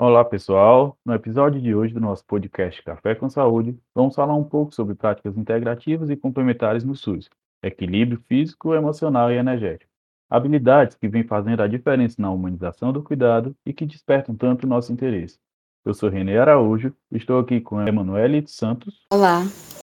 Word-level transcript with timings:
Olá, 0.00 0.24
pessoal. 0.24 0.96
No 1.04 1.12
episódio 1.12 1.60
de 1.60 1.74
hoje 1.74 1.92
do 1.92 1.98
nosso 1.98 2.24
podcast 2.24 2.80
Café 2.84 3.16
com 3.16 3.28
Saúde, 3.28 3.76
vamos 3.92 4.14
falar 4.14 4.36
um 4.36 4.44
pouco 4.44 4.72
sobre 4.72 4.94
práticas 4.94 5.36
integrativas 5.36 6.08
e 6.08 6.14
complementares 6.16 6.84
no 6.84 6.94
SUS, 6.94 7.28
equilíbrio 7.60 8.22
físico, 8.28 8.72
emocional 8.74 9.32
e 9.32 9.34
energético. 9.34 9.90
Habilidades 10.30 10.94
que 10.94 11.08
vêm 11.08 11.24
fazendo 11.24 11.64
a 11.64 11.66
diferença 11.66 12.14
na 12.22 12.30
humanização 12.30 12.92
do 12.92 13.02
cuidado 13.02 13.56
e 13.66 13.72
que 13.72 13.84
despertam 13.84 14.36
tanto 14.36 14.66
o 14.66 14.68
nosso 14.68 14.92
interesse. 14.92 15.36
Eu 15.84 15.92
sou 15.92 16.08
Renê 16.08 16.38
Araújo, 16.38 16.94
estou 17.10 17.40
aqui 17.40 17.60
com 17.60 17.78
a 17.78 17.88
Emanuele 17.88 18.46
Santos. 18.46 19.04
Olá. 19.12 19.42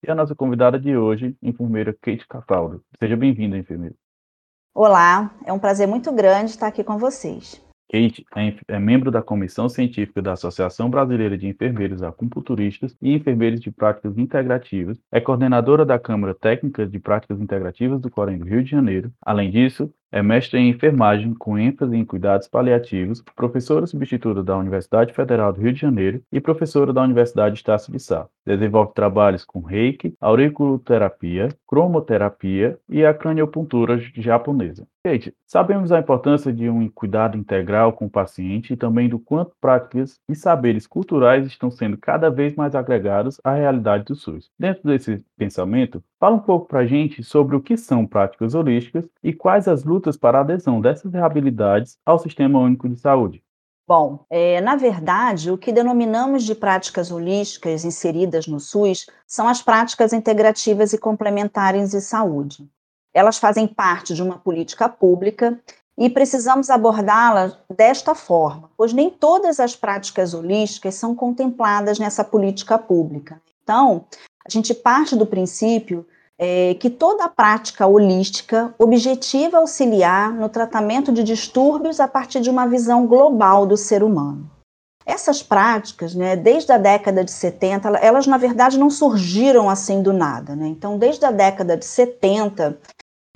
E 0.05 0.11
a 0.11 0.17
nossa 0.17 0.35
convidada 0.35 0.81
de 0.81 0.97
hoje, 0.97 1.37
enfermeira 1.41 1.97
Kate 2.01 2.27
Cafaldo. 2.27 2.83
Seja 2.99 3.17
bem-vinda, 3.17 3.57
enfermeira. 3.57 3.95
Olá, 4.75 5.33
é 5.47 5.53
um 5.53 5.61
prazer 5.61 5.87
muito 5.87 6.11
grande 6.11 6.51
estar 6.51 6.67
aqui 6.67 6.83
com 6.83 6.99
vocês. 6.99 7.63
Kate 7.93 8.25
é, 8.69 8.79
membro 8.79 9.11
da 9.11 9.21
Comissão 9.21 9.69
Científica 9.69 10.23
da 10.23 10.33
Associação 10.33 10.89
Brasileira 10.89 11.37
de 11.37 11.47
Enfermeiros 11.47 12.03
Acupunturistas 12.03 12.97
e 13.03 13.13
Enfermeiros 13.13 13.61
de 13.61 13.71
Práticas 13.71 14.17
Integrativas, 14.17 14.99
é 15.13 15.21
coordenadora 15.21 15.85
da 15.85 15.99
Câmara 15.99 16.35
Técnica 16.35 16.87
de 16.87 16.99
Práticas 16.99 17.39
Integrativas 17.39 18.01
do 18.01 18.11
Corém 18.11 18.39
do 18.39 18.47
Rio 18.47 18.65
de 18.65 18.71
Janeiro. 18.71 19.13
Além 19.21 19.51
disso, 19.51 19.93
é 20.11 20.23
mestre 20.23 20.59
em 20.59 20.71
enfermagem 20.71 21.35
com 21.35 21.59
ênfase 21.59 21.95
em 21.95 22.05
cuidados 22.05 22.49
paliativos, 22.49 23.23
professora 23.37 23.87
substituta 23.87 24.43
da 24.43 24.57
Universidade 24.57 25.13
Federal 25.13 25.53
do 25.53 25.61
Rio 25.61 25.75
de 25.75 25.81
Janeiro 25.81 26.23
e 26.33 26.41
professora 26.41 26.95
da 26.95 27.03
Universidade 27.03 27.57
Estácio 27.57 27.93
de 27.93 28.01
Sá. 28.01 28.27
Desenvolve 28.47 28.95
trabalhos 28.95 29.45
com 29.45 29.61
reiki, 29.61 30.15
auriculoterapia, 30.19 31.49
cromoterapia 31.67 32.79
e 32.89 33.05
a 33.05 33.13
craniopuntura 33.13 33.99
japonesa. 34.17 34.87
Kate, 35.05 35.35
sabemos 35.49 35.91
a 35.91 35.99
importância 35.99 36.53
de 36.53 36.71
um 36.71 36.89
cuidado 36.89 37.37
integral 37.37 37.93
com 37.93 38.07
o 38.07 38.11
paciente 38.11 38.73
e 38.73 38.77
também 38.77 39.09
do 39.09 39.19
quanto 39.19 39.51
práticas 39.61 40.21
e 40.29 40.35
saberes 40.37 40.87
culturais 40.87 41.45
estão 41.45 41.73
sendo 41.73 41.99
cada 41.99 42.31
vez 42.31 42.55
mais 42.55 42.73
agregados 42.77 43.41
à 43.43 43.53
realidade 43.53 44.05
do 44.05 44.15
SUS. 44.15 44.49
Dentro 44.57 44.85
desse 44.85 45.25
pensamento, 45.37 46.05
fala 46.21 46.37
um 46.37 46.39
pouco 46.39 46.69
para 46.69 46.81
a 46.81 46.87
gente 46.87 47.25
sobre 47.25 47.57
o 47.57 47.61
que 47.61 47.77
são 47.77 48.07
práticas 48.07 48.55
holísticas 48.55 49.09
e 49.25 49.33
quais 49.33 49.67
as 49.67 49.83
lutas 49.83 50.17
para 50.17 50.39
a 50.39 50.43
adesão 50.43 50.81
dessas 50.81 51.13
habilidades 51.17 51.99
ao 52.07 52.21
Sistema 52.21 52.61
Único 52.61 52.89
de 52.89 52.95
Saúde? 52.95 53.43
Bom, 53.89 54.25
é, 54.31 54.61
na 54.61 54.77
verdade, 54.77 55.51
o 55.51 55.59
que 55.59 55.73
denominamos 55.73 56.45
de 56.45 56.55
práticas 56.55 57.11
holísticas 57.11 57.85
inseridas 57.85 58.47
no 58.47 58.61
SUS 58.61 59.07
são 59.27 59.49
as 59.49 59.61
práticas 59.61 60.13
integrativas 60.13 60.93
e 60.93 60.99
complementares 60.99 61.91
de 61.91 62.01
saúde. 62.01 62.71
Elas 63.15 63.39
fazem 63.39 63.67
parte 63.67 64.15
de 64.15 64.23
uma 64.23 64.39
política 64.39 64.89
pública 64.89 65.59
e 65.97 66.09
precisamos 66.09 66.71
abordá-las 66.71 67.57
desta 67.75 68.15
forma, 68.15 68.71
pois 68.77 68.93
nem 68.93 69.11
todas 69.11 69.61
as 69.61 69.77
práticas 69.77 70.33
holísticas 70.33 70.95
são 70.95 71.15
contempladas 71.15 71.99
nessa 71.99 72.25
política 72.25 72.79
pública. 72.79 73.41
Então, 73.63 74.05
a 74.45 74.51
gente 74.51 74.75
parte 74.75 75.15
do 75.15 75.27
princípio 75.27 76.07
é, 76.39 76.75
que 76.75 76.91
toda 76.91 77.29
prática 77.29 77.87
holística 77.87 78.75
objetiva 78.79 79.59
auxiliar 79.59 80.33
no 80.33 80.49
tratamento 80.49 81.13
de 81.13 81.23
distúrbios 81.23 82.01
a 82.01 82.09
partir 82.09 82.41
de 82.41 82.51
uma 82.51 82.67
visão 82.67 83.07
global 83.07 83.67
do 83.67 83.77
ser 83.77 84.03
humano. 84.03 84.51
Essas 85.05 85.43
práticas, 85.43 86.15
né, 86.15 86.37
desde 86.37 86.73
a 86.73 86.79
década 86.79 87.25
de 87.25 87.31
70, 87.31 87.91
elas 87.99 88.27
na 88.27 88.39
verdade 88.39 88.79
não 88.79 88.89
surgiram 88.89 89.69
assim 89.69 90.03
do 90.03 90.13
nada. 90.13 90.57
Né? 90.57 90.69
Então, 90.69 90.97
desde 90.97 91.25
a 91.25 91.31
década 91.31 91.77
de 91.77 91.85
70, 91.85 92.79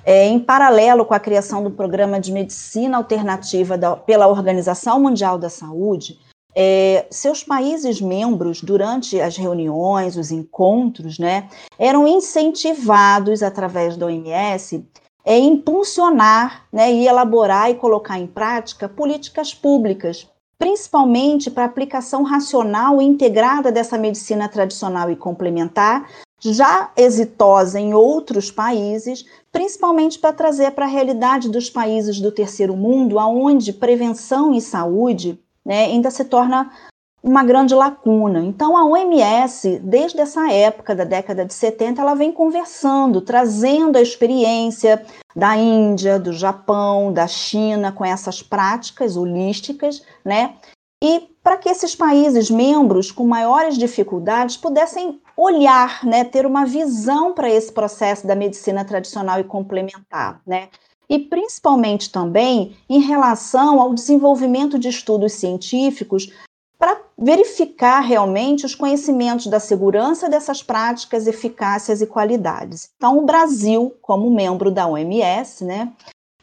é, 0.07 0.25
em 0.25 0.39
paralelo 0.39 1.03
com 1.03 1.13
a 1.13 1.19
criação 1.19 1.61
do 1.61 1.69
programa 1.69 2.17
de 2.17 2.31
medicina 2.31 2.95
alternativa 2.95 3.77
da, 3.77 3.93
pela 3.97 4.25
Organização 4.25 5.01
Mundial 5.01 5.37
da 5.37 5.49
Saúde, 5.49 6.17
é, 6.55 7.05
seus 7.11 7.43
países 7.43 7.99
membros, 7.99 8.61
durante 8.61 9.19
as 9.19 9.35
reuniões, 9.35 10.15
os 10.15 10.31
encontros, 10.31 11.19
né, 11.19 11.49
eram 11.77 12.07
incentivados 12.07 13.43
através 13.43 13.97
da 13.97 14.05
OMS 14.05 14.81
é, 15.25 15.37
impulsionar 15.37 16.65
né, 16.71 16.89
e 16.89 17.05
elaborar 17.05 17.69
e 17.69 17.75
colocar 17.75 18.17
em 18.17 18.27
prática 18.27 18.87
políticas 18.87 19.53
públicas, 19.53 20.25
principalmente 20.57 21.51
para 21.51 21.65
aplicação 21.65 22.23
racional 22.23 23.01
e 23.01 23.05
integrada 23.05 23.73
dessa 23.73 23.97
medicina 23.97 24.47
tradicional 24.47 25.11
e 25.11 25.17
complementar, 25.17 26.07
já 26.39 26.91
exitosa 26.95 27.79
em 27.79 27.93
outros 27.93 28.51
países, 28.51 29.25
principalmente 29.51 30.19
para 30.19 30.33
trazer 30.33 30.71
para 30.71 30.85
a 30.85 30.89
realidade 30.89 31.49
dos 31.49 31.69
países 31.69 32.19
do 32.19 32.31
terceiro 32.31 32.75
mundo, 32.75 33.19
aonde 33.19 33.73
prevenção 33.73 34.53
e 34.53 34.61
saúde 34.61 35.39
né, 35.65 35.85
ainda 35.85 36.11
se 36.11 36.23
torna 36.25 36.71
uma 37.21 37.43
grande 37.43 37.73
lacuna. 37.73 38.39
Então, 38.45 38.77
a 38.77 38.85
OMS, 38.85 39.79
desde 39.79 40.19
essa 40.21 40.51
época 40.51 40.95
da 40.95 41.03
década 41.03 41.45
de 41.45 41.53
70, 41.53 42.01
ela 42.01 42.13
vem 42.13 42.31
conversando, 42.31 43.19
trazendo 43.19 43.97
a 43.97 44.01
experiência 44.01 45.03
da 45.35 45.57
Índia, 45.57 46.19
do 46.19 46.31
Japão, 46.31 47.11
da 47.11 47.27
China 47.27 47.91
com 47.91 48.05
essas 48.05 48.41
práticas 48.41 49.17
holísticas, 49.17 50.03
né? 50.23 50.55
E 51.03 51.29
para 51.43 51.57
que 51.57 51.69
esses 51.69 51.95
países 51.95 52.49
membros 52.49 53.11
com 53.11 53.25
maiores 53.25 53.77
dificuldades 53.77 54.57
pudessem 54.57 55.21
olhar, 55.35 56.03
né, 56.03 56.23
ter 56.23 56.45
uma 56.45 56.65
visão 56.65 57.33
para 57.33 57.49
esse 57.49 57.71
processo 57.71 58.25
da 58.25 58.35
medicina 58.35 58.83
tradicional 58.83 59.39
e 59.39 59.43
complementar, 59.43 60.41
né? 60.45 60.69
e 61.09 61.19
principalmente 61.19 62.11
também 62.11 62.75
em 62.89 62.99
relação 62.99 63.79
ao 63.79 63.93
desenvolvimento 63.93 64.77
de 64.77 64.89
estudos 64.89 65.33
científicos 65.33 66.31
para 66.77 67.01
verificar 67.17 68.01
realmente 68.01 68.65
os 68.65 68.75
conhecimentos 68.75 69.47
da 69.47 69.59
segurança 69.59 70.29
dessas 70.29 70.61
práticas, 70.61 71.25
eficácias 71.25 72.01
e 72.01 72.05
qualidades. 72.05 72.91
Então, 72.97 73.17
o 73.17 73.25
Brasil, 73.25 73.95
como 74.01 74.29
membro 74.29 74.69
da 74.69 74.85
OMS, 74.85 75.65
né, 75.65 75.91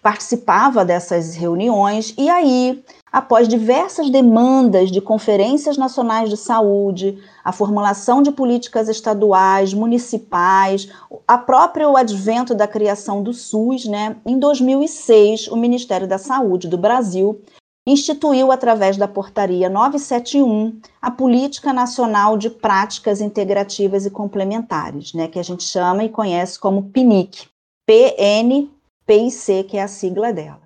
participava 0.04 0.84
dessas 0.84 1.34
reuniões 1.34 2.12
e 2.19 2.28
aí, 2.28 2.84
após 3.10 3.48
diversas 3.48 4.10
demandas 4.10 4.91
de 4.91 5.00
conferências 5.00 5.78
nacionais 5.78 6.28
de 6.28 6.37
saúde, 6.37 7.19
a 7.42 7.53
formulação 7.53 8.20
de 8.20 8.31
políticas 8.31 8.91
estaduais, 8.91 9.72
municipais, 9.72 10.91
a 11.26 11.38
próprio 11.38 11.97
advento 11.97 12.54
da 12.54 12.69
criação 12.69 13.22
do 13.22 13.32
SUS, 13.32 13.87
né, 13.87 14.19
em 14.26 14.38
2006, 14.38 15.48
o 15.48 15.56
Ministério 15.56 16.06
da 16.06 16.19
Saúde 16.19 16.69
do 16.69 16.76
Brasil 16.76 17.41
instituiu, 17.87 18.53
através 18.53 18.98
da 18.98 19.09
Portaria 19.09 19.70
971, 19.70 20.81
a 21.00 21.10
Política 21.10 21.72
Nacional 21.72 22.37
de 22.37 22.50
Práticas 22.50 23.22
Integrativas 23.22 24.04
e 24.04 24.10
Complementares, 24.10 25.14
né, 25.14 25.28
que 25.28 25.38
a 25.38 25.43
gente 25.43 25.64
chama 25.64 26.04
e 26.04 26.10
conhece 26.10 26.60
como 26.60 26.91
PNIC, 26.91 27.47
PN 27.87 28.69
PIC, 29.06 29.65
que 29.65 29.76
é 29.76 29.82
a 29.82 29.88
sigla 29.88 30.32
dela. 30.32 30.62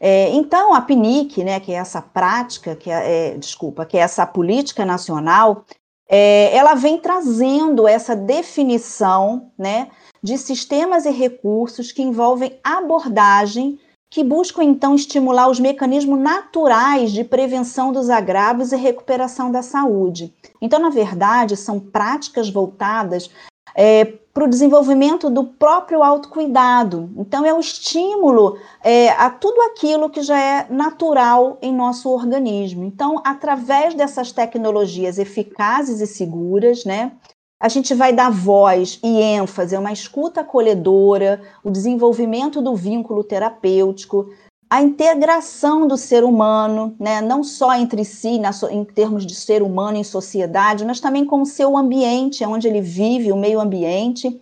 É, 0.00 0.30
então, 0.30 0.74
a 0.74 0.80
PNIC, 0.80 1.42
né, 1.42 1.58
que 1.58 1.72
é 1.72 1.76
essa 1.76 2.00
prática, 2.00 2.76
que 2.76 2.90
é, 2.90 3.32
é 3.32 3.36
desculpa, 3.36 3.84
que 3.84 3.96
é 3.96 4.00
essa 4.00 4.24
política 4.24 4.84
nacional, 4.84 5.64
é, 6.08 6.54
ela 6.56 6.74
vem 6.74 6.98
trazendo 6.98 7.86
essa 7.86 8.14
definição 8.14 9.50
né, 9.58 9.88
de 10.22 10.38
sistemas 10.38 11.04
e 11.04 11.10
recursos 11.10 11.92
que 11.92 12.02
envolvem 12.02 12.58
abordagem 12.62 13.78
que 14.10 14.24
buscam 14.24 14.64
então 14.64 14.94
estimular 14.94 15.50
os 15.50 15.60
mecanismos 15.60 16.18
naturais 16.18 17.12
de 17.12 17.22
prevenção 17.24 17.92
dos 17.92 18.08
agravos 18.08 18.72
e 18.72 18.76
recuperação 18.76 19.50
da 19.50 19.62
saúde. 19.62 20.32
Então, 20.62 20.78
na 20.78 20.88
verdade, 20.88 21.56
são 21.56 21.78
práticas 21.78 22.48
voltadas 22.48 23.30
é, 23.74 24.14
para 24.38 24.46
o 24.46 24.48
desenvolvimento 24.48 25.28
do 25.28 25.42
próprio 25.42 26.00
autocuidado. 26.00 27.10
Então, 27.16 27.44
é 27.44 27.52
o 27.52 27.58
estímulo 27.58 28.56
é, 28.84 29.08
a 29.08 29.28
tudo 29.30 29.60
aquilo 29.62 30.08
que 30.08 30.22
já 30.22 30.40
é 30.40 30.66
natural 30.70 31.58
em 31.60 31.74
nosso 31.74 32.08
organismo. 32.08 32.84
Então, 32.84 33.20
através 33.24 33.94
dessas 33.94 34.30
tecnologias 34.30 35.18
eficazes 35.18 36.00
e 36.00 36.06
seguras, 36.06 36.84
né, 36.84 37.10
a 37.60 37.68
gente 37.68 37.92
vai 37.94 38.12
dar 38.12 38.30
voz 38.30 39.00
e 39.02 39.20
ênfase 39.20 39.74
a 39.74 39.80
uma 39.80 39.92
escuta 39.92 40.42
acolhedora, 40.42 41.42
o 41.64 41.68
desenvolvimento 41.68 42.62
do 42.62 42.76
vínculo 42.76 43.24
terapêutico, 43.24 44.30
a 44.70 44.82
integração 44.82 45.86
do 45.86 45.96
ser 45.96 46.24
humano, 46.24 46.94
né, 47.00 47.20
não 47.20 47.42
só 47.42 47.74
entre 47.74 48.04
si, 48.04 48.38
na, 48.38 48.50
em 48.70 48.84
termos 48.84 49.24
de 49.24 49.34
ser 49.34 49.62
humano 49.62 49.96
em 49.96 50.04
sociedade, 50.04 50.84
mas 50.84 51.00
também 51.00 51.24
com 51.24 51.40
o 51.40 51.46
seu 51.46 51.76
ambiente, 51.76 52.44
onde 52.44 52.68
ele 52.68 52.80
vive, 52.80 53.32
o 53.32 53.36
meio 53.36 53.60
ambiente. 53.60 54.40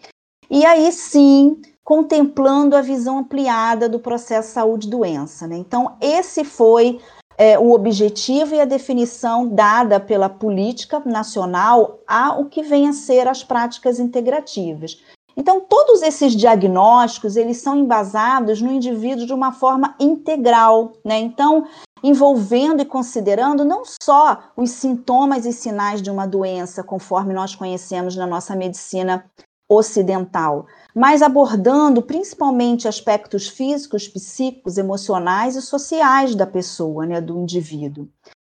E 0.50 0.64
aí 0.64 0.90
sim, 0.90 1.60
contemplando 1.84 2.74
a 2.76 2.82
visão 2.82 3.18
ampliada 3.18 3.88
do 3.88 4.00
processo 4.00 4.52
saúde-doença. 4.52 5.46
Né? 5.46 5.56
Então, 5.56 5.96
esse 6.00 6.42
foi 6.42 7.00
é, 7.38 7.58
o 7.58 7.70
objetivo 7.72 8.54
e 8.54 8.60
a 8.60 8.64
definição 8.64 9.46
dada 9.46 10.00
pela 10.00 10.28
política 10.28 11.00
nacional 11.04 12.00
ao 12.06 12.46
que 12.46 12.62
vem 12.62 12.88
a 12.88 12.92
ser 12.92 13.28
as 13.28 13.44
práticas 13.44 14.00
integrativas. 14.00 15.00
Então, 15.36 15.60
todos 15.60 16.00
esses 16.00 16.34
diagnósticos, 16.34 17.36
eles 17.36 17.58
são 17.58 17.76
embasados 17.76 18.62
no 18.62 18.72
indivíduo 18.72 19.26
de 19.26 19.34
uma 19.34 19.52
forma 19.52 19.94
integral, 20.00 20.94
né? 21.04 21.18
Então, 21.18 21.66
envolvendo 22.02 22.80
e 22.80 22.86
considerando 22.86 23.64
não 23.64 23.82
só 24.02 24.38
os 24.56 24.70
sintomas 24.70 25.44
e 25.44 25.52
sinais 25.52 26.00
de 26.00 26.10
uma 26.10 26.26
doença, 26.26 26.82
conforme 26.82 27.34
nós 27.34 27.54
conhecemos 27.54 28.16
na 28.16 28.26
nossa 28.26 28.56
medicina 28.56 29.24
ocidental, 29.68 30.66
mas 30.94 31.22
abordando 31.22 32.00
principalmente 32.00 32.86
aspectos 32.86 33.48
físicos, 33.48 34.06
psíquicos, 34.06 34.78
emocionais 34.78 35.56
e 35.56 35.62
sociais 35.62 36.34
da 36.34 36.46
pessoa, 36.46 37.04
né, 37.04 37.20
do 37.20 37.36
indivíduo. 37.36 38.08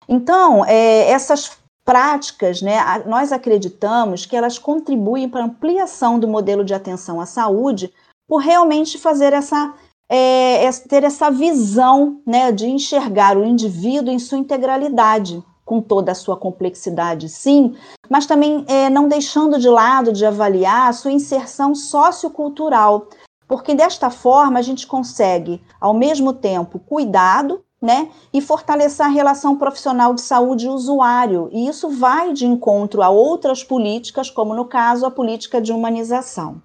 Então, 0.08 0.66
é, 0.66 1.10
essas 1.10 1.58
práticas, 1.88 2.62
né, 2.62 2.78
nós 3.06 3.32
acreditamos 3.32 4.26
que 4.26 4.36
elas 4.36 4.60
contribuem 4.60 5.30
para 5.30 5.42
a 5.42 5.46
ampliação 5.46 6.20
do 6.20 6.28
modelo 6.28 6.66
de 6.66 6.74
atenção 6.74 7.22
à 7.22 7.26
saúde, 7.26 7.94
por 8.28 8.40
realmente 8.40 8.98
fazer 8.98 9.32
essa 9.32 9.74
é, 10.10 10.70
ter 10.90 11.06
essa 11.06 11.32
visão 11.32 12.22
né, 12.26 12.52
de 12.52 12.68
enxergar 12.68 13.38
o 13.38 13.46
indivíduo 13.46 14.14
em 14.14 14.20
sua 14.20 14.38
integralidade, 14.38 15.42
com 15.64 15.82
toda 15.82 16.12
a 16.12 16.16
sua 16.16 16.36
complexidade, 16.36 17.30
sim, 17.30 17.76
mas 18.10 18.26
também 18.26 18.66
é, 18.68 18.90
não 18.90 19.08
deixando 19.08 19.58
de 19.58 19.70
lado 19.70 20.12
de 20.12 20.26
avaliar 20.26 20.90
a 20.90 20.94
sua 20.94 21.12
inserção 21.12 21.74
sociocultural, 21.74 23.08
porque 23.48 23.74
desta 23.74 24.10
forma 24.10 24.60
a 24.60 24.62
gente 24.62 24.86
consegue, 24.86 25.62
ao 25.80 25.94
mesmo 25.94 26.34
tempo, 26.34 26.80
cuidado 26.80 27.64
né, 27.82 28.10
e 28.34 28.42
fortalecer 28.42 29.06
a 29.06 29.10
relação 29.10 29.56
profissional 29.56 30.14
de 30.14 30.22
saúde 30.22 30.68
usuário. 30.68 31.50
E 31.52 31.68
isso 31.68 31.90
vai 31.90 32.34
de 32.34 32.46
encontro 32.46 33.04
a 33.04 33.10
outras 33.10 33.64
políticas, 33.64 34.30
como 34.30 34.56
no 34.56 34.66
caso 34.66 35.06
a 35.06 35.12
política 35.12 35.62
de 35.62 35.72
humanização. 35.72 36.62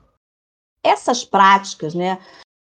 Essas 0.84 1.24
práticas, 1.24 1.94
né, 1.94 2.18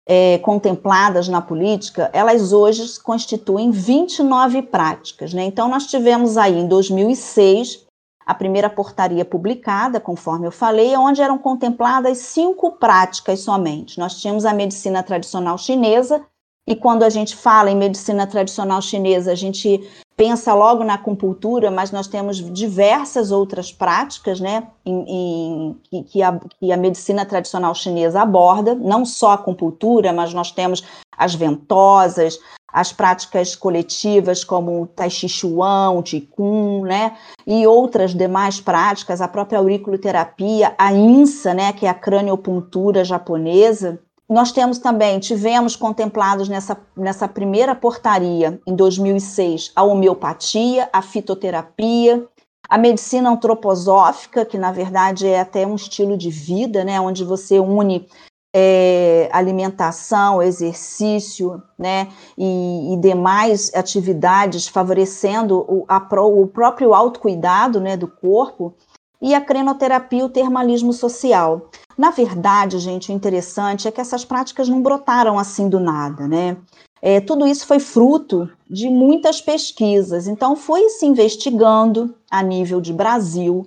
é, 0.08 0.38
contempladas 0.38 1.28
na 1.28 1.42
política, 1.42 2.10
elas 2.14 2.52
hoje 2.52 2.98
constituem 3.00 3.70
29 3.70 4.62
práticas. 4.62 5.34
Né? 5.34 5.44
Então, 5.44 5.68
nós 5.68 5.86
tivemos 5.86 6.38
aí 6.38 6.58
em 6.58 6.66
2006 6.66 7.86
a 8.24 8.34
primeira 8.34 8.68
portaria 8.68 9.24
publicada, 9.24 10.00
conforme 10.00 10.46
eu 10.46 10.52
falei, 10.52 10.96
onde 10.96 11.22
eram 11.22 11.38
contempladas 11.38 12.18
cinco 12.18 12.72
práticas 12.72 13.40
somente. 13.40 13.98
Nós 13.98 14.20
tínhamos 14.20 14.44
a 14.44 14.52
medicina 14.52 15.02
tradicional 15.02 15.56
chinesa, 15.56 16.22
e 16.68 16.76
quando 16.76 17.02
a 17.02 17.08
gente 17.08 17.34
fala 17.34 17.70
em 17.70 17.76
medicina 17.76 18.26
tradicional 18.26 18.82
chinesa, 18.82 19.32
a 19.32 19.34
gente 19.34 19.80
pensa 20.14 20.52
logo 20.52 20.84
na 20.84 20.94
acupuntura, 20.94 21.70
mas 21.70 21.90
nós 21.90 22.06
temos 22.06 22.36
diversas 22.52 23.30
outras 23.30 23.72
práticas, 23.72 24.38
né, 24.38 24.66
em, 24.84 25.74
em, 25.90 26.02
que, 26.02 26.22
a, 26.22 26.38
que, 26.60 26.70
a, 26.70 26.76
medicina 26.76 27.24
tradicional 27.24 27.74
chinesa 27.74 28.20
aborda, 28.20 28.74
não 28.74 29.06
só 29.06 29.30
a 29.30 29.34
acupuntura, 29.34 30.12
mas 30.12 30.34
nós 30.34 30.52
temos 30.52 30.84
as 31.16 31.34
ventosas, 31.34 32.38
as 32.70 32.92
práticas 32.92 33.56
coletivas 33.56 34.44
como 34.44 34.82
o 34.82 34.86
Tai 34.86 35.08
Chi 35.08 35.26
Chuan, 35.28 35.92
o 35.92 36.02
Qigong, 36.02 36.86
né, 36.86 37.16
e 37.46 37.66
outras 37.66 38.14
demais 38.14 38.60
práticas, 38.60 39.22
a 39.22 39.28
própria 39.28 39.58
auriculoterapia, 39.58 40.74
a 40.76 40.92
INSA, 40.92 41.54
né, 41.54 41.72
que 41.72 41.86
é 41.86 41.88
a 41.88 41.94
craniopuntura 41.94 43.06
japonesa, 43.06 43.98
nós 44.28 44.52
temos 44.52 44.78
também, 44.78 45.18
tivemos 45.18 45.74
contemplados 45.74 46.48
nessa, 46.48 46.76
nessa 46.94 47.26
primeira 47.26 47.74
portaria, 47.74 48.60
em 48.66 48.76
2006, 48.76 49.72
a 49.74 49.82
homeopatia, 49.82 50.88
a 50.92 51.00
fitoterapia, 51.00 52.26
a 52.68 52.76
medicina 52.76 53.30
antroposófica, 53.30 54.44
que 54.44 54.58
na 54.58 54.70
verdade 54.70 55.26
é 55.26 55.40
até 55.40 55.66
um 55.66 55.74
estilo 55.74 56.18
de 56.18 56.28
vida, 56.28 56.84
né, 56.84 57.00
onde 57.00 57.24
você 57.24 57.58
une 57.58 58.06
é, 58.54 59.30
alimentação, 59.32 60.42
exercício, 60.42 61.62
né, 61.78 62.08
e, 62.36 62.92
e 62.92 62.96
demais 62.98 63.72
atividades 63.74 64.68
favorecendo 64.68 65.64
o, 65.66 65.86
a, 65.88 65.96
o 66.26 66.46
próprio 66.46 66.92
autocuidado, 66.92 67.80
né, 67.80 67.96
do 67.96 68.08
corpo, 68.08 68.74
e 69.20 69.34
a 69.34 69.40
crenoterapia, 69.40 70.24
o 70.24 70.28
termalismo 70.28 70.92
social. 70.92 71.70
Na 71.96 72.10
verdade, 72.10 72.78
gente, 72.78 73.10
o 73.10 73.14
interessante 73.14 73.88
é 73.88 73.90
que 73.90 74.00
essas 74.00 74.24
práticas 74.24 74.68
não 74.68 74.80
brotaram 74.80 75.38
assim 75.38 75.68
do 75.68 75.80
nada, 75.80 76.28
né? 76.28 76.56
É, 77.00 77.20
tudo 77.20 77.46
isso 77.46 77.66
foi 77.66 77.78
fruto 77.78 78.50
de 78.68 78.88
muitas 78.88 79.40
pesquisas. 79.40 80.26
Então, 80.26 80.56
foi 80.56 80.88
se 80.90 81.06
investigando 81.06 82.14
a 82.30 82.42
nível 82.42 82.80
de 82.80 82.92
Brasil, 82.92 83.66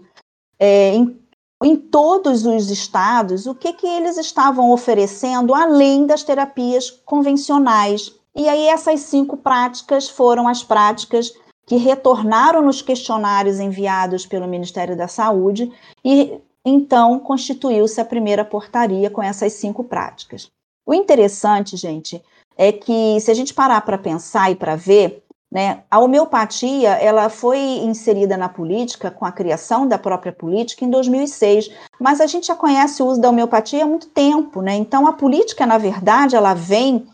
é, 0.60 0.94
em, 0.94 1.18
em, 1.64 1.76
todos 1.76 2.46
os 2.46 2.70
estados, 2.70 3.46
o 3.46 3.56
que, 3.56 3.74
que 3.74 3.88
eles 3.88 4.18
estavam 4.18 4.72
oferecendo 4.72 5.54
além 5.54 6.06
das 6.06 6.24
terapias 6.24 6.92
convencionais. 7.06 8.14
E 8.36 8.48
aí, 8.48 8.68
essas 8.68 9.02
cinco 9.02 9.38
práticas 9.38 10.10
foram 10.10 10.48
as 10.48 10.64
práticas 10.64 11.34
que 11.72 11.78
retornaram 11.78 12.62
nos 12.62 12.82
questionários 12.82 13.58
enviados 13.58 14.26
pelo 14.26 14.46
Ministério 14.46 14.94
da 14.98 15.08
Saúde 15.08 15.72
e 16.04 16.38
então, 16.66 17.18
constituiu-se 17.18 18.02
a 18.02 18.04
primeira 18.04 18.44
portaria 18.44 19.10
com 19.10 19.24
essas 19.24 19.54
cinco 19.54 19.82
práticas. 19.82 20.52
O 20.86 20.94
interessante, 20.94 21.78
gente, 21.78 22.22
é 22.58 22.74
que 22.74 23.18
se 23.22 23.32
a 23.32 23.34
gente 23.34 23.54
parar 23.54 23.80
para 23.86 23.98
pensar 23.98 24.52
e 24.52 24.56
para 24.56 24.76
ver, 24.76 25.24
né, 25.50 25.84
a 25.90 25.98
homeopatia 25.98 26.90
ela 26.90 27.30
foi 27.30 27.58
inserida 27.58 28.36
na 28.36 28.50
política 28.50 29.10
com 29.10 29.26
a 29.26 29.32
criação 29.32 29.88
da 29.88 29.98
própria 29.98 30.34
política 30.34 30.84
em 30.84 30.90
2006, 30.90 31.72
mas 31.98 32.20
a 32.20 32.28
gente 32.28 32.48
já 32.48 32.56
conhece 32.56 33.02
o 33.02 33.06
uso 33.06 33.22
da 33.22 33.30
homeopatia 33.30 33.86
há 33.86 33.88
muito 33.88 34.08
tempo, 34.08 34.62
né? 34.62 34.76
Então 34.76 35.08
a 35.08 35.14
política, 35.14 35.66
na 35.66 35.78
verdade, 35.78 36.36
ela 36.36 36.54
vem 36.54 37.08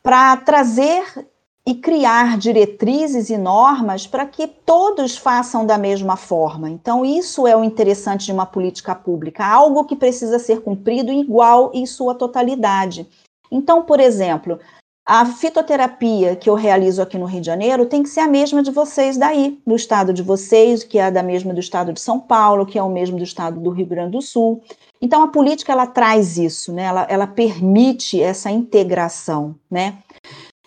para 0.00 0.36
trazer 0.36 1.26
e 1.66 1.74
criar 1.74 2.38
diretrizes 2.38 3.28
e 3.28 3.36
normas 3.36 4.06
para 4.06 4.24
que 4.24 4.46
todos 4.46 5.16
façam 5.16 5.66
da 5.66 5.76
mesma 5.76 6.16
forma. 6.16 6.70
Então, 6.70 7.04
isso 7.04 7.46
é 7.46 7.56
o 7.56 7.64
interessante 7.64 8.26
de 8.26 8.32
uma 8.32 8.46
política 8.46 8.94
pública, 8.94 9.44
algo 9.44 9.84
que 9.84 9.96
precisa 9.96 10.38
ser 10.38 10.60
cumprido 10.60 11.12
igual 11.12 11.72
em 11.74 11.84
sua 11.84 12.14
totalidade. 12.14 13.06
Então, 13.50 13.82
por 13.82 13.98
exemplo, 13.98 14.60
a 15.04 15.24
fitoterapia 15.26 16.36
que 16.36 16.50
eu 16.50 16.54
realizo 16.54 17.02
aqui 17.02 17.18
no 17.18 17.26
Rio 17.26 17.40
de 17.40 17.46
Janeiro 17.46 17.86
tem 17.86 18.02
que 18.02 18.08
ser 18.08 18.20
a 18.20 18.28
mesma 18.28 18.62
de 18.62 18.70
vocês 18.70 19.16
daí, 19.16 19.58
no 19.66 19.74
estado 19.74 20.12
de 20.12 20.22
vocês, 20.22 20.84
que 20.84 20.98
é 20.98 21.10
da 21.10 21.22
mesma 21.22 21.52
do 21.52 21.60
estado 21.60 21.92
de 21.92 22.00
São 22.00 22.20
Paulo, 22.20 22.66
que 22.66 22.78
é 22.78 22.82
o 22.82 22.90
mesmo 22.90 23.16
do 23.16 23.24
estado 23.24 23.60
do 23.60 23.70
Rio 23.70 23.86
Grande 23.86 24.12
do 24.12 24.22
Sul. 24.22 24.62
Então, 25.00 25.22
a 25.22 25.28
política 25.28 25.72
ela 25.72 25.86
traz 25.86 26.38
isso, 26.38 26.72
né? 26.72 26.84
ela, 26.84 27.06
ela 27.08 27.26
permite 27.26 28.20
essa 28.20 28.50
integração, 28.50 29.54
né? 29.70 29.98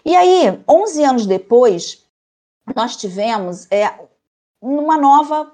E 0.10 0.16
aí, 0.16 0.60
11 0.68 1.04
anos 1.04 1.26
depois, 1.28 2.04
nós 2.76 2.96
tivemos 2.96 3.72
é, 3.72 3.94
uma 4.60 4.98
nova 4.98 5.52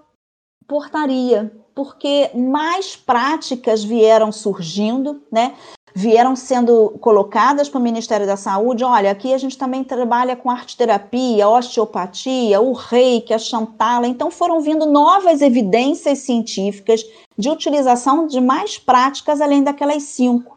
portaria, 0.66 1.51
porque 1.75 2.32
mais 2.34 2.96
práticas 2.96 3.84
vieram 3.84 4.32
surgindo, 4.32 5.22
né? 5.30 5.58
Vieram 5.94 6.38
sendo 6.38 6.91
colocadas 7.01 7.68
para 7.68 7.80
o 7.80 7.84
Ministério 7.84 8.25
da 8.25 8.38
Saúde. 8.38 8.86
Olha, 8.86 9.12
aqui 9.12 9.34
a 9.34 9.38
gente 9.38 9.58
também 9.58 9.84
trabalha 9.84 10.38
com 10.38 10.50
arte 10.50 10.77
terapia, 10.77 11.50
osteopatia, 11.50 12.62
o 12.62 12.72
reiki, 12.72 13.34
a 13.34 13.38
chantala. 13.38 14.08
Então 14.08 14.32
foram 14.32 14.62
vindo 14.62 14.86
novas 14.86 15.41
evidências 15.41 16.20
científicas 16.20 17.03
de 17.38 17.50
utilização 17.50 18.25
de 18.25 18.39
mais 18.39 18.77
práticas 18.77 19.41
além 19.41 19.62
daquelas 19.65 20.03
cinco. 20.03 20.55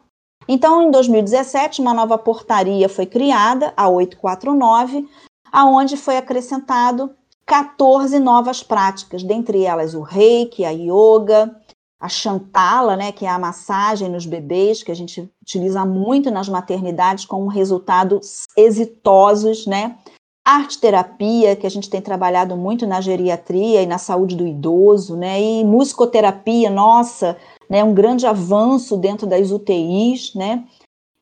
Então, 0.51 0.81
em 0.81 0.89
2017, 0.89 1.79
uma 1.79 1.93
nova 1.93 2.17
portaria 2.17 2.89
foi 2.89 3.05
criada, 3.05 3.71
a 3.77 3.87
849, 3.87 5.07
aonde 5.51 5.95
foi 5.95 6.17
acrescentado 6.17 7.11
14 7.45 8.17
novas 8.17 8.63
práticas, 8.63 9.21
dentre 9.21 9.63
elas 9.63 9.93
o 9.93 10.01
reiki, 10.01 10.65
a 10.65 10.71
yoga, 10.71 11.55
a 12.01 12.09
chantala, 12.09 12.97
né, 12.97 13.11
que 13.11 13.27
é 13.27 13.29
a 13.29 13.37
massagem 13.37 14.09
nos 14.09 14.25
bebês, 14.25 14.81
que 14.81 14.91
a 14.91 14.95
gente 14.95 15.29
utiliza 15.39 15.85
muito 15.85 16.31
nas 16.31 16.49
maternidades 16.49 17.25
com 17.25 17.45
resultados 17.45 18.45
exitosos, 18.57 19.67
né? 19.67 19.97
Arte 20.43 20.79
terapia, 20.79 21.55
que 21.55 21.67
a 21.67 21.69
gente 21.69 21.91
tem 21.91 22.01
trabalhado 22.01 22.57
muito 22.57 22.87
na 22.87 23.01
geriatria 23.01 23.83
e 23.83 23.85
na 23.85 23.99
saúde 23.99 24.35
do 24.35 24.47
idoso, 24.47 25.15
né? 25.15 25.39
E 25.39 25.63
musicoterapia, 25.63 26.71
nossa, 26.71 27.37
né, 27.69 27.83
um 27.83 27.93
grande 27.93 28.25
avanço 28.25 28.97
dentro 28.97 29.27
das 29.27 29.51
UTIs, 29.51 30.33
né? 30.33 30.65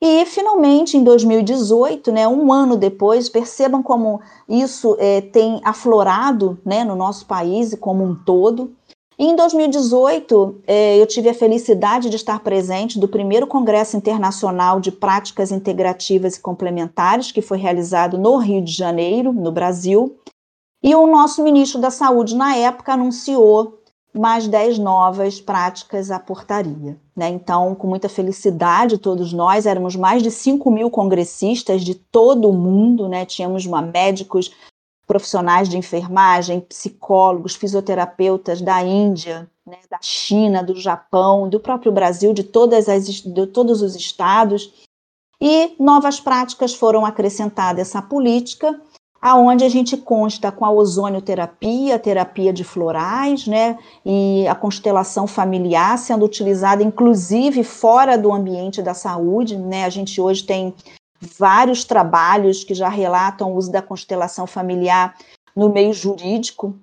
E 0.01 0.25
finalmente, 0.25 0.95
em 0.95 1.03
2018, 1.03 2.11
né, 2.11 2.27
um 2.27 2.53
ano 2.53 2.77
depois, 2.77 3.29
percebam 3.29 3.81
como 3.81 4.21
isso 4.47 4.95
é, 4.99 5.21
tem 5.21 5.59
aflorado 5.63 6.59
né, 6.63 6.83
no 6.83 6.95
nosso 6.95 7.25
país 7.25 7.75
como 7.79 8.03
um 8.03 8.15
todo. 8.15 8.75
E 9.17 9.25
em 9.25 9.35
2018, 9.35 10.61
é, 10.67 11.01
eu 11.01 11.07
tive 11.07 11.29
a 11.29 11.33
felicidade 11.33 12.07
de 12.11 12.15
estar 12.15 12.39
presente 12.41 12.99
do 12.99 13.07
primeiro 13.07 13.47
Congresso 13.47 13.97
Internacional 13.97 14.79
de 14.79 14.91
Práticas 14.91 15.51
Integrativas 15.51 16.35
e 16.35 16.41
Complementares, 16.41 17.31
que 17.31 17.41
foi 17.41 17.57
realizado 17.57 18.19
no 18.19 18.37
Rio 18.37 18.61
de 18.61 18.71
Janeiro, 18.71 19.33
no 19.33 19.51
Brasil. 19.51 20.15
E 20.83 20.93
o 20.93 21.07
nosso 21.07 21.43
ministro 21.43 21.81
da 21.81 21.89
Saúde, 21.89 22.35
na 22.35 22.55
época, 22.55 22.93
anunciou 22.93 23.79
mais 24.13 24.47
10 24.47 24.79
novas 24.79 25.39
práticas 25.39 26.09
à 26.09 26.19
portaria. 26.19 26.97
Né? 27.15 27.29
Então, 27.29 27.75
com 27.75 27.87
muita 27.87 28.09
felicidade, 28.09 28.97
todos 28.97 29.33
nós 29.33 29.65
éramos 29.65 29.95
mais 29.95 30.23
de 30.23 30.31
5 30.31 30.69
mil 30.71 30.89
congressistas 30.89 31.83
de 31.83 31.95
todo 31.95 32.49
o 32.49 32.53
mundo, 32.53 33.07
né? 33.07 33.25
tínhamos 33.25 33.65
uma, 33.65 33.81
médicos 33.81 34.51
profissionais 35.07 35.69
de 35.69 35.77
enfermagem, 35.77 36.59
psicólogos, 36.59 37.55
fisioterapeutas 37.55 38.61
da 38.61 38.83
Índia, 38.83 39.49
né, 39.65 39.77
da 39.89 39.99
China, 40.01 40.61
do 40.61 40.75
Japão, 40.75 41.47
do 41.47 41.59
próprio 41.61 41.93
Brasil, 41.93 42.33
de, 42.33 42.43
todas 42.43 42.89
as, 42.89 43.05
de 43.05 43.47
todos 43.47 43.81
os 43.81 43.95
estados, 43.95 44.85
e 45.39 45.75
novas 45.79 46.19
práticas 46.19 46.73
foram 46.73 47.05
acrescentadas 47.05 47.79
a 47.79 47.81
essa 47.81 48.01
política, 48.01 48.79
aonde 49.27 49.63
a 49.63 49.69
gente 49.69 49.95
consta 49.97 50.51
com 50.51 50.65
a 50.65 50.71
ozonioterapia, 50.71 51.99
terapia 51.99 52.51
de 52.51 52.63
florais, 52.63 53.47
né, 53.47 53.77
e 54.05 54.47
a 54.47 54.55
constelação 54.55 55.27
familiar 55.27 55.97
sendo 55.97 56.25
utilizada 56.25 56.83
inclusive 56.83 57.63
fora 57.63 58.17
do 58.17 58.31
ambiente 58.31 58.81
da 58.81 58.93
saúde, 58.93 59.57
né? 59.57 59.85
A 59.85 59.89
gente 59.89 60.19
hoje 60.19 60.43
tem 60.43 60.73
vários 61.37 61.83
trabalhos 61.83 62.63
que 62.63 62.73
já 62.73 62.89
relatam 62.89 63.51
o 63.51 63.55
uso 63.55 63.71
da 63.71 63.81
constelação 63.81 64.45
familiar 64.45 65.15
no 65.55 65.69
meio 65.69 65.93
jurídico. 65.93 66.75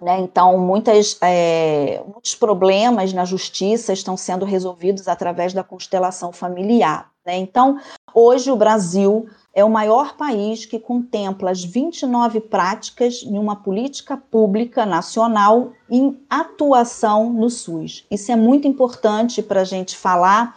Né? 0.00 0.20
Então, 0.20 0.58
muitas, 0.58 1.16
é, 1.20 2.02
muitos 2.06 2.34
problemas 2.34 3.12
na 3.12 3.24
justiça 3.24 3.92
estão 3.92 4.16
sendo 4.16 4.44
resolvidos 4.44 5.08
através 5.08 5.52
da 5.52 5.64
constelação 5.64 6.32
familiar. 6.32 7.10
Né? 7.26 7.36
Então, 7.36 7.80
hoje 8.14 8.50
o 8.50 8.56
Brasil 8.56 9.28
é 9.54 9.64
o 9.64 9.70
maior 9.70 10.16
país 10.16 10.64
que 10.64 10.78
contempla 10.78 11.50
as 11.50 11.64
29 11.64 12.40
práticas 12.40 13.22
em 13.22 13.38
uma 13.38 13.56
política 13.56 14.16
pública 14.16 14.86
nacional 14.86 15.72
em 15.90 16.20
atuação 16.28 17.32
no 17.32 17.50
SUS. 17.50 18.04
Isso 18.10 18.30
é 18.30 18.36
muito 18.36 18.68
importante 18.68 19.42
para 19.42 19.62
a 19.62 19.64
gente 19.64 19.96
falar, 19.96 20.54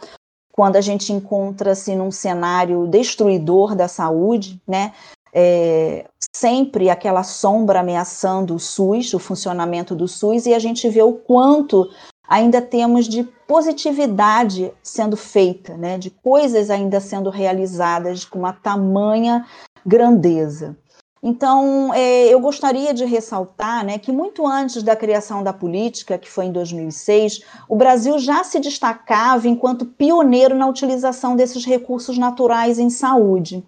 quando 0.52 0.76
a 0.76 0.80
gente 0.80 1.12
encontra-se 1.12 1.96
num 1.96 2.10
cenário 2.10 2.86
destruidor 2.86 3.74
da 3.74 3.88
saúde, 3.88 4.60
né? 4.68 4.92
É, 5.34 6.06
sempre 6.36 6.90
aquela 6.90 7.22
sombra 7.22 7.80
ameaçando 7.80 8.54
o 8.54 8.58
SUS, 8.58 9.14
o 9.14 9.18
funcionamento 9.18 9.94
do 9.94 10.06
SUS, 10.06 10.44
e 10.44 10.52
a 10.52 10.58
gente 10.58 10.88
vê 10.90 11.02
o 11.02 11.14
quanto 11.14 11.88
ainda 12.32 12.62
temos 12.62 13.06
de 13.06 13.24
positividade 13.46 14.72
sendo 14.82 15.18
feita, 15.18 15.76
né? 15.76 15.98
de 15.98 16.08
coisas 16.08 16.70
ainda 16.70 16.98
sendo 16.98 17.28
realizadas 17.28 18.24
com 18.24 18.38
uma 18.38 18.54
tamanha 18.54 19.44
grandeza. 19.84 20.74
Então, 21.22 21.92
é, 21.92 22.28
eu 22.28 22.40
gostaria 22.40 22.94
de 22.94 23.04
ressaltar 23.04 23.84
né, 23.84 23.98
que 23.98 24.10
muito 24.10 24.46
antes 24.46 24.82
da 24.82 24.96
criação 24.96 25.44
da 25.44 25.52
política, 25.52 26.18
que 26.18 26.28
foi 26.28 26.46
em 26.46 26.52
2006, 26.52 27.42
o 27.68 27.76
Brasil 27.76 28.18
já 28.18 28.42
se 28.42 28.58
destacava 28.58 29.46
enquanto 29.46 29.84
pioneiro 29.84 30.56
na 30.56 30.66
utilização 30.66 31.36
desses 31.36 31.64
recursos 31.64 32.16
naturais 32.16 32.78
em 32.78 32.90
saúde. 32.90 33.62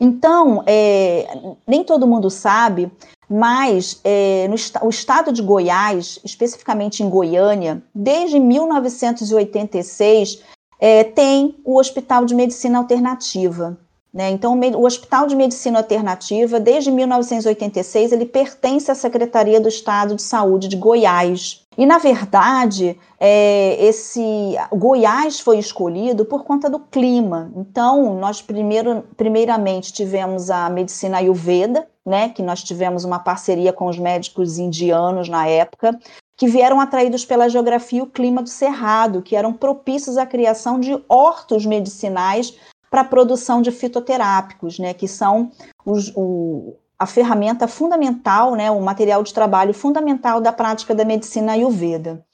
Então, 0.00 0.62
é, 0.66 1.26
nem 1.66 1.82
todo 1.82 2.06
mundo 2.06 2.30
sabe, 2.30 2.90
mas 3.28 4.00
é, 4.04 4.46
no, 4.48 4.54
o 4.86 4.90
estado 4.90 5.32
de 5.32 5.42
Goiás, 5.42 6.20
especificamente 6.24 7.02
em 7.02 7.10
Goiânia, 7.10 7.82
desde 7.94 8.38
1986, 8.38 10.42
é, 10.80 11.04
tem 11.04 11.56
o 11.64 11.78
Hospital 11.78 12.24
de 12.24 12.34
Medicina 12.34 12.78
Alternativa. 12.78 13.78
Né? 14.12 14.30
Então, 14.30 14.58
o 14.58 14.84
Hospital 14.84 15.26
de 15.26 15.36
Medicina 15.36 15.78
Alternativa, 15.78 16.58
desde 16.58 16.90
1986, 16.90 18.12
ele 18.12 18.24
pertence 18.24 18.90
à 18.90 18.94
Secretaria 18.94 19.60
do 19.60 19.68
Estado 19.68 20.14
de 20.14 20.22
Saúde 20.22 20.66
de 20.66 20.76
Goiás. 20.76 21.66
E, 21.76 21.84
na 21.84 21.98
verdade, 21.98 22.98
é, 23.20 23.76
esse 23.84 24.56
Goiás 24.72 25.38
foi 25.40 25.58
escolhido 25.58 26.24
por 26.24 26.42
conta 26.42 26.68
do 26.70 26.80
clima. 26.80 27.52
Então, 27.54 28.18
nós 28.18 28.40
primeiro, 28.40 29.04
primeiramente 29.16 29.92
tivemos 29.92 30.50
a 30.50 30.68
medicina 30.70 31.18
Ayurveda, 31.18 31.86
né, 32.04 32.30
que 32.30 32.42
nós 32.42 32.64
tivemos 32.64 33.04
uma 33.04 33.18
parceria 33.18 33.72
com 33.72 33.86
os 33.86 33.98
médicos 33.98 34.58
indianos 34.58 35.28
na 35.28 35.46
época, 35.46 35.96
que 36.36 36.46
vieram 36.46 36.80
atraídos 36.80 37.24
pela 37.24 37.48
geografia 37.48 37.98
e 37.98 38.02
o 38.02 38.06
clima 38.06 38.42
do 38.42 38.48
Cerrado, 38.48 39.20
que 39.20 39.36
eram 39.36 39.52
propícios 39.52 40.16
à 40.16 40.24
criação 40.24 40.80
de 40.80 40.98
hortos 41.08 41.66
medicinais 41.66 42.56
para 42.90 43.02
a 43.02 43.04
produção 43.04 43.60
de 43.62 43.70
fitoterápicos, 43.70 44.78
né, 44.78 44.94
que 44.94 45.06
são 45.06 45.50
os, 45.84 46.12
o, 46.16 46.74
a 46.98 47.06
ferramenta 47.06 47.68
fundamental, 47.68 48.54
né, 48.54 48.70
o 48.70 48.80
material 48.80 49.22
de 49.22 49.32
trabalho 49.32 49.74
fundamental 49.74 50.40
da 50.40 50.52
prática 50.52 50.94
da 50.94 51.04
medicina 51.04 51.52
ayurveda. 51.52 52.24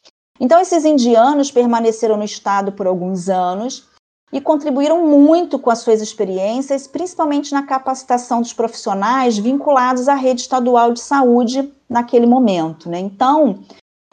Então, 0.40 0.60
esses 0.60 0.84
indianos 0.84 1.50
permaneceram 1.50 2.16
no 2.16 2.24
estado 2.24 2.72
por 2.72 2.86
alguns 2.86 3.28
anos 3.28 3.88
e 4.32 4.40
contribuíram 4.40 5.06
muito 5.06 5.60
com 5.60 5.70
as 5.70 5.78
suas 5.78 6.02
experiências, 6.02 6.88
principalmente 6.88 7.52
na 7.52 7.62
capacitação 7.62 8.40
dos 8.40 8.52
profissionais 8.52 9.38
vinculados 9.38 10.08
à 10.08 10.14
rede 10.14 10.40
estadual 10.40 10.92
de 10.92 11.00
saúde 11.00 11.72
naquele 11.88 12.26
momento. 12.26 12.90
Né? 12.90 12.98
Então, 12.98 13.60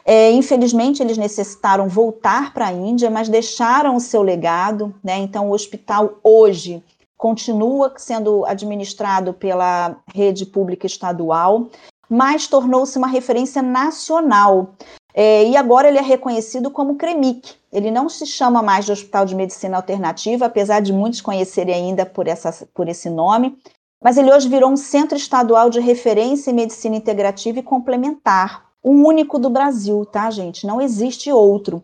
é, 0.04 0.32
infelizmente, 0.32 1.02
eles 1.02 1.16
necessitaram 1.16 1.88
voltar 1.88 2.52
para 2.52 2.66
a 2.66 2.72
Índia, 2.72 3.10
mas 3.10 3.28
deixaram 3.28 3.96
o 3.96 4.00
seu 4.00 4.22
legado. 4.22 4.94
Né? 5.02 5.18
Então, 5.18 5.48
o 5.48 5.54
hospital 5.54 6.18
hoje 6.22 6.82
continua 7.16 7.92
sendo 7.96 8.44
administrado 8.46 9.32
pela 9.32 9.96
rede 10.12 10.44
pública 10.44 10.86
estadual, 10.86 11.68
mas 12.10 12.48
tornou-se 12.48 12.98
uma 12.98 13.06
referência 13.06 13.62
nacional. 13.62 14.74
É, 15.14 15.44
e 15.46 15.56
agora 15.56 15.88
ele 15.88 15.98
é 15.98 16.02
reconhecido 16.02 16.70
como 16.70 16.96
CREMIC. 16.96 17.54
Ele 17.72 17.90
não 17.90 18.08
se 18.08 18.26
chama 18.26 18.60
mais 18.60 18.86
de 18.86 18.92
Hospital 18.92 19.24
de 19.24 19.36
Medicina 19.36 19.76
Alternativa, 19.76 20.46
apesar 20.46 20.80
de 20.80 20.92
muitos 20.92 21.20
conhecerem 21.20 21.74
ainda 21.74 22.04
por, 22.04 22.26
essa, 22.26 22.66
por 22.74 22.88
esse 22.88 23.08
nome, 23.08 23.56
mas 24.02 24.16
ele 24.16 24.32
hoje 24.32 24.48
virou 24.48 24.70
um 24.70 24.76
centro 24.76 25.16
estadual 25.16 25.70
de 25.70 25.78
referência 25.78 26.50
em 26.50 26.54
medicina 26.54 26.96
integrativa 26.96 27.60
e 27.60 27.62
complementar 27.62 28.71
o 28.82 28.90
único 28.90 29.38
do 29.38 29.48
Brasil, 29.48 30.04
tá, 30.04 30.30
gente? 30.30 30.66
Não 30.66 30.80
existe 30.80 31.30
outro. 31.30 31.82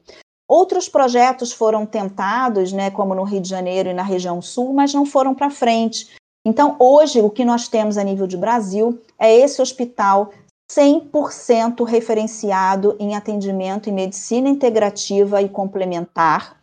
Outros 0.48 0.88
projetos 0.88 1.52
foram 1.52 1.84
tentados, 1.84 2.72
né, 2.72 2.90
como 2.90 3.14
no 3.14 3.22
Rio 3.22 3.40
de 3.40 3.48
Janeiro 3.48 3.90
e 3.90 3.94
na 3.94 4.02
região 4.02 4.40
sul, 4.40 4.72
mas 4.72 4.94
não 4.94 5.04
foram 5.04 5.34
para 5.34 5.50
frente. 5.50 6.08
Então, 6.44 6.76
hoje, 6.78 7.20
o 7.20 7.28
que 7.28 7.44
nós 7.44 7.68
temos 7.68 7.98
a 7.98 8.02
nível 8.02 8.26
de 8.26 8.36
Brasil 8.36 8.98
é 9.18 9.34
esse 9.34 9.60
hospital 9.60 10.30
100% 10.72 11.84
referenciado 11.84 12.96
em 12.98 13.14
atendimento 13.14 13.88
em 13.88 13.92
medicina 13.92 14.48
integrativa 14.48 15.42
e 15.42 15.48
complementar, 15.48 16.58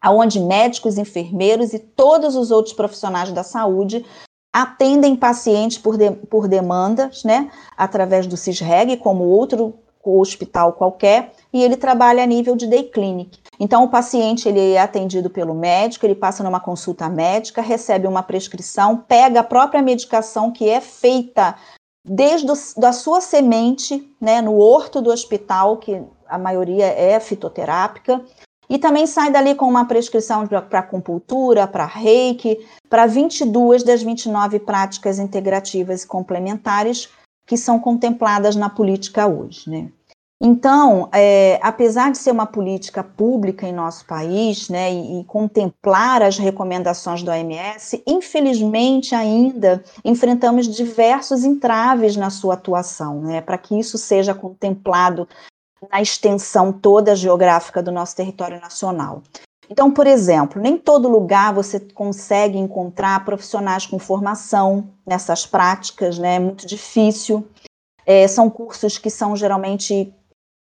aonde 0.00 0.40
médicos, 0.40 0.98
enfermeiros 0.98 1.72
e 1.72 1.78
todos 1.78 2.36
os 2.36 2.50
outros 2.50 2.74
profissionais 2.74 3.32
da 3.32 3.42
saúde 3.42 4.04
atendem 4.52 5.16
pacientes 5.16 5.78
por, 5.78 5.96
de, 5.96 6.10
por 6.10 6.46
demandas, 6.46 7.24
né, 7.24 7.50
através 7.76 8.26
do 8.26 8.36
CISREG, 8.36 8.98
como 8.98 9.24
outro 9.24 9.74
hospital 10.04 10.72
qualquer, 10.72 11.32
e 11.52 11.62
ele 11.62 11.76
trabalha 11.76 12.24
a 12.24 12.26
nível 12.26 12.56
de 12.56 12.66
day 12.66 12.82
clinic. 12.82 13.38
Então, 13.58 13.84
o 13.84 13.88
paciente 13.88 14.48
ele 14.48 14.72
é 14.72 14.80
atendido 14.80 15.30
pelo 15.30 15.54
médico, 15.54 16.04
ele 16.04 16.14
passa 16.14 16.42
numa 16.42 16.58
consulta 16.58 17.08
médica, 17.08 17.62
recebe 17.62 18.08
uma 18.08 18.22
prescrição, 18.22 18.96
pega 18.96 19.40
a 19.40 19.44
própria 19.44 19.80
medicação 19.80 20.50
que 20.50 20.68
é 20.68 20.80
feita 20.80 21.54
desde 22.04 22.46
do, 22.46 22.54
da 22.76 22.92
sua 22.92 23.20
semente, 23.20 24.12
né, 24.20 24.42
no 24.42 24.58
horto 24.58 25.00
do 25.00 25.10
hospital, 25.10 25.76
que 25.76 26.02
a 26.26 26.36
maioria 26.36 26.86
é 26.86 27.20
fitoterápica, 27.20 28.24
e 28.72 28.78
também 28.78 29.06
sai 29.06 29.30
dali 29.30 29.54
com 29.54 29.66
uma 29.66 29.84
prescrição 29.84 30.46
para 30.46 30.78
acupuntura, 30.78 31.66
para 31.66 31.84
reiki, 31.84 32.58
para 32.88 33.04
22 33.04 33.82
das 33.82 34.02
29 34.02 34.60
práticas 34.60 35.18
integrativas 35.18 36.04
e 36.04 36.06
complementares 36.06 37.10
que 37.46 37.58
são 37.58 37.78
contempladas 37.78 38.56
na 38.56 38.70
política 38.70 39.26
hoje. 39.26 39.68
Né? 39.68 39.88
Então, 40.40 41.10
é, 41.12 41.60
apesar 41.62 42.12
de 42.12 42.16
ser 42.16 42.30
uma 42.30 42.46
política 42.46 43.04
pública 43.04 43.66
em 43.66 43.74
nosso 43.74 44.06
país, 44.06 44.70
né, 44.70 44.90
e, 44.90 45.20
e, 45.20 45.24
contemplar 45.24 46.22
as 46.22 46.38
recomendações 46.38 47.22
do 47.22 47.30
OMS, 47.30 48.02
infelizmente 48.06 49.14
ainda 49.14 49.84
enfrentamos 50.02 50.66
diversos 50.66 51.44
entraves 51.44 52.16
na 52.16 52.30
sua 52.30 52.54
atuação, 52.54 53.20
né, 53.20 53.42
para 53.42 53.58
que 53.58 53.78
isso 53.78 53.98
seja 53.98 54.32
contemplado 54.32 55.28
na 55.90 56.02
extensão 56.02 56.72
toda 56.72 57.16
geográfica 57.16 57.82
do 57.82 57.90
nosso 57.90 58.16
território 58.16 58.60
nacional. 58.60 59.22
Então, 59.70 59.90
por 59.90 60.06
exemplo, 60.06 60.60
nem 60.60 60.76
todo 60.76 61.08
lugar 61.08 61.54
você 61.54 61.80
consegue 61.80 62.58
encontrar 62.58 63.24
profissionais 63.24 63.86
com 63.86 63.98
formação 63.98 64.90
nessas 65.06 65.46
práticas, 65.46 66.18
né? 66.18 66.34
É 66.34 66.38
muito 66.38 66.66
difícil. 66.66 67.48
É, 68.04 68.28
são 68.28 68.50
cursos 68.50 68.98
que 68.98 69.08
são 69.08 69.34
geralmente 69.34 70.12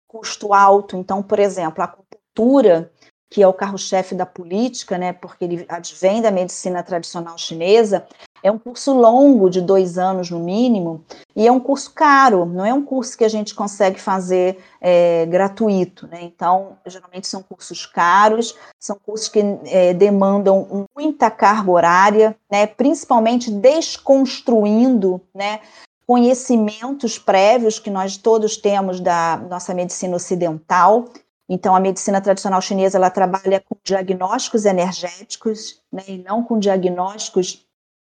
custo 0.07 0.53
alto. 0.53 0.95
Então, 0.95 1.23
por 1.23 1.39
exemplo, 1.39 1.81
a 1.81 1.85
acupuntura, 1.85 2.91
que 3.31 3.41
é 3.41 3.47
o 3.47 3.53
carro-chefe 3.53 4.13
da 4.13 4.25
política, 4.25 4.97
né? 4.97 5.13
Porque 5.13 5.45
ele 5.45 5.65
advém 5.69 6.21
da 6.21 6.29
medicina 6.29 6.83
tradicional 6.83 7.37
chinesa, 7.37 8.05
é 8.41 8.51
um 8.51 8.57
curso 8.57 8.93
longo, 8.93 9.49
de 9.49 9.61
dois 9.61 9.97
anos 9.97 10.29
no 10.29 10.39
mínimo, 10.39 11.03
e 11.35 11.47
é 11.47 11.51
um 11.51 11.59
curso 11.59 11.91
caro, 11.93 12.45
não 12.45 12.65
é 12.65 12.73
um 12.73 12.83
curso 12.83 13.17
que 13.17 13.23
a 13.23 13.29
gente 13.29 13.53
consegue 13.53 13.99
fazer 13.99 14.57
é, 14.81 15.25
gratuito. 15.25 16.07
Né? 16.07 16.19
Então, 16.23 16.77
geralmente 16.85 17.27
são 17.27 17.41
cursos 17.43 17.85
caros, 17.85 18.55
são 18.79 18.97
cursos 18.97 19.29
que 19.29 19.39
é, 19.65 19.93
demandam 19.93 20.87
muita 20.95 21.29
carga 21.29 21.71
horária, 21.71 22.35
né? 22.51 22.65
principalmente 22.67 23.51
desconstruindo 23.51 25.21
né, 25.33 25.59
conhecimentos 26.07 27.19
prévios 27.19 27.77
que 27.77 27.89
nós 27.89 28.17
todos 28.17 28.57
temos 28.57 28.99
da 28.99 29.37
nossa 29.49 29.73
medicina 29.73 30.15
ocidental. 30.15 31.05
Então, 31.47 31.75
a 31.75 31.79
medicina 31.79 32.21
tradicional 32.21 32.61
chinesa 32.61 32.97
ela 32.97 33.09
trabalha 33.09 33.59
com 33.59 33.75
diagnósticos 33.83 34.65
energéticos, 34.65 35.81
né, 35.91 36.03
e 36.07 36.17
não 36.19 36.43
com 36.43 36.59
diagnósticos 36.59 37.65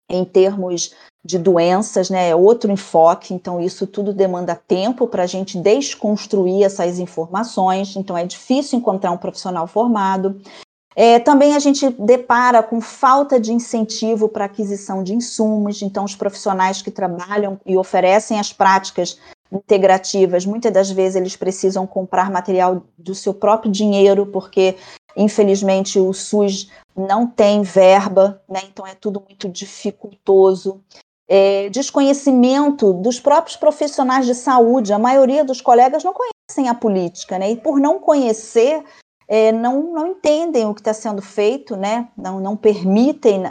em 0.10 0.26
termos 0.26 0.94
de 1.26 1.38
doenças, 1.38 2.10
né? 2.10 2.30
É 2.30 2.36
outro 2.36 2.72
enfoque. 2.72 3.34
Então, 3.34 3.62
isso 3.62 3.88
tudo 3.88 4.14
demanda 4.14 4.56
tempo 4.56 5.08
para 5.08 5.24
a 5.24 5.28
gente 5.28 5.58
desconstruir 5.58 6.64
essas 6.64 7.00
informações. 7.00 7.96
Então, 7.96 8.18
é 8.18 8.26
difícil 8.26 8.78
encontrar 8.78 9.12
um 9.12 9.18
profissional 9.18 9.68
formado. 9.68 10.42
É, 10.96 11.20
também 11.20 11.56
a 11.56 11.60
gente 11.60 11.90
depara 11.90 12.62
com 12.62 12.80
falta 12.80 13.40
de 13.40 13.52
incentivo 13.52 14.30
para 14.30 14.46
aquisição 14.46 15.04
de 15.04 15.14
insumos, 15.14 15.82
então 15.82 16.04
os 16.06 16.16
profissionais 16.16 16.82
que 16.82 16.92
trabalham 16.92 17.60
e 17.66 17.76
oferecem 17.76 18.40
as 18.40 18.54
práticas 18.54 19.18
integrativas, 19.52 20.46
muitas 20.46 20.72
das 20.72 20.92
vezes 20.92 21.16
eles 21.16 21.36
precisam 21.36 21.86
comprar 21.86 22.32
material 22.32 22.84
do 22.98 23.14
seu 23.14 23.34
próprio 23.34 23.72
dinheiro, 23.72 24.26
porque 24.28 24.76
infelizmente 25.16 26.00
o 26.00 26.12
SUS 26.14 26.70
não 26.96 27.28
tem 27.28 27.62
verba, 27.62 28.42
né? 28.48 28.62
então 28.66 28.86
é 28.86 28.96
tudo 28.96 29.22
muito 29.28 29.50
dificultoso. 29.50 30.82
É, 31.28 31.70
desconhecimento 31.70 32.94
dos 32.94 33.20
próprios 33.20 33.56
profissionais 33.56 34.26
de 34.26 34.36
saúde, 34.36 34.94
a 34.94 35.00
maioria 35.00 35.44
dos 35.44 35.62
colegas 35.62 36.04
não 36.04 36.14
conhecem 36.14 36.70
a 36.70 36.74
política, 36.74 37.40
né? 37.40 37.52
e 37.52 37.56
por 37.56 37.80
não 37.80 38.00
conhecer, 38.00 38.84
é, 39.28 39.52
não, 39.52 39.94
não 39.94 40.08
entendem 40.08 40.66
o 40.66 40.74
que 40.74 40.82
está 40.82 40.94
sendo 40.94 41.22
feito, 41.22 41.76
né? 41.76 42.10
não, 42.18 42.40
não 42.40 42.56
permitem 42.56 43.44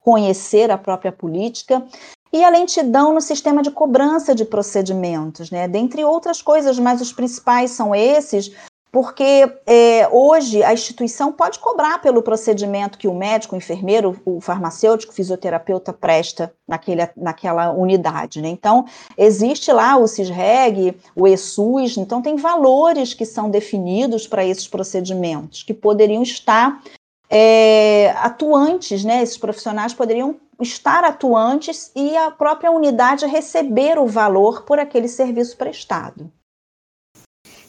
conhecer 0.00 0.70
a 0.70 0.78
própria 0.78 1.12
política, 1.12 1.84
e 2.32 2.44
a 2.44 2.50
lentidão 2.50 3.14
no 3.14 3.20
sistema 3.20 3.62
de 3.62 3.70
cobrança 3.70 4.34
de 4.34 4.44
procedimentos, 4.44 5.50
né? 5.50 5.68
dentre 5.68 6.04
outras 6.04 6.42
coisas, 6.42 6.78
mas 6.78 7.00
os 7.00 7.12
principais 7.12 7.70
são 7.70 7.94
esses, 7.94 8.52
porque 8.90 9.50
é, 9.66 10.08
hoje 10.10 10.62
a 10.62 10.72
instituição 10.72 11.30
pode 11.32 11.58
cobrar 11.58 12.00
pelo 12.00 12.22
procedimento 12.22 12.96
que 12.96 13.06
o 13.06 13.14
médico, 13.14 13.54
o 13.54 13.58
enfermeiro, 13.58 14.18
o 14.24 14.40
farmacêutico, 14.40 15.12
o 15.12 15.14
fisioterapeuta 15.14 15.92
presta 15.92 16.52
naquele, 16.66 17.08
naquela 17.16 17.70
unidade. 17.70 18.40
Né? 18.40 18.48
Então, 18.48 18.86
existe 19.16 19.70
lá 19.72 19.96
o 19.96 20.06
CISREG, 20.06 20.96
o 21.14 21.26
ESUS, 21.26 21.98
então 21.98 22.22
tem 22.22 22.36
valores 22.36 23.12
que 23.12 23.26
são 23.26 23.50
definidos 23.50 24.26
para 24.26 24.44
esses 24.44 24.66
procedimentos, 24.66 25.62
que 25.62 25.74
poderiam 25.74 26.22
estar 26.22 26.82
é, 27.28 28.14
atuantes, 28.16 29.04
né? 29.04 29.22
esses 29.22 29.36
profissionais 29.36 29.92
poderiam 29.92 30.36
estar 30.60 31.04
atuantes 31.04 31.92
e 31.94 32.16
a 32.16 32.30
própria 32.30 32.70
unidade 32.70 33.26
receber 33.26 33.98
o 33.98 34.06
valor 34.06 34.62
por 34.62 34.78
aquele 34.78 35.08
serviço 35.08 35.56
prestado. 35.56 36.32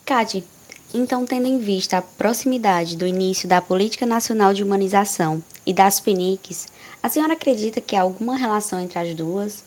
Cade, 0.05 0.43
então, 0.93 1.23
tendo 1.23 1.47
em 1.47 1.59
vista 1.59 1.97
a 1.97 2.01
proximidade 2.01 2.97
do 2.97 3.05
início 3.05 3.47
da 3.47 3.61
Política 3.61 4.07
Nacional 4.07 4.53
de 4.53 4.63
Humanização 4.63 5.43
e 5.63 5.71
das 5.71 5.99
PNICs, 5.99 6.67
a 7.01 7.07
senhora 7.07 7.33
acredita 7.33 7.79
que 7.79 7.95
há 7.95 8.01
alguma 8.01 8.35
relação 8.35 8.79
entre 8.79 8.97
as 8.97 9.13
duas? 9.13 9.63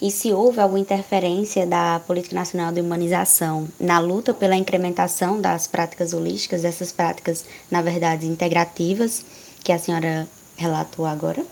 E 0.00 0.10
se 0.10 0.30
houve 0.30 0.60
alguma 0.60 0.78
interferência 0.78 1.66
da 1.66 1.98
Política 2.00 2.34
Nacional 2.34 2.70
de 2.70 2.82
Humanização 2.82 3.66
na 3.80 3.98
luta 3.98 4.34
pela 4.34 4.54
incrementação 4.54 5.40
das 5.40 5.66
práticas 5.66 6.12
holísticas, 6.12 6.60
dessas 6.60 6.92
práticas, 6.92 7.46
na 7.70 7.80
verdade, 7.80 8.26
integrativas, 8.26 9.24
que 9.64 9.72
a 9.72 9.78
senhora 9.78 10.28
relatou 10.58 11.06
agora? 11.06 11.42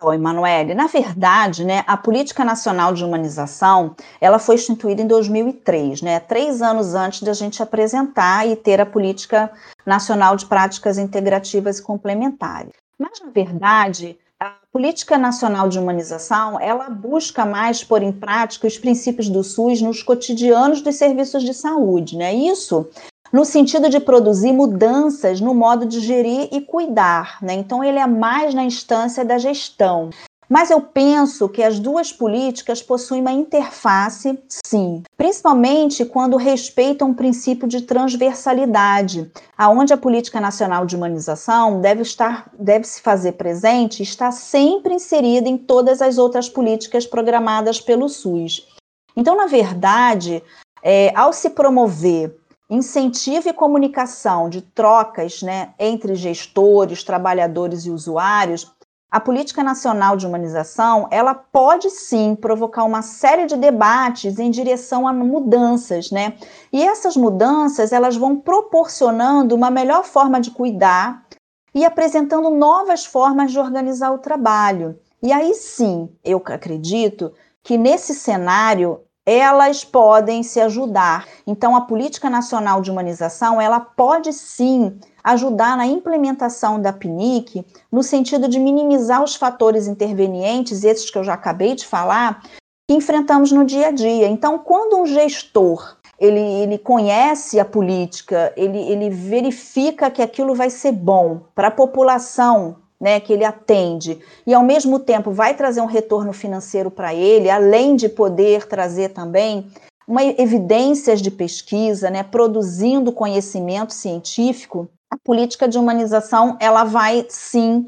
Oi, 0.00 0.16
Emanuele. 0.16 0.74
Na 0.74 0.86
verdade, 0.86 1.64
né, 1.64 1.82
a 1.86 1.96
Política 1.96 2.44
Nacional 2.44 2.92
de 2.92 3.04
Humanização, 3.04 3.94
ela 4.20 4.38
foi 4.38 4.56
instituída 4.56 5.00
em 5.00 5.06
2003, 5.06 6.02
né, 6.02 6.20
três 6.20 6.60
anos 6.60 6.94
antes 6.94 7.22
da 7.22 7.32
gente 7.32 7.62
apresentar 7.62 8.46
e 8.46 8.56
ter 8.56 8.80
a 8.80 8.86
Política 8.86 9.50
Nacional 9.86 10.36
de 10.36 10.46
Práticas 10.46 10.98
Integrativas 10.98 11.78
e 11.78 11.82
Complementares. 11.82 12.72
Mas, 12.98 13.20
na 13.20 13.30
verdade, 13.30 14.18
a 14.38 14.54
Política 14.70 15.16
Nacional 15.16 15.68
de 15.68 15.78
Humanização, 15.78 16.60
ela 16.60 16.90
busca 16.90 17.46
mais 17.46 17.82
pôr 17.82 18.02
em 18.02 18.12
prática 18.12 18.66
os 18.66 18.76
princípios 18.76 19.28
do 19.28 19.42
SUS 19.42 19.80
nos 19.80 20.02
cotidianos 20.02 20.82
dos 20.82 20.96
serviços 20.96 21.42
de 21.42 21.54
saúde, 21.54 22.16
né? 22.16 22.34
Isso 22.34 22.86
no 23.34 23.44
sentido 23.44 23.90
de 23.90 23.98
produzir 23.98 24.52
mudanças 24.52 25.40
no 25.40 25.52
modo 25.52 25.84
de 25.84 25.98
gerir 25.98 26.48
e 26.52 26.60
cuidar. 26.60 27.38
Né? 27.42 27.54
Então, 27.54 27.82
ele 27.82 27.98
é 27.98 28.06
mais 28.06 28.54
na 28.54 28.62
instância 28.62 29.24
da 29.24 29.38
gestão. 29.38 30.10
Mas 30.48 30.70
eu 30.70 30.80
penso 30.80 31.48
que 31.48 31.60
as 31.60 31.80
duas 31.80 32.12
políticas 32.12 32.80
possuem 32.80 33.20
uma 33.20 33.32
interface, 33.32 34.38
sim, 34.64 35.02
principalmente 35.16 36.04
quando 36.04 36.36
respeitam 36.36 37.10
o 37.10 37.14
princípio 37.14 37.66
de 37.66 37.80
transversalidade, 37.80 39.28
aonde 39.58 39.92
a 39.92 39.96
política 39.96 40.40
nacional 40.40 40.86
de 40.86 40.94
humanização 40.94 41.80
deve 41.80 42.02
estar, 42.02 42.48
deve 42.56 42.84
se 42.84 43.00
fazer 43.00 43.32
presente, 43.32 44.00
está 44.00 44.30
sempre 44.30 44.94
inserida 44.94 45.48
em 45.48 45.58
todas 45.58 46.00
as 46.00 46.18
outras 46.18 46.48
políticas 46.48 47.04
programadas 47.04 47.80
pelo 47.80 48.08
SUS. 48.08 48.68
Então, 49.16 49.36
na 49.36 49.46
verdade, 49.46 50.40
é, 50.84 51.10
ao 51.16 51.32
se 51.32 51.50
promover 51.50 52.43
incentivo 52.68 53.48
e 53.48 53.52
comunicação 53.52 54.48
de 54.48 54.62
trocas 54.62 55.42
né, 55.42 55.74
entre 55.78 56.14
gestores, 56.14 57.04
trabalhadores 57.04 57.84
e 57.84 57.90
usuários, 57.90 58.74
a 59.14 59.20
política 59.20 59.62
nacional 59.62 60.16
de 60.16 60.26
humanização 60.26 61.06
ela 61.08 61.34
pode 61.34 61.88
sim 61.88 62.34
provocar 62.34 62.82
uma 62.82 63.00
série 63.00 63.46
de 63.46 63.56
debates 63.56 64.40
em 64.40 64.50
direção 64.50 65.06
a 65.06 65.12
mudanças, 65.12 66.10
né? 66.10 66.34
E 66.72 66.82
essas 66.82 67.16
mudanças 67.16 67.92
elas 67.92 68.16
vão 68.16 68.34
proporcionando 68.34 69.54
uma 69.54 69.70
melhor 69.70 70.02
forma 70.02 70.40
de 70.40 70.50
cuidar 70.50 71.24
e 71.72 71.84
apresentando 71.84 72.50
novas 72.50 73.06
formas 73.06 73.52
de 73.52 73.58
organizar 73.60 74.10
o 74.10 74.18
trabalho. 74.18 74.98
E 75.22 75.32
aí 75.32 75.54
sim, 75.54 76.08
eu 76.24 76.42
acredito 76.46 77.32
que 77.62 77.78
nesse 77.78 78.14
cenário 78.14 79.00
elas 79.26 79.84
podem 79.84 80.42
se 80.42 80.60
ajudar. 80.60 81.26
Então, 81.46 81.74
a 81.74 81.82
política 81.82 82.28
nacional 82.28 82.80
de 82.80 82.90
humanização, 82.90 83.60
ela 83.60 83.80
pode 83.80 84.32
sim 84.32 84.98
ajudar 85.22 85.76
na 85.76 85.86
implementação 85.86 86.80
da 86.80 86.92
PNIC, 86.92 87.64
no 87.90 88.02
sentido 88.02 88.48
de 88.48 88.58
minimizar 88.58 89.22
os 89.22 89.34
fatores 89.34 89.86
intervenientes, 89.86 90.84
esses 90.84 91.10
que 91.10 91.18
eu 91.18 91.24
já 91.24 91.34
acabei 91.34 91.74
de 91.74 91.86
falar, 91.86 92.42
que 92.86 92.94
enfrentamos 92.94 93.50
no 93.50 93.64
dia 93.64 93.88
a 93.88 93.90
dia. 93.90 94.28
Então, 94.28 94.58
quando 94.58 94.98
um 94.98 95.06
gestor 95.06 95.96
ele, 96.18 96.40
ele 96.40 96.78
conhece 96.78 97.58
a 97.58 97.64
política, 97.64 98.52
ele, 98.56 98.78
ele 98.78 99.10
verifica 99.10 100.10
que 100.10 100.22
aquilo 100.22 100.54
vai 100.54 100.70
ser 100.70 100.92
bom 100.92 101.40
para 101.54 101.68
a 101.68 101.72
população 101.72 102.76
né, 103.04 103.20
que 103.20 103.34
ele 103.34 103.44
atende, 103.44 104.18
e 104.46 104.54
ao 104.54 104.62
mesmo 104.62 104.98
tempo 104.98 105.30
vai 105.30 105.54
trazer 105.54 105.82
um 105.82 105.86
retorno 105.86 106.32
financeiro 106.32 106.90
para 106.90 107.12
ele, 107.12 107.50
além 107.50 107.96
de 107.96 108.08
poder 108.08 108.66
trazer 108.66 109.10
também 109.10 109.70
uma 110.08 110.24
evidências 110.24 111.20
de 111.20 111.30
pesquisa, 111.30 112.08
né, 112.08 112.22
produzindo 112.22 113.12
conhecimento 113.12 113.92
científico, 113.92 114.88
a 115.12 115.18
política 115.22 115.68
de 115.68 115.76
humanização 115.76 116.56
ela 116.58 116.82
vai 116.82 117.26
sim 117.28 117.86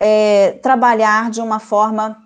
é, 0.00 0.52
trabalhar 0.52 1.30
de 1.30 1.42
uma 1.42 1.60
forma 1.60 2.16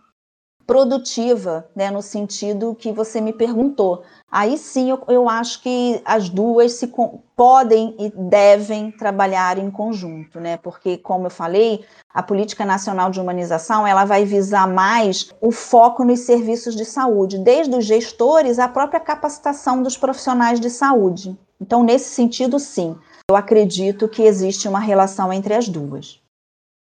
produtiva, 0.65 1.69
né, 1.75 1.91
no 1.91 2.01
sentido 2.01 2.77
que 2.77 2.93
você 2.93 3.21
me 3.21 3.33
perguntou. 3.33 4.05
Aí 4.31 4.57
sim 4.57 4.91
eu, 4.91 5.03
eu 5.09 5.29
acho 5.29 5.61
que 5.61 6.01
as 6.05 6.29
duas 6.29 6.75
se 6.75 6.93
podem 7.35 7.97
e 7.99 8.11
devem 8.11 8.93
trabalhar 8.93 9.59
em 9.59 9.71
conjunto, 9.71 10.39
né? 10.39 10.57
Porque, 10.57 10.99
como 10.99 11.27
eu 11.27 11.31
falei, 11.31 11.85
a 12.15 12.23
política 12.23 12.65
nacional 12.65 13.11
de 13.11 13.21
humanização 13.21 13.85
ela 13.85 14.05
vai 14.05 14.25
visar 14.25 14.69
mais 14.69 15.35
o 15.41 15.51
foco 15.51 16.05
nos 16.05 16.21
serviços 16.21 16.77
de 16.77 16.85
saúde, 16.85 17.39
desde 17.39 17.75
os 17.75 17.85
gestores 17.85 18.61
à 18.61 18.69
própria 18.69 19.01
capacitação 19.01 19.83
dos 19.83 19.97
profissionais 19.97 20.61
de 20.61 20.71
saúde. 20.71 21.37
Então, 21.61 21.83
nesse 21.83 22.11
sentido, 22.11 22.59
sim, 22.59 22.97
eu 23.29 23.37
acredito 23.37 24.09
que 24.09 24.23
existe 24.23 24.69
uma 24.69 24.81
relação 24.81 25.33
entre 25.33 25.55
as 25.55 25.69
duas. 25.69 26.21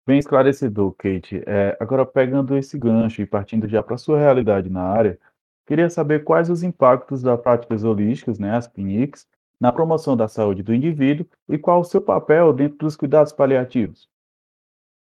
Bem 0.08 0.19
esclarecedor, 0.19 0.93
Kate. 0.97 1.43
É, 1.45 1.78
agora, 1.80 2.06
pegando 2.06 2.58
esse 2.58 2.78
gancho 2.78 3.21
e 3.21 3.26
partindo 3.26 3.67
já 3.67 3.84
para 3.84 3.95
a 3.95 3.97
sua 3.97 4.17
realidade 4.17 4.69
na 4.69 4.82
área, 4.82 5.19
queria 5.67 5.89
saber 5.89 6.23
quais 6.23 6.49
os 6.49 6.63
impactos 6.63 7.21
das 7.21 7.39
práticas 7.39 7.84
holísticas, 7.84 8.39
né, 8.39 8.56
as 8.56 8.67
PNICs, 8.67 9.27
na 9.60 9.71
promoção 9.71 10.15
da 10.15 10.27
saúde 10.27 10.63
do 10.63 10.73
indivíduo 10.73 11.25
e 11.49 11.58
qual 11.58 11.82
o 11.82 11.84
seu 11.84 12.01
papel 12.01 12.53
dentro 12.53 12.77
dos 12.77 12.95
cuidados 12.95 13.34
paliativos. 13.34 14.08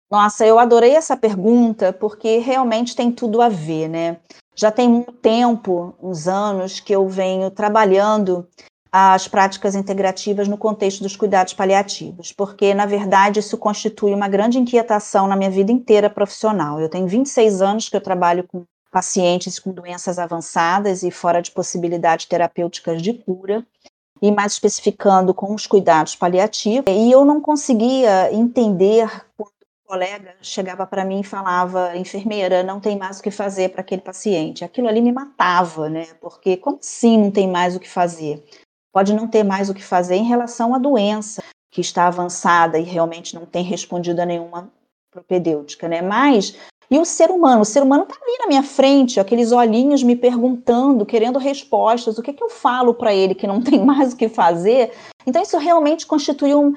Nossa, 0.10 0.45
eu 0.45 0.60
adorei 0.60 0.91
essa 0.91 1.15
pergunta 1.15 1.93
porque 1.93 2.38
realmente 2.38 2.95
tem 2.95 3.12
tudo 3.12 3.41
a 3.41 3.47
ver, 3.47 3.88
né? 3.88 4.17
Já 4.54 4.69
tem 4.69 4.89
muito 4.89 5.13
tempo, 5.13 5.95
uns 6.04 6.28
anos, 6.28 6.82
que 6.82 6.93
eu 6.93 7.08
venho 7.08 7.50
trabalhando 7.50 8.45
as 8.91 9.26
práticas 9.26 9.74
integrativas 9.74 10.50
no 10.50 10.58
contexto 10.58 11.02
dos 11.02 11.15
cuidados 11.15 11.54
paliativos, 11.54 12.34
porque, 12.34 12.74
na 12.74 12.86
verdade, 12.86 13.39
isso 13.39 13.58
constitui 13.58 14.13
uma 14.13 14.28
grande 14.28 14.60
inquietação 14.60 15.30
na 15.30 15.38
minha 15.38 15.50
vida 15.50 15.71
inteira 15.71 16.10
profissional. 16.10 16.82
Eu 16.82 16.89
tenho 16.89 17.08
26 17.08 17.62
anos 17.62 17.88
que 17.88 17.95
eu 17.95 18.02
trabalho 18.02 18.45
com 18.45 18.65
pacientes 18.91 19.58
com 19.58 19.71
doenças 19.71 20.19
avançadas 20.19 21.01
e 21.01 21.10
fora 21.10 21.41
de 21.41 21.49
possibilidades 21.51 22.25
terapêuticas 22.25 23.01
de 23.01 23.13
cura, 23.13 23.65
e 24.21 24.32
mais 24.32 24.51
especificando 24.54 25.34
com 25.34 25.56
os 25.56 25.65
cuidados 25.65 26.15
paliativos. 26.15 26.86
E 26.93 27.12
eu 27.12 27.25
não 27.25 27.41
conseguia 27.41 28.32
entender 28.32 29.10
quando 29.36 29.49
o 29.49 29.88
colega 29.88 30.36
chegava 30.41 30.86
para 30.86 31.04
mim 31.04 31.21
e 31.21 31.23
falava, 31.23 31.97
enfermeira, 31.97 32.62
não 32.62 32.80
tem 32.80 32.97
mais 32.97 33.19
o 33.19 33.23
que 33.23 33.32
fazer 33.32 33.69
para 33.69 33.82
aquele 33.82 34.01
paciente. 34.01 34.63
Aquilo 34.63 34.88
ali 34.88 35.01
me 35.01 35.12
matava, 35.12 35.89
né? 35.89 36.08
Porque 36.21 36.56
como 36.56 36.77
assim 36.77 37.17
não 37.17 37.32
tem 37.32 37.47
mais 37.47 37.75
o 37.75 37.80
que 37.80 37.89
fazer? 37.89 38.43
Pode 38.93 39.13
não 39.13 39.27
ter 39.27 39.43
mais 39.43 39.69
o 39.69 39.73
que 39.73 39.84
fazer 39.84 40.15
em 40.15 40.25
relação 40.25 40.75
à 40.75 40.77
doença 40.77 41.41
que 41.71 41.82
está 41.82 42.08
avançada 42.08 42.77
e 42.77 42.84
realmente 42.84 43.34
não 43.34 43.45
tem 43.45 43.63
respondido 43.63 44.21
a 44.21 44.25
nenhuma 44.25 44.71
propedêutica, 45.10 45.88
né? 45.88 46.01
Mas 46.01 46.56
e 46.91 46.99
o 46.99 47.06
ser 47.06 47.32
humano? 47.32 47.62
O 47.62 47.65
ser 47.65 47.82
humano 47.82 48.04
está 48.04 48.15
ali 48.21 48.38
na 48.39 48.47
minha 48.47 48.63
frente, 48.63 49.17
aqueles 49.17 49.54
olhinhos 49.54 50.04
me 50.04 50.13
perguntando, 50.13 51.06
querendo 51.06 51.39
respostas. 51.39 52.17
O 52.17 52.21
que, 52.21 52.32
é 52.32 52.34
que 52.34 52.43
eu 52.43 52.49
falo 52.49 52.93
para 52.93 53.13
ele 53.13 53.34
que 53.34 53.47
não 53.47 53.62
tem 53.62 53.80
mais 53.86 54.12
o 54.12 54.17
que 54.17 54.27
fazer? 54.27 54.91
Então, 55.25 55.41
isso 55.41 55.58
realmente 55.58 56.06
constitui 56.06 56.54
um. 56.54 56.73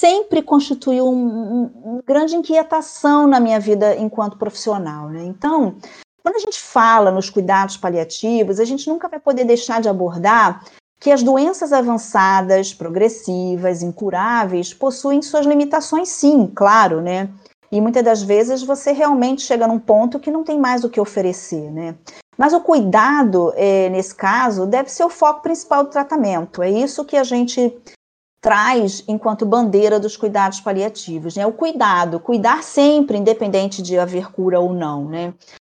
Sempre 0.00 0.40
constituiu 0.40 1.08
um, 1.08 1.26
um, 1.26 1.70
uma 1.84 2.02
grande 2.06 2.36
inquietação 2.36 3.26
na 3.26 3.40
minha 3.40 3.58
vida 3.58 3.96
enquanto 3.96 4.36
profissional. 4.36 5.08
Né? 5.08 5.24
Então, 5.24 5.76
quando 6.22 6.36
a 6.36 6.40
gente 6.40 6.60
fala 6.60 7.10
nos 7.10 7.30
cuidados 7.30 7.76
paliativos, 7.76 8.60
a 8.60 8.64
gente 8.64 8.88
nunca 8.88 9.08
vai 9.08 9.18
poder 9.18 9.44
deixar 9.44 9.80
de 9.80 9.88
abordar 9.88 10.62
que 11.00 11.10
as 11.10 11.22
doenças 11.22 11.72
avançadas, 11.72 12.72
progressivas, 12.72 13.82
incuráveis, 13.82 14.72
possuem 14.72 15.22
suas 15.22 15.46
limitações, 15.46 16.08
sim, 16.08 16.50
claro, 16.54 17.00
né? 17.00 17.30
E 17.70 17.80
muitas 17.80 18.04
das 18.04 18.22
vezes 18.22 18.62
você 18.62 18.92
realmente 18.92 19.42
chega 19.42 19.66
num 19.66 19.78
ponto 19.78 20.18
que 20.18 20.30
não 20.30 20.44
tem 20.44 20.58
mais 20.58 20.84
o 20.84 20.90
que 20.90 21.00
oferecer, 21.00 21.70
né? 21.70 21.94
Mas 22.36 22.52
o 22.52 22.60
cuidado, 22.60 23.52
é, 23.56 23.88
nesse 23.88 24.14
caso, 24.14 24.66
deve 24.66 24.90
ser 24.90 25.04
o 25.04 25.10
foco 25.10 25.40
principal 25.40 25.84
do 25.84 25.90
tratamento. 25.90 26.62
É 26.62 26.70
isso 26.70 27.04
que 27.04 27.16
a 27.16 27.24
gente 27.24 27.74
traz 28.40 29.02
enquanto 29.08 29.46
bandeira 29.46 29.98
dos 29.98 30.16
cuidados 30.16 30.60
paliativos, 30.60 31.34
né? 31.34 31.46
O 31.46 31.52
cuidado, 31.52 32.20
cuidar 32.20 32.62
sempre, 32.62 33.18
independente 33.18 33.82
de 33.82 33.98
haver 33.98 34.30
cura 34.30 34.60
ou 34.60 34.72
não, 34.72 35.08
né? 35.08 35.34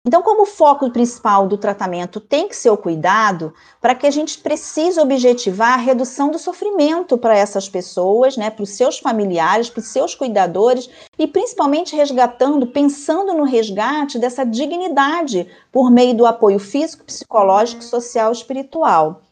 Então, 0.07 0.23
como 0.23 0.43
o 0.43 0.47
foco 0.47 0.89
principal 0.89 1.49
do 1.49 1.59
tratamento 1.59 2.21
tem 2.21 2.47
que 2.47 2.55
ser 2.55 2.71
o 2.71 2.77
cuidado, 2.77 3.53
para 3.81 3.93
que 3.93 4.07
a 4.07 4.11
gente 4.11 4.39
precise 4.39 5.01
objetivar 5.01 5.73
a 5.73 5.83
redução 5.83 6.31
do 6.31 6.39
sofrimento 6.39 7.19
para 7.19 7.37
essas 7.37 7.69
pessoas, 7.69 8.37
né, 8.37 8.49
para 8.49 8.63
os 8.63 8.71
seus 8.71 9.01
familiares, 9.01 9.69
para 9.69 9.81
os 9.81 9.89
seus 9.89 10.15
cuidadores, 10.15 10.89
e 11.19 11.27
principalmente 11.27 11.97
resgatando, 11.97 12.69
pensando 12.69 13.35
no 13.35 13.43
resgate 13.43 14.17
dessa 14.17 14.47
dignidade 14.47 15.49
por 15.73 15.91
meio 15.91 16.17
do 16.17 16.25
apoio 16.25 16.61
físico, 16.61 17.03
psicológico, 17.03 17.83
social 17.83 18.31
e 18.31 18.37
espiritual. 18.37 19.23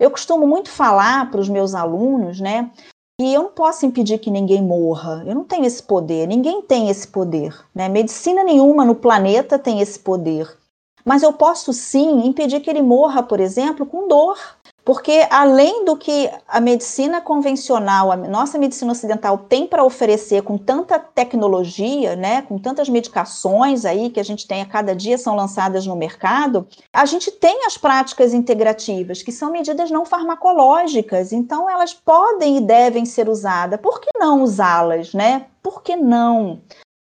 Eu 0.00 0.10
costumo 0.10 0.48
muito 0.48 0.68
falar 0.68 1.30
para 1.30 1.40
os 1.40 1.48
meus 1.48 1.76
alunos, 1.76 2.40
né, 2.40 2.72
e 3.20 3.32
eu 3.32 3.44
não 3.44 3.50
posso 3.50 3.86
impedir 3.86 4.18
que 4.18 4.30
ninguém 4.30 4.60
morra. 4.60 5.22
Eu 5.26 5.34
não 5.34 5.44
tenho 5.44 5.64
esse 5.64 5.82
poder. 5.82 6.26
Ninguém 6.26 6.62
tem 6.62 6.90
esse 6.90 7.06
poder. 7.06 7.54
Né? 7.74 7.88
Medicina 7.88 8.42
nenhuma 8.42 8.84
no 8.84 8.94
planeta 8.94 9.58
tem 9.58 9.80
esse 9.80 9.98
poder. 9.98 10.58
Mas 11.04 11.22
eu 11.22 11.32
posso 11.32 11.72
sim 11.72 12.26
impedir 12.26 12.60
que 12.60 12.68
ele 12.68 12.82
morra, 12.82 13.22
por 13.22 13.38
exemplo, 13.38 13.86
com 13.86 14.08
dor. 14.08 14.36
Porque 14.84 15.26
além 15.30 15.84
do 15.84 15.96
que 15.96 16.30
a 16.46 16.60
medicina 16.60 17.20
convencional, 17.20 18.12
a 18.12 18.16
nossa 18.16 18.58
medicina 18.58 18.92
ocidental 18.92 19.38
tem 19.38 19.66
para 19.66 19.82
oferecer 19.82 20.42
com 20.42 20.58
tanta 20.58 20.98
tecnologia, 20.98 22.14
né, 22.14 22.42
com 22.42 22.58
tantas 22.58 22.88
medicações 22.90 23.86
aí 23.86 24.10
que 24.10 24.20
a 24.20 24.24
gente 24.24 24.46
tem 24.46 24.60
a 24.60 24.66
cada 24.66 24.94
dia 24.94 25.16
são 25.16 25.34
lançadas 25.34 25.86
no 25.86 25.96
mercado, 25.96 26.68
a 26.92 27.06
gente 27.06 27.30
tem 27.30 27.64
as 27.64 27.78
práticas 27.78 28.34
integrativas, 28.34 29.22
que 29.22 29.32
são 29.32 29.50
medidas 29.50 29.90
não 29.90 30.04
farmacológicas, 30.04 31.32
então 31.32 31.68
elas 31.70 31.94
podem 31.94 32.58
e 32.58 32.60
devem 32.60 33.06
ser 33.06 33.26
usadas. 33.26 33.80
Por 33.80 34.00
que 34.00 34.10
não 34.18 34.42
usá-las, 34.42 35.14
né? 35.14 35.46
Por 35.62 35.82
que 35.82 35.96
não? 35.96 36.60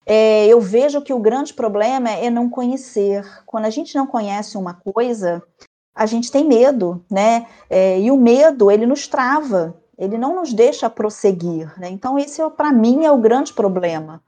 É, 0.07 0.47
eu 0.47 0.59
vejo 0.59 1.03
que 1.03 1.13
o 1.13 1.19
grande 1.19 1.53
problema 1.53 2.09
é 2.09 2.31
não 2.31 2.49
conhecer. 2.49 3.23
Quando 3.45 3.65
a 3.65 3.69
gente 3.69 3.95
não 3.95 4.07
conhece 4.07 4.57
uma 4.57 4.73
coisa, 4.73 5.43
a 5.99 6.05
gente 6.05 6.31
tem 6.31 6.45
medo, 6.45 7.03
né? 7.11 7.45
É, 7.69 7.99
e 7.99 8.09
o 8.09 8.15
medo, 8.15 8.71
ele 8.71 8.85
nos 8.85 9.05
trava, 9.05 9.75
ele 9.97 10.17
não 10.17 10.35
nos 10.35 10.53
deixa 10.53 10.89
prosseguir, 10.89 11.77
né? 11.77 11.89
Então, 11.89 12.17
esse, 12.17 12.41
para 12.51 12.71
mim, 12.71 13.03
é 13.03 13.11
o 13.11 13.17
grande 13.17 13.51
problema. 13.51 14.23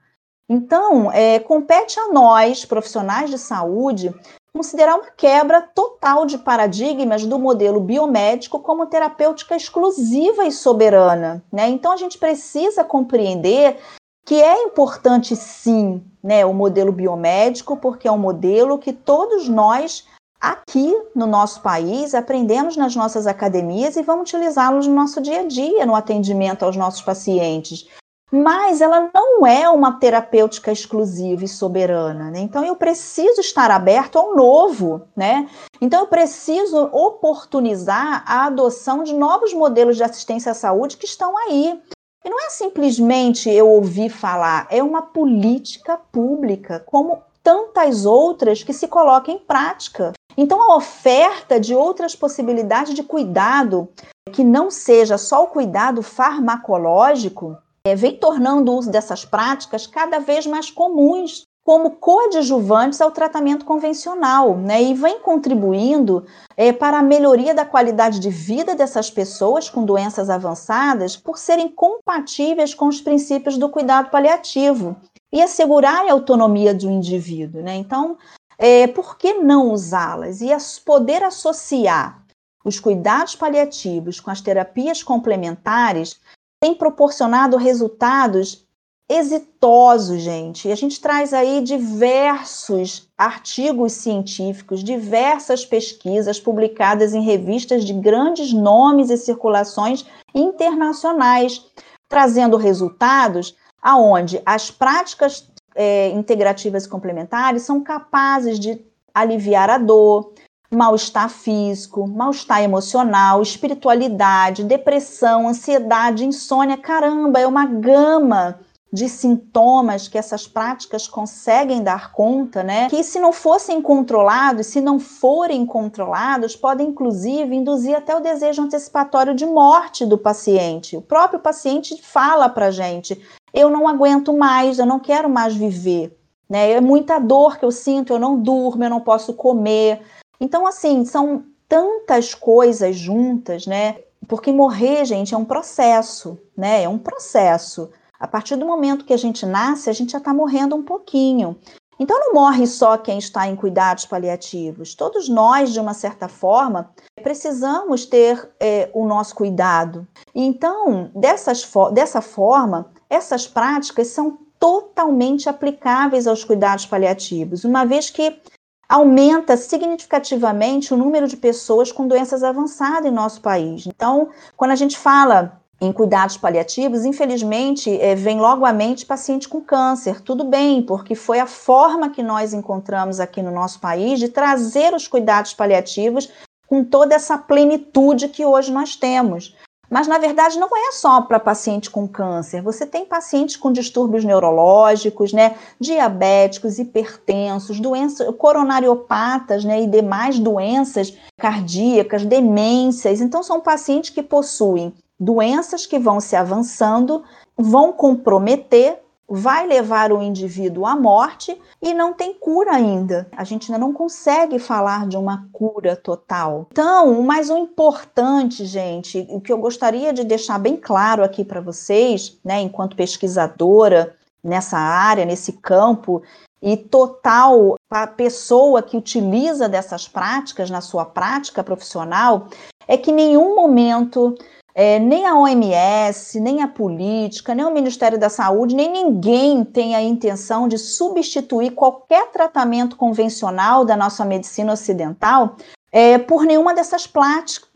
Então, 0.49 1.09
é, 1.13 1.39
compete 1.39 1.97
a 1.97 2.09
nós, 2.09 2.65
profissionais 2.65 3.29
de 3.29 3.37
saúde, 3.37 4.13
considerar 4.53 4.97
uma 4.97 5.11
quebra 5.15 5.61
total 5.61 6.25
de 6.25 6.39
paradigmas 6.39 7.25
do 7.25 7.39
modelo 7.39 7.79
biomédico 7.79 8.59
como 8.59 8.87
terapêutica 8.87 9.55
exclusiva 9.55 10.43
e 10.43 10.51
soberana. 10.51 11.41
Né? 11.49 11.69
Então, 11.69 11.93
a 11.93 11.97
gente 11.97 12.17
precisa 12.17 12.83
compreender 12.83 13.77
que 14.25 14.35
é 14.41 14.63
importante, 14.63 15.37
sim, 15.37 16.03
né, 16.21 16.45
o 16.45 16.53
modelo 16.53 16.91
biomédico, 16.91 17.77
porque 17.77 18.09
é 18.09 18.11
um 18.11 18.17
modelo 18.17 18.77
que 18.77 18.91
todos 18.91 19.47
nós 19.47 20.05
aqui 20.41 20.99
no 21.15 21.27
nosso 21.27 21.61
país, 21.61 22.15
aprendemos 22.15 22.75
nas 22.75 22.95
nossas 22.95 23.27
academias 23.27 23.95
e 23.95 24.01
vamos 24.01 24.23
utilizá-los 24.23 24.87
no 24.87 24.95
nosso 24.95 25.21
dia 25.21 25.41
a 25.41 25.47
dia, 25.47 25.85
no 25.85 25.95
atendimento 25.95 26.65
aos 26.65 26.75
nossos 26.75 27.01
pacientes. 27.01 27.87
Mas 28.33 28.79
ela 28.79 29.11
não 29.13 29.45
é 29.45 29.69
uma 29.69 29.99
terapêutica 29.99 30.71
exclusiva 30.71 31.43
e 31.43 31.49
soberana, 31.49 32.31
né? 32.31 32.39
Então 32.39 32.63
eu 32.63 32.77
preciso 32.77 33.41
estar 33.41 33.69
aberto 33.69 34.17
ao 34.17 34.33
novo, 34.33 35.01
né? 35.13 35.49
Então 35.81 35.99
eu 35.99 36.07
preciso 36.07 36.77
oportunizar 36.93 38.23
a 38.25 38.45
adoção 38.45 39.03
de 39.03 39.13
novos 39.13 39.53
modelos 39.53 39.97
de 39.97 40.03
assistência 40.03 40.53
à 40.53 40.55
saúde 40.55 40.95
que 40.95 41.05
estão 41.05 41.37
aí. 41.37 41.77
E 42.23 42.29
não 42.29 42.39
é 42.39 42.49
simplesmente 42.49 43.49
eu 43.49 43.67
ouvir 43.67 44.09
falar, 44.09 44.65
é 44.69 44.81
uma 44.81 45.01
política 45.01 45.97
pública, 45.97 46.79
como 46.85 47.21
tantas 47.43 48.05
outras 48.05 48.63
que 48.63 48.73
se 48.73 48.87
colocam 48.87 49.35
em 49.35 49.39
prática. 49.39 50.13
Então, 50.37 50.71
a 50.71 50.75
oferta 50.75 51.59
de 51.59 51.75
outras 51.75 52.15
possibilidades 52.15 52.93
de 52.93 53.03
cuidado, 53.03 53.89
que 54.31 54.43
não 54.43 54.71
seja 54.71 55.17
só 55.17 55.43
o 55.43 55.47
cuidado 55.47 56.01
farmacológico, 56.01 57.57
é, 57.85 57.95
vem 57.95 58.15
tornando 58.17 58.71
o 58.71 58.75
uso 58.77 58.91
dessas 58.91 59.25
práticas 59.25 59.87
cada 59.87 60.19
vez 60.19 60.45
mais 60.45 60.69
comuns 60.69 61.45
como 61.63 61.91
coadjuvantes 61.91 62.99
ao 63.01 63.11
tratamento 63.11 63.65
convencional, 63.65 64.57
né? 64.57 64.81
E 64.81 64.93
vem 64.93 65.19
contribuindo 65.19 66.25
é, 66.57 66.73
para 66.73 66.99
a 66.99 67.03
melhoria 67.03 67.53
da 67.53 67.65
qualidade 67.65 68.19
de 68.19 68.29
vida 68.29 68.75
dessas 68.75 69.11
pessoas 69.11 69.69
com 69.69 69.85
doenças 69.85 70.29
avançadas 70.29 71.15
por 71.15 71.37
serem 71.37 71.69
compatíveis 71.69 72.73
com 72.73 72.87
os 72.87 72.99
princípios 72.99 73.57
do 73.57 73.69
cuidado 73.69 74.09
paliativo 74.09 74.95
e 75.31 75.41
assegurar 75.41 76.07
a 76.07 76.11
autonomia 76.11 76.73
do 76.73 76.89
indivíduo, 76.89 77.61
né? 77.61 77.75
Então, 77.75 78.17
é, 78.63 78.85
por 78.85 79.17
que 79.17 79.33
não 79.33 79.71
usá-las? 79.71 80.39
E 80.39 80.53
as, 80.53 80.77
poder 80.77 81.23
associar 81.23 82.23
os 82.63 82.79
cuidados 82.79 83.35
paliativos 83.35 84.19
com 84.19 84.29
as 84.29 84.39
terapias 84.39 85.01
complementares 85.01 86.19
tem 86.61 86.75
proporcionado 86.75 87.57
resultados 87.57 88.67
exitosos, 89.09 90.21
gente. 90.21 90.67
E 90.67 90.71
a 90.71 90.75
gente 90.75 91.01
traz 91.01 91.33
aí 91.33 91.63
diversos 91.63 93.09
artigos 93.17 93.93
científicos, 93.93 94.83
diversas 94.83 95.65
pesquisas 95.65 96.39
publicadas 96.39 97.15
em 97.15 97.23
revistas 97.23 97.83
de 97.83 97.93
grandes 97.93 98.53
nomes 98.53 99.09
e 99.09 99.17
circulações 99.17 100.05
internacionais, 100.35 101.65
trazendo 102.07 102.57
resultados 102.57 103.55
aonde 103.81 104.39
as 104.45 104.69
práticas 104.69 105.50
é, 105.75 106.09
integrativas 106.09 106.85
complementares 106.87 107.63
são 107.63 107.81
capazes 107.81 108.59
de 108.59 108.79
aliviar 109.13 109.69
a 109.69 109.77
dor, 109.77 110.33
mal-estar 110.73 111.29
físico, 111.29 112.07
mal-estar 112.07 112.63
emocional, 112.63 113.41
espiritualidade, 113.41 114.63
depressão, 114.63 115.47
ansiedade, 115.47 116.25
insônia. 116.25 116.77
Caramba, 116.77 117.39
é 117.39 117.47
uma 117.47 117.65
gama 117.65 118.59
de 118.91 119.07
sintomas 119.07 120.07
que 120.07 120.17
essas 120.17 120.47
práticas 120.47 121.07
conseguem 121.07 121.81
dar 121.81 122.11
conta, 122.11 122.61
né? 122.61 122.89
Que 122.89 123.03
se 123.03 123.19
não 123.19 123.31
fossem 123.31 123.81
controlados, 123.81 124.67
se 124.67 124.81
não 124.81 124.99
forem 124.99 125.65
controlados, 125.65 126.55
podem 126.55 126.89
inclusive 126.89 127.55
induzir 127.55 127.95
até 127.95 128.15
o 128.15 128.19
desejo 128.19 128.61
antecipatório 128.61 129.33
de 129.33 129.45
morte 129.45 130.05
do 130.05 130.17
paciente. 130.17 130.97
O 130.97 131.01
próprio 131.01 131.39
paciente 131.39 132.01
fala 132.01 132.49
para 132.49 132.69
gente: 132.69 133.19
eu 133.53 133.69
não 133.69 133.87
aguento 133.87 134.35
mais, 134.37 134.77
eu 134.77 134.85
não 134.85 134.99
quero 134.99 135.29
mais 135.29 135.55
viver. 135.55 136.17
Né? 136.49 136.71
É 136.71 136.81
muita 136.81 137.17
dor 137.17 137.57
que 137.57 137.63
eu 137.63 137.71
sinto, 137.71 138.11
eu 138.11 138.19
não 138.19 138.37
durmo, 138.37 138.83
eu 138.83 138.89
não 138.89 138.99
posso 138.99 139.33
comer. 139.33 140.01
Então, 140.37 140.67
assim, 140.67 141.05
são 141.05 141.45
tantas 141.69 142.33
coisas 142.33 142.97
juntas, 142.97 143.65
né? 143.65 143.99
Porque 144.27 144.51
morrer, 144.51 145.05
gente, 145.05 145.33
é 145.33 145.37
um 145.37 145.45
processo, 145.45 146.37
né? 146.57 146.83
É 146.83 146.89
um 146.89 146.97
processo. 146.97 147.89
A 148.21 148.27
partir 148.27 148.55
do 148.55 148.67
momento 148.67 149.03
que 149.03 149.13
a 149.13 149.17
gente 149.17 149.47
nasce, 149.47 149.89
a 149.89 149.93
gente 149.93 150.11
já 150.11 150.19
está 150.19 150.31
morrendo 150.31 150.75
um 150.75 150.83
pouquinho. 150.83 151.57
Então 151.99 152.19
não 152.19 152.35
morre 152.35 152.67
só 152.67 152.95
quem 152.95 153.17
está 153.17 153.47
em 153.47 153.55
cuidados 153.55 154.05
paliativos. 154.05 154.93
Todos 154.93 155.27
nós, 155.27 155.73
de 155.73 155.79
uma 155.79 155.95
certa 155.95 156.27
forma, 156.27 156.91
precisamos 157.23 158.05
ter 158.05 158.47
é, 158.59 158.91
o 158.93 159.07
nosso 159.07 159.33
cuidado. 159.33 160.07
Então, 160.35 161.09
dessas, 161.15 161.67
dessa 161.93 162.21
forma, 162.21 162.91
essas 163.09 163.47
práticas 163.47 164.09
são 164.09 164.37
totalmente 164.59 165.49
aplicáveis 165.49 166.27
aos 166.27 166.43
cuidados 166.43 166.85
paliativos, 166.85 167.63
uma 167.63 167.85
vez 167.85 168.11
que 168.11 168.39
aumenta 168.87 169.57
significativamente 169.57 170.93
o 170.93 170.97
número 170.97 171.27
de 171.27 171.37
pessoas 171.37 171.91
com 171.91 172.07
doenças 172.07 172.43
avançadas 172.43 173.05
em 173.05 173.13
nosso 173.13 173.41
país. 173.41 173.87
Então, 173.87 174.29
quando 174.55 174.71
a 174.71 174.75
gente 174.75 174.97
fala 174.97 175.60
em 175.81 175.91
cuidados 175.91 176.37
paliativos, 176.37 177.05
infelizmente, 177.05 177.89
é, 177.99 178.13
vem 178.13 178.39
logo 178.39 178.65
à 178.65 178.71
mente 178.71 179.03
paciente 179.03 179.49
com 179.49 179.59
câncer. 179.59 180.21
Tudo 180.21 180.43
bem, 180.43 180.83
porque 180.83 181.15
foi 181.15 181.39
a 181.39 181.47
forma 181.47 182.11
que 182.11 182.21
nós 182.21 182.53
encontramos 182.53 183.19
aqui 183.19 183.41
no 183.41 183.49
nosso 183.51 183.79
país 183.79 184.19
de 184.19 184.29
trazer 184.29 184.93
os 184.93 185.07
cuidados 185.07 185.55
paliativos 185.55 186.29
com 186.67 186.83
toda 186.83 187.15
essa 187.15 187.35
plenitude 187.35 188.29
que 188.29 188.45
hoje 188.45 188.71
nós 188.71 188.95
temos. 188.95 189.55
Mas, 189.89 190.07
na 190.07 190.17
verdade, 190.19 190.57
não 190.57 190.69
é 190.69 190.91
só 190.93 191.19
para 191.21 191.37
paciente 191.37 191.89
com 191.89 192.07
câncer. 192.07 192.61
Você 192.61 192.85
tem 192.85 193.03
pacientes 193.03 193.57
com 193.57 193.73
distúrbios 193.73 194.23
neurológicos, 194.23 195.33
né, 195.33 195.55
diabéticos, 195.79 196.79
hipertensos, 196.79 197.77
doenças 197.77 198.33
coronariopatas, 198.37 199.65
né, 199.65 199.81
e 199.81 199.87
demais 199.87 200.39
doenças 200.39 201.13
cardíacas, 201.37 202.23
demências. 202.23 203.19
Então, 203.19 203.43
são 203.43 203.59
pacientes 203.59 204.11
que 204.11 204.23
possuem 204.23 204.93
doenças 205.21 205.85
que 205.85 205.99
vão 205.99 206.19
se 206.19 206.35
avançando, 206.35 207.23
vão 207.55 207.93
comprometer, 207.93 208.99
vai 209.29 209.67
levar 209.67 210.11
o 210.11 210.21
indivíduo 210.21 210.85
à 210.85 210.95
morte 210.95 211.55
e 211.79 211.93
não 211.93 212.11
tem 212.11 212.33
cura 212.33 212.73
ainda. 212.73 213.29
A 213.37 213.43
gente 213.43 213.71
ainda 213.71 213.85
não 213.85 213.93
consegue 213.93 214.57
falar 214.57 215.07
de 215.07 215.15
uma 215.15 215.47
cura 215.53 215.95
total. 215.95 216.67
Então, 216.71 217.21
mas 217.21 217.51
o 217.51 217.57
importante, 217.57 218.65
gente, 218.65 219.25
o 219.29 219.39
que 219.39 219.53
eu 219.53 219.59
gostaria 219.59 220.11
de 220.11 220.23
deixar 220.23 220.57
bem 220.57 220.75
claro 220.75 221.23
aqui 221.23 221.45
para 221.45 221.61
vocês, 221.61 222.39
né, 222.43 222.59
enquanto 222.59 222.97
pesquisadora 222.97 224.15
nessa 224.43 224.77
área, 224.77 225.23
nesse 225.23 225.53
campo, 225.53 226.23
e 226.61 226.75
total 226.75 227.75
a 227.89 228.07
pessoa 228.07 228.81
que 228.81 228.97
utiliza 228.97 229.69
dessas 229.69 230.07
práticas 230.07 230.69
na 230.69 230.81
sua 230.81 231.05
prática 231.05 231.63
profissional, 231.63 232.47
é 232.87 232.97
que 232.97 233.11
em 233.11 233.15
nenhum 233.15 233.55
momento 233.55 234.35
é, 234.73 234.99
nem 234.99 235.25
a 235.25 235.37
OMS, 235.37 236.39
nem 236.39 236.61
a 236.61 236.67
política, 236.67 237.53
nem 237.53 237.65
o 237.65 237.73
Ministério 237.73 238.17
da 238.17 238.29
Saúde, 238.29 238.75
nem 238.75 238.91
ninguém 238.91 239.63
tem 239.63 239.95
a 239.95 240.01
intenção 240.01 240.67
de 240.67 240.77
substituir 240.77 241.71
qualquer 241.71 242.31
tratamento 242.31 242.95
convencional 242.95 243.83
da 243.83 243.97
nossa 243.97 244.23
medicina 244.23 244.73
ocidental 244.73 245.55
é, 245.91 246.17
por, 246.17 246.45
nenhuma 246.45 246.73
dessas 246.73 247.09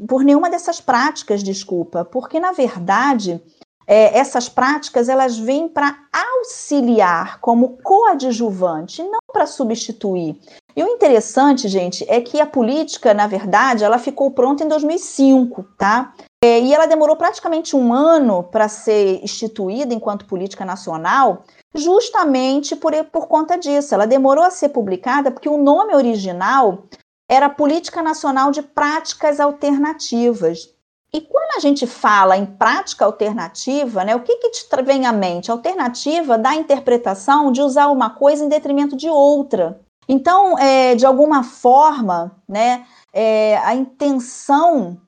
por 0.07 0.23
nenhuma 0.23 0.49
dessas 0.49 0.79
práticas, 0.79 1.43
desculpa, 1.43 2.05
porque 2.05 2.39
na 2.39 2.53
verdade 2.53 3.41
é, 3.87 4.17
essas 4.17 4.49
práticas 4.49 5.09
elas 5.09 5.37
vêm 5.37 5.67
para 5.67 5.95
auxiliar 6.11 7.39
como 7.39 7.77
coadjuvante, 7.83 9.03
não 9.03 9.19
para 9.31 9.45
substituir. 9.45 10.39
E 10.75 10.83
o 10.83 10.87
interessante, 10.87 11.67
gente, 11.67 12.05
é 12.09 12.19
que 12.19 12.41
a 12.41 12.45
política, 12.45 13.13
na 13.13 13.27
verdade, 13.27 13.83
ela 13.83 13.97
ficou 13.97 14.31
pronta 14.31 14.63
em 14.63 14.67
2005, 14.67 15.63
tá? 15.77 16.13
É, 16.45 16.61
e 16.61 16.71
ela 16.75 16.85
demorou 16.85 17.15
praticamente 17.15 17.75
um 17.75 17.91
ano 17.91 18.43
para 18.43 18.67
ser 18.67 19.19
instituída 19.23 19.95
enquanto 19.95 20.27
política 20.27 20.63
nacional, 20.63 21.43
justamente 21.73 22.75
por, 22.75 22.93
por 23.05 23.27
conta 23.27 23.57
disso. 23.57 23.95
Ela 23.95 24.05
demorou 24.05 24.43
a 24.43 24.51
ser 24.51 24.69
publicada 24.69 25.31
porque 25.31 25.49
o 25.49 25.57
nome 25.57 25.95
original 25.95 26.83
era 27.27 27.49
Política 27.49 28.03
Nacional 28.03 28.51
de 28.51 28.61
Práticas 28.61 29.39
Alternativas. 29.39 30.69
E 31.11 31.19
quando 31.19 31.57
a 31.57 31.59
gente 31.59 31.87
fala 31.87 32.37
em 32.37 32.45
prática 32.45 33.05
alternativa, 33.05 34.03
né, 34.03 34.15
o 34.15 34.21
que, 34.21 34.35
que 34.35 34.51
te 34.51 34.67
vem 34.83 35.07
à 35.07 35.11
mente? 35.11 35.49
Alternativa 35.49 36.37
dá 36.37 36.51
a 36.51 36.55
interpretação 36.55 37.51
de 37.51 37.59
usar 37.59 37.87
uma 37.87 38.11
coisa 38.11 38.45
em 38.45 38.49
detrimento 38.49 38.95
de 38.95 39.09
outra. 39.09 39.81
Então, 40.07 40.59
é, 40.59 40.93
de 40.93 41.07
alguma 41.07 41.41
forma, 41.41 42.37
né, 42.47 42.85
é, 43.11 43.57
a 43.63 43.73
intenção 43.73 45.01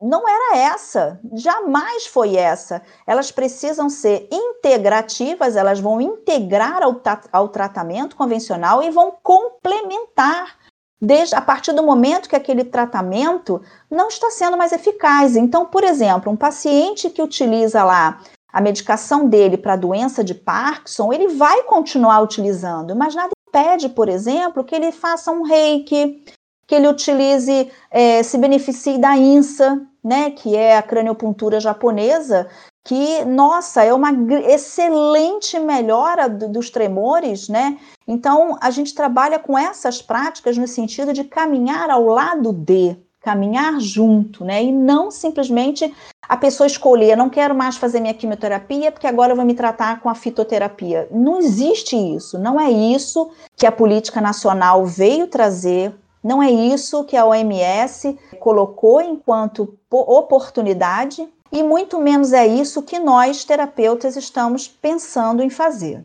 não 0.00 0.28
era 0.28 0.58
essa, 0.58 1.20
jamais 1.32 2.06
foi 2.06 2.36
essa. 2.36 2.82
Elas 3.06 3.32
precisam 3.32 3.88
ser 3.88 4.28
integrativas, 4.30 5.56
elas 5.56 5.80
vão 5.80 6.00
integrar 6.00 6.82
ao, 6.82 7.00
ao 7.32 7.48
tratamento 7.48 8.14
convencional 8.14 8.82
e 8.82 8.90
vão 8.90 9.12
complementar 9.22 10.56
desde 11.00 11.34
a 11.34 11.40
partir 11.40 11.72
do 11.72 11.82
momento 11.82 12.28
que 12.28 12.36
aquele 12.36 12.64
tratamento 12.64 13.62
não 13.90 14.08
está 14.08 14.30
sendo 14.30 14.56
mais 14.56 14.72
eficaz. 14.72 15.36
Então, 15.36 15.66
por 15.66 15.84
exemplo, 15.84 16.30
um 16.30 16.36
paciente 16.36 17.10
que 17.10 17.22
utiliza 17.22 17.84
lá 17.84 18.20
a 18.52 18.60
medicação 18.60 19.28
dele 19.28 19.56
para 19.56 19.74
a 19.74 19.76
doença 19.76 20.24
de 20.24 20.34
Parkinson, 20.34 21.12
ele 21.12 21.28
vai 21.28 21.64
continuar 21.64 22.20
utilizando, 22.22 22.96
mas 22.96 23.14
nada 23.14 23.30
impede, 23.48 23.88
por 23.88 24.08
exemplo, 24.08 24.64
que 24.64 24.74
ele 24.74 24.90
faça 24.90 25.30
um 25.30 25.42
reiki, 25.42 26.24
que 26.68 26.74
ele 26.74 26.86
utilize, 26.86 27.72
é, 27.90 28.22
se 28.22 28.36
beneficie 28.36 28.98
da 28.98 29.16
INSA, 29.16 29.80
né, 30.04 30.30
que 30.30 30.54
é 30.54 30.76
a 30.76 30.82
craniopuntura 30.82 31.58
japonesa, 31.58 32.46
que, 32.84 33.24
nossa, 33.24 33.82
é 33.82 33.92
uma 33.92 34.10
excelente 34.46 35.58
melhora 35.58 36.28
do, 36.28 36.48
dos 36.48 36.70
tremores, 36.70 37.48
né? 37.48 37.78
Então, 38.06 38.56
a 38.60 38.70
gente 38.70 38.94
trabalha 38.94 39.38
com 39.38 39.58
essas 39.58 40.00
práticas 40.00 40.56
no 40.56 40.66
sentido 40.66 41.12
de 41.12 41.24
caminhar 41.24 41.90
ao 41.90 42.04
lado 42.06 42.52
de, 42.52 42.96
caminhar 43.20 43.78
junto, 43.80 44.44
né? 44.44 44.62
E 44.62 44.72
não 44.72 45.10
simplesmente 45.10 45.94
a 46.26 46.36
pessoa 46.36 46.66
escolher, 46.66 47.16
não 47.16 47.28
quero 47.28 47.54
mais 47.54 47.76
fazer 47.76 48.00
minha 48.00 48.14
quimioterapia 48.14 48.92
porque 48.92 49.06
agora 49.06 49.32
eu 49.32 49.36
vou 49.36 49.44
me 49.44 49.54
tratar 49.54 50.00
com 50.00 50.08
a 50.08 50.14
fitoterapia. 50.14 51.08
Não 51.10 51.38
existe 51.38 51.96
isso, 51.96 52.38
não 52.38 52.60
é 52.60 52.70
isso 52.70 53.30
que 53.56 53.66
a 53.66 53.72
política 53.72 54.20
nacional 54.20 54.86
veio 54.86 55.26
trazer 55.26 55.94
não 56.28 56.42
é 56.42 56.50
isso 56.50 57.04
que 57.04 57.16
a 57.16 57.24
OMS 57.24 58.14
colocou 58.38 59.00
enquanto 59.00 59.78
oportunidade 59.90 61.26
e 61.50 61.62
muito 61.62 61.98
menos 61.98 62.34
é 62.34 62.46
isso 62.46 62.82
que 62.82 62.98
nós 62.98 63.46
terapeutas 63.46 64.14
estamos 64.14 64.68
pensando 64.68 65.42
em 65.42 65.48
fazer. 65.48 66.04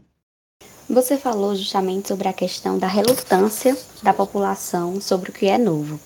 Você 0.89 1.17
falou 1.17 1.53
justamente 1.53 2.07
sobre 2.07 2.29
a 2.29 2.33
questão 2.33 2.79
da 2.79 2.87
relutância 2.87 3.75
da 4.01 4.13
população 4.13 5.01
sobre 5.01 5.29
o 5.29 5.33
que 5.33 5.47
é 5.47 5.57
novo. 5.57 5.99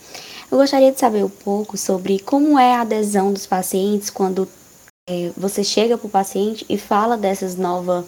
Eu 0.51 0.58
gostaria 0.58 0.91
de 0.91 0.99
saber 0.99 1.23
um 1.23 1.30
pouco 1.30 1.77
sobre 1.77 2.17
como 2.17 2.58
é 2.58 2.73
a 2.73 2.82
adesão 2.82 3.32
dos 3.32 3.45
pacientes 3.45 4.10
quando 4.10 4.47
é, 5.08 5.32
você 5.38 5.63
chega 5.63 5.95
para 5.95 6.08
o 6.08 6.10
paciente 6.10 6.65
e 6.67 6.75
fala 6.75 7.15
dessas, 7.15 7.56
nova, 7.56 8.03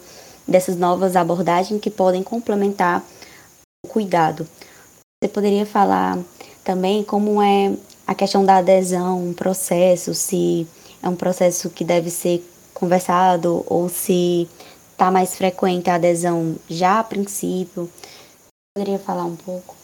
dessas 0.48 0.76
novas 0.76 1.14
abordagens 1.14 1.80
que 1.80 1.88
podem 1.88 2.24
complementar 2.24 3.04
o 3.86 3.88
cuidado. 3.88 4.44
Você 5.22 5.28
poderia 5.28 5.66
falar 5.66 6.18
também 6.64 7.04
como 7.04 7.42
é 7.42 7.76
a 8.06 8.14
questão 8.14 8.42
da 8.42 8.56
adesão, 8.56 9.22
um 9.22 9.34
processo, 9.34 10.14
se 10.14 10.66
é 11.02 11.06
um 11.10 11.14
processo 11.14 11.68
que 11.68 11.84
deve 11.84 12.08
ser 12.08 12.42
conversado 12.72 13.62
ou 13.66 13.86
se 13.90 14.48
está 14.92 15.10
mais 15.10 15.36
frequente 15.36 15.90
a 15.90 15.96
adesão 15.96 16.56
já 16.70 17.00
a 17.00 17.04
princípio. 17.04 17.86
Poderia 18.74 18.98
falar 18.98 19.26
um 19.26 19.36
pouco? 19.36 19.79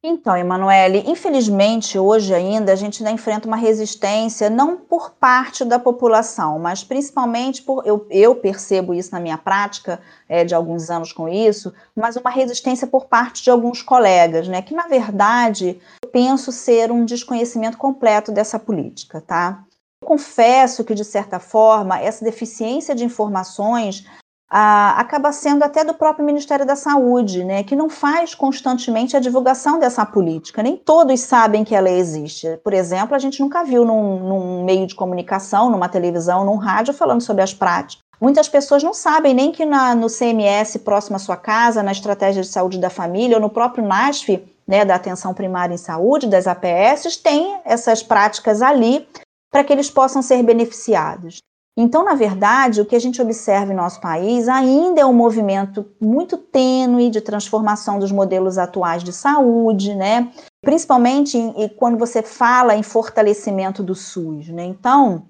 Então, 0.00 0.36
Emanuele, 0.36 1.02
infelizmente 1.08 1.98
hoje 1.98 2.32
ainda 2.32 2.72
a 2.72 2.76
gente 2.76 3.02
ainda 3.02 3.10
enfrenta 3.12 3.48
uma 3.48 3.56
resistência 3.56 4.48
não 4.48 4.76
por 4.76 5.10
parte 5.10 5.64
da 5.64 5.76
população, 5.76 6.56
mas 6.56 6.84
principalmente 6.84 7.62
por 7.62 7.84
eu, 7.84 8.06
eu 8.08 8.32
percebo 8.36 8.94
isso 8.94 9.10
na 9.10 9.18
minha 9.18 9.36
prática 9.36 10.00
é, 10.28 10.44
de 10.44 10.54
alguns 10.54 10.88
anos 10.88 11.12
com 11.12 11.28
isso, 11.28 11.74
mas 11.96 12.14
uma 12.14 12.30
resistência 12.30 12.86
por 12.86 13.06
parte 13.06 13.42
de 13.42 13.50
alguns 13.50 13.82
colegas, 13.82 14.46
né? 14.46 14.62
Que 14.62 14.72
na 14.72 14.86
verdade 14.86 15.80
eu 16.00 16.08
penso 16.10 16.52
ser 16.52 16.92
um 16.92 17.04
desconhecimento 17.04 17.76
completo 17.76 18.30
dessa 18.30 18.56
política, 18.56 19.20
tá? 19.20 19.64
Eu 20.00 20.06
confesso 20.06 20.84
que, 20.84 20.94
de 20.94 21.04
certa 21.04 21.40
forma, 21.40 21.98
essa 21.98 22.24
deficiência 22.24 22.94
de 22.94 23.04
informações 23.04 24.06
acaba 24.50 25.30
sendo 25.30 25.62
até 25.62 25.84
do 25.84 25.92
próprio 25.92 26.24
Ministério 26.24 26.64
da 26.64 26.74
Saúde, 26.74 27.44
né, 27.44 27.62
que 27.62 27.76
não 27.76 27.90
faz 27.90 28.34
constantemente 28.34 29.16
a 29.16 29.20
divulgação 29.20 29.78
dessa 29.78 30.04
política. 30.06 30.62
Nem 30.62 30.76
todos 30.76 31.20
sabem 31.20 31.64
que 31.64 31.74
ela 31.74 31.90
existe. 31.90 32.58
Por 32.64 32.72
exemplo, 32.72 33.14
a 33.14 33.18
gente 33.18 33.40
nunca 33.40 33.62
viu 33.62 33.84
num, 33.84 34.18
num 34.20 34.64
meio 34.64 34.86
de 34.86 34.94
comunicação, 34.94 35.70
numa 35.70 35.88
televisão, 35.88 36.44
num 36.44 36.56
rádio, 36.56 36.94
falando 36.94 37.20
sobre 37.20 37.42
as 37.42 37.52
práticas. 37.52 38.02
Muitas 38.20 38.48
pessoas 38.48 38.82
não 38.82 38.92
sabem 38.92 39.32
nem 39.32 39.52
que 39.52 39.64
na, 39.64 39.94
no 39.94 40.08
CMS 40.08 40.76
próximo 40.78 41.16
à 41.16 41.18
sua 41.18 41.36
casa, 41.36 41.82
na 41.82 41.92
Estratégia 41.92 42.42
de 42.42 42.48
Saúde 42.48 42.78
da 42.78 42.90
Família, 42.90 43.36
ou 43.36 43.40
no 43.40 43.50
próprio 43.50 43.86
NASF, 43.86 44.44
né, 44.66 44.84
da 44.84 44.96
Atenção 44.96 45.32
Primária 45.32 45.74
em 45.74 45.78
Saúde, 45.78 46.26
das 46.26 46.46
APS, 46.46 47.16
tem 47.16 47.60
essas 47.64 48.02
práticas 48.02 48.60
ali 48.60 49.06
para 49.50 49.62
que 49.62 49.72
eles 49.72 49.88
possam 49.88 50.20
ser 50.20 50.42
beneficiados. 50.42 51.38
Então, 51.80 52.04
na 52.04 52.14
verdade, 52.14 52.80
o 52.80 52.84
que 52.84 52.96
a 52.96 52.98
gente 52.98 53.22
observa 53.22 53.72
em 53.72 53.76
nosso 53.76 54.00
país 54.00 54.48
ainda 54.48 55.00
é 55.00 55.06
um 55.06 55.12
movimento 55.12 55.86
muito 56.00 56.36
tênue 56.36 57.08
de 57.08 57.20
transformação 57.20 58.00
dos 58.00 58.10
modelos 58.10 58.58
atuais 58.58 59.04
de 59.04 59.12
saúde, 59.12 59.94
né? 59.94 60.28
Principalmente 60.60 61.38
em, 61.38 61.68
quando 61.68 61.96
você 61.96 62.20
fala 62.20 62.74
em 62.74 62.82
fortalecimento 62.82 63.80
do 63.80 63.94
SUS, 63.94 64.48
né? 64.48 64.64
Então, 64.64 65.26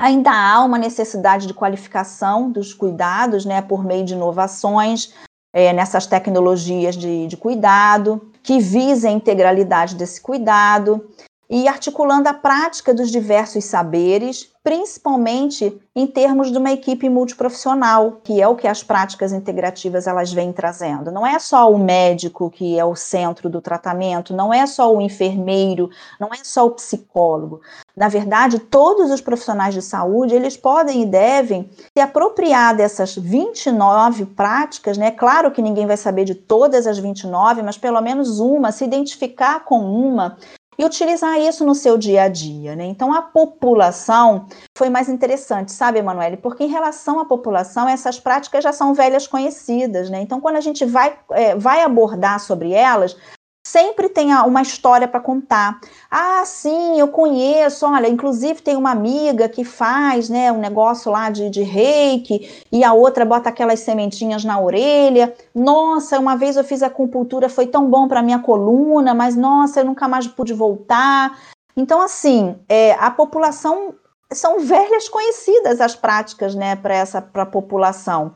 ainda 0.00 0.30
há 0.32 0.64
uma 0.64 0.78
necessidade 0.78 1.46
de 1.46 1.52
qualificação 1.52 2.50
dos 2.50 2.72
cuidados, 2.72 3.44
né, 3.44 3.60
por 3.60 3.84
meio 3.84 4.06
de 4.06 4.14
inovações 4.14 5.12
é, 5.52 5.74
nessas 5.74 6.06
tecnologias 6.06 6.96
de, 6.96 7.26
de 7.26 7.36
cuidado, 7.36 8.32
que 8.42 8.58
visem 8.58 9.12
a 9.12 9.16
integralidade 9.16 9.94
desse 9.94 10.22
cuidado 10.22 11.06
e 11.54 11.68
articulando 11.68 12.30
a 12.30 12.32
prática 12.32 12.94
dos 12.94 13.10
diversos 13.10 13.66
saberes, 13.66 14.48
principalmente 14.64 15.78
em 15.94 16.06
termos 16.06 16.50
de 16.50 16.56
uma 16.56 16.72
equipe 16.72 17.10
multiprofissional, 17.10 18.20
que 18.24 18.40
é 18.40 18.48
o 18.48 18.56
que 18.56 18.66
as 18.66 18.82
práticas 18.82 19.34
integrativas 19.34 20.06
elas 20.06 20.32
vêm 20.32 20.50
trazendo. 20.50 21.12
Não 21.12 21.26
é 21.26 21.38
só 21.38 21.70
o 21.70 21.76
médico 21.76 22.48
que 22.48 22.78
é 22.78 22.84
o 22.86 22.96
centro 22.96 23.50
do 23.50 23.60
tratamento, 23.60 24.34
não 24.34 24.54
é 24.54 24.66
só 24.66 24.90
o 24.96 25.02
enfermeiro, 25.02 25.90
não 26.18 26.30
é 26.32 26.38
só 26.42 26.64
o 26.64 26.70
psicólogo. 26.70 27.60
Na 27.94 28.08
verdade, 28.08 28.58
todos 28.58 29.10
os 29.10 29.20
profissionais 29.20 29.74
de 29.74 29.82
saúde, 29.82 30.34
eles 30.34 30.56
podem 30.56 31.02
e 31.02 31.06
devem 31.06 31.68
se 31.94 32.00
apropriar 32.00 32.74
dessas 32.74 33.14
29 33.14 34.24
práticas, 34.24 34.96
né? 34.96 35.10
Claro 35.10 35.50
que 35.50 35.60
ninguém 35.60 35.86
vai 35.86 35.98
saber 35.98 36.24
de 36.24 36.34
todas 36.34 36.86
as 36.86 36.98
29, 36.98 37.60
mas 37.60 37.76
pelo 37.76 38.00
menos 38.00 38.40
uma, 38.40 38.72
se 38.72 38.86
identificar 38.86 39.66
com 39.66 39.80
uma 39.80 40.38
e 40.82 40.84
utilizar 40.84 41.38
isso 41.40 41.64
no 41.64 41.74
seu 41.76 41.96
dia 41.96 42.24
a 42.24 42.28
dia. 42.28 42.74
Né? 42.74 42.84
Então, 42.86 43.14
a 43.14 43.22
população 43.22 44.46
foi 44.76 44.90
mais 44.90 45.08
interessante, 45.08 45.70
sabe, 45.70 46.00
Emanuele? 46.00 46.36
Porque 46.36 46.64
em 46.64 46.68
relação 46.68 47.20
à 47.20 47.24
população, 47.24 47.88
essas 47.88 48.18
práticas 48.18 48.64
já 48.64 48.72
são 48.72 48.92
velhas 48.92 49.26
conhecidas. 49.26 50.10
Né? 50.10 50.20
Então, 50.20 50.40
quando 50.40 50.56
a 50.56 50.60
gente 50.60 50.84
vai, 50.84 51.16
é, 51.30 51.54
vai 51.54 51.82
abordar 51.82 52.40
sobre 52.40 52.72
elas, 52.72 53.16
sempre 53.64 54.08
tem 54.08 54.34
uma 54.34 54.60
história 54.60 55.06
para 55.06 55.20
contar. 55.20 55.80
Ah, 56.10 56.42
sim, 56.44 56.98
eu 56.98 57.08
conheço. 57.08 57.86
Olha, 57.86 58.08
inclusive 58.08 58.60
tem 58.60 58.76
uma 58.76 58.90
amiga 58.90 59.48
que 59.48 59.64
faz, 59.64 60.28
né, 60.28 60.50
um 60.50 60.58
negócio 60.58 61.10
lá 61.10 61.30
de, 61.30 61.48
de 61.48 61.62
reiki 61.62 62.64
e 62.70 62.82
a 62.82 62.92
outra 62.92 63.24
bota 63.24 63.48
aquelas 63.48 63.80
sementinhas 63.80 64.44
na 64.44 64.60
orelha. 64.60 65.34
Nossa, 65.54 66.18
uma 66.18 66.36
vez 66.36 66.56
eu 66.56 66.64
fiz 66.64 66.82
acupuntura, 66.82 67.48
foi 67.48 67.66
tão 67.66 67.88
bom 67.88 68.08
para 68.08 68.22
minha 68.22 68.40
coluna, 68.40 69.14
mas 69.14 69.36
nossa, 69.36 69.80
eu 69.80 69.84
nunca 69.84 70.08
mais 70.08 70.26
pude 70.26 70.52
voltar. 70.52 71.38
Então, 71.76 72.00
assim, 72.00 72.56
é, 72.68 72.92
a 72.94 73.10
população 73.10 73.94
são 74.32 74.60
velhas 74.60 75.08
conhecidas 75.08 75.80
as 75.80 75.94
práticas, 75.94 76.54
né, 76.54 76.74
para 76.74 76.94
essa 76.94 77.22
para 77.22 77.44
a 77.44 77.46
população. 77.46 78.34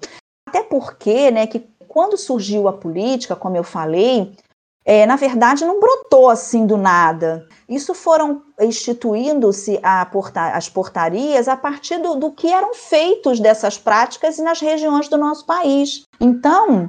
Até 0.49 0.63
porque, 0.63 1.31
né, 1.31 1.47
que 1.47 1.69
quando 1.89 2.17
surgiu 2.17 2.69
a 2.69 2.73
política, 2.73 3.35
como 3.35 3.57
eu 3.57 3.65
falei, 3.65 4.33
é, 4.89 5.05
na 5.05 5.17
verdade, 5.17 5.65
não 5.65 5.81
brotou 5.81 6.31
assim 6.31 6.65
do 6.65 6.77
nada. 6.77 7.45
Isso 7.69 7.93
foram 7.93 8.43
instituindo-se 8.61 9.81
porta 10.13 10.53
as 10.53 10.69
portarias 10.69 11.49
a 11.49 11.57
partir 11.57 11.99
do, 11.99 12.15
do 12.15 12.31
que 12.31 12.53
eram 12.53 12.73
feitos 12.73 13.41
dessas 13.41 13.77
práticas 13.77 14.39
nas 14.39 14.61
regiões 14.61 15.09
do 15.09 15.19
nosso 15.19 15.45
país. 15.45 16.05
Então, 16.21 16.89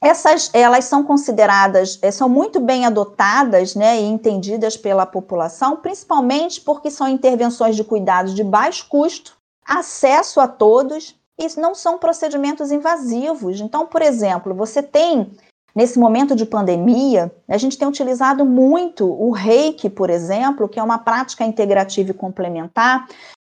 essas 0.00 0.50
elas 0.54 0.86
são 0.86 1.04
consideradas, 1.04 1.98
é, 2.00 2.10
são 2.10 2.26
muito 2.26 2.58
bem 2.58 2.86
adotadas 2.86 3.74
né, 3.74 4.00
e 4.00 4.04
entendidas 4.04 4.74
pela 4.74 5.04
população, 5.04 5.76
principalmente 5.76 6.62
porque 6.62 6.90
são 6.90 7.06
intervenções 7.06 7.76
de 7.76 7.84
cuidados 7.84 8.34
de 8.34 8.42
baixo 8.42 8.88
custo, 8.88 9.36
acesso 9.68 10.40
a 10.40 10.48
todos, 10.48 11.14
e 11.38 11.60
não 11.60 11.74
são 11.74 11.98
procedimentos 11.98 12.72
invasivos. 12.72 13.60
Então, 13.60 13.86
por 13.86 14.00
exemplo, 14.00 14.54
você 14.54 14.82
tem 14.82 15.30
Nesse 15.76 15.98
momento 15.98 16.34
de 16.34 16.46
pandemia, 16.46 17.30
a 17.46 17.58
gente 17.58 17.76
tem 17.76 17.86
utilizado 17.86 18.46
muito 18.46 19.04
o 19.04 19.30
reiki, 19.30 19.90
por 19.90 20.08
exemplo, 20.08 20.70
que 20.70 20.80
é 20.80 20.82
uma 20.82 20.96
prática 20.96 21.44
integrativa 21.44 22.12
e 22.12 22.14
complementar, 22.14 23.06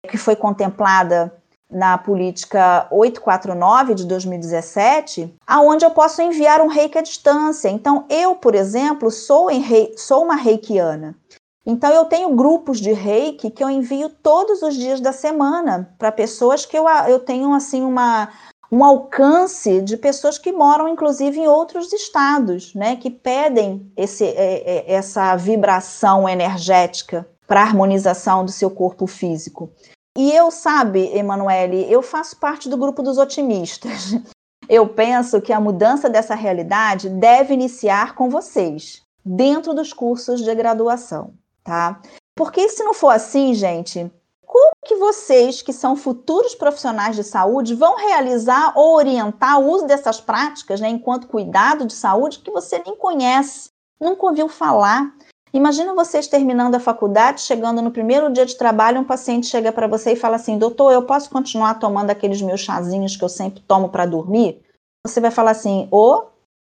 que 0.10 0.18
foi 0.18 0.36
contemplada 0.36 1.32
na 1.70 2.00
política 2.00 2.88
849 2.90 3.94
de 3.94 4.08
2017, 4.08 5.36
aonde 5.46 5.86
eu 5.86 5.92
posso 5.92 6.20
enviar 6.20 6.62
um 6.62 6.68
reiki 6.68 6.98
à 6.98 7.02
distância. 7.04 7.70
Então, 7.70 8.06
eu, 8.10 8.36
por 8.36 8.56
exemplo, 8.56 9.12
sou, 9.12 9.46
rei, 9.46 9.94
sou 9.96 10.24
uma 10.24 10.36
reikiana. 10.36 11.16
Então, 11.64 11.92
eu 11.92 12.06
tenho 12.06 12.36
grupos 12.36 12.80
de 12.80 12.92
reiki 12.92 13.52
que 13.52 13.64
eu 13.64 13.70
envio 13.70 14.10
todos 14.10 14.64
os 14.64 14.76
dias 14.76 15.00
da 15.00 15.12
semana 15.12 15.94
para 16.00 16.12
pessoas 16.12 16.66
que 16.66 16.76
eu, 16.76 16.88
eu 17.08 17.20
tenho, 17.20 17.54
assim, 17.54 17.84
uma, 17.84 18.30
um 18.72 18.84
alcance 18.84 19.82
de 19.82 19.98
pessoas 19.98 20.38
que 20.38 20.52
moram, 20.52 20.88
inclusive, 20.88 21.40
em 21.40 21.48
outros 21.48 21.92
estados, 21.94 22.74
né, 22.74 22.96
que 22.96 23.10
pedem 23.10 23.92
esse, 23.96 24.26
é, 24.26 24.64
é, 24.66 24.94
essa 24.94 25.36
vibração 25.36 26.28
energética 26.28 27.28
para 27.48 27.62
harmonização 27.62 28.44
do 28.44 28.52
seu 28.52 28.70
corpo 28.70 29.06
físico. 29.08 29.70
E 30.18 30.32
eu, 30.32 30.50
sabe, 30.50 31.16
Emanuele, 31.16 31.92
eu 31.92 32.02
faço 32.02 32.38
parte 32.40 32.70
do 32.70 32.78
grupo 32.78 33.04
dos 33.04 33.18
otimistas. 33.18 34.16
Eu 34.68 34.88
penso 34.90 35.40
que 35.42 35.54
a 35.54 35.60
mudança 35.60 36.10
dessa 36.10 36.34
realidade 36.34 37.08
deve 37.08 37.54
iniciar 37.54 38.16
com 38.16 38.32
vocês, 38.32 39.04
dentro 39.24 39.76
dos 39.76 39.94
cursos 39.94 40.44
de 40.44 40.56
graduação, 40.56 41.36
tá? 41.64 42.02
Porque 42.36 42.68
se 42.70 42.84
não 42.84 42.96
for 42.96 43.10
assim, 43.10 43.54
gente, 43.54 44.12
como 44.56 44.72
que 44.86 44.96
vocês, 44.96 45.62
que 45.62 45.74
são 45.74 45.98
futuros 45.98 46.56
profissionais 46.56 47.14
de 47.14 47.26
saúde, 47.26 47.76
vão 47.76 47.98
realizar 47.98 48.72
ou 48.74 48.96
orientar 48.96 49.60
o 49.60 49.70
uso 49.70 49.86
dessas 49.86 50.22
práticas, 50.22 50.80
né, 50.80 50.88
enquanto 50.88 51.28
cuidado 51.28 51.86
de 51.86 51.94
saúde, 51.94 52.40
que 52.40 52.50
você 52.50 52.82
nem 52.86 52.96
conhece, 52.96 53.70
nunca 54.00 54.26
ouviu 54.26 54.48
falar? 54.48 55.14
Imagina 55.54 55.94
vocês 55.94 56.28
terminando 56.28 56.76
a 56.76 56.80
faculdade, 56.80 57.42
chegando 57.42 57.82
no 57.82 57.92
primeiro 57.92 58.32
dia 58.32 58.46
de 58.46 58.56
trabalho, 58.56 59.02
um 59.02 59.04
paciente 59.04 59.48
chega 59.48 59.74
para 59.74 59.88
você 59.88 60.14
e 60.14 60.16
fala 60.16 60.38
assim: 60.38 60.58
doutor, 60.58 60.94
eu 60.94 61.04
posso 61.04 61.30
continuar 61.30 61.76
tomando 61.76 62.12
aqueles 62.12 62.42
meus 62.42 62.62
chazinhos 62.62 63.18
que 63.18 63.24
eu 63.26 63.30
sempre 63.30 63.62
tomo 63.62 63.90
para 63.90 64.06
dormir? 64.06 64.62
Você 65.06 65.20
vai 65.20 65.32
falar 65.32 65.52
assim: 65.52 65.90
ô, 65.92 66.14
oh, 66.14 66.24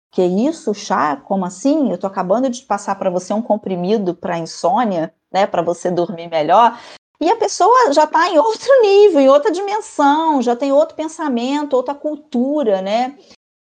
que 0.09 0.23
isso, 0.23 0.73
chá? 0.73 1.17
Como 1.17 1.45
assim? 1.45 1.89
Eu 1.89 1.95
estou 1.95 2.09
acabando 2.09 2.49
de 2.49 2.61
passar 2.61 2.95
para 2.95 3.09
você 3.09 3.33
um 3.33 3.41
comprimido 3.41 4.15
para 4.15 4.37
insônia, 4.37 5.13
né, 5.31 5.45
para 5.45 5.61
você 5.61 5.91
dormir 5.91 6.29
melhor. 6.29 6.77
E 7.23 7.31
a 7.31 7.37
pessoa 7.37 7.93
já 7.93 8.03
está 8.03 8.29
em 8.29 8.37
outro 8.37 8.69
nível, 8.81 9.21
em 9.21 9.29
outra 9.29 9.49
dimensão, 9.49 10.41
já 10.41 10.57
tem 10.57 10.73
outro 10.73 10.93
pensamento, 10.93 11.73
outra 11.73 11.95
cultura, 11.95 12.81
né? 12.81 13.17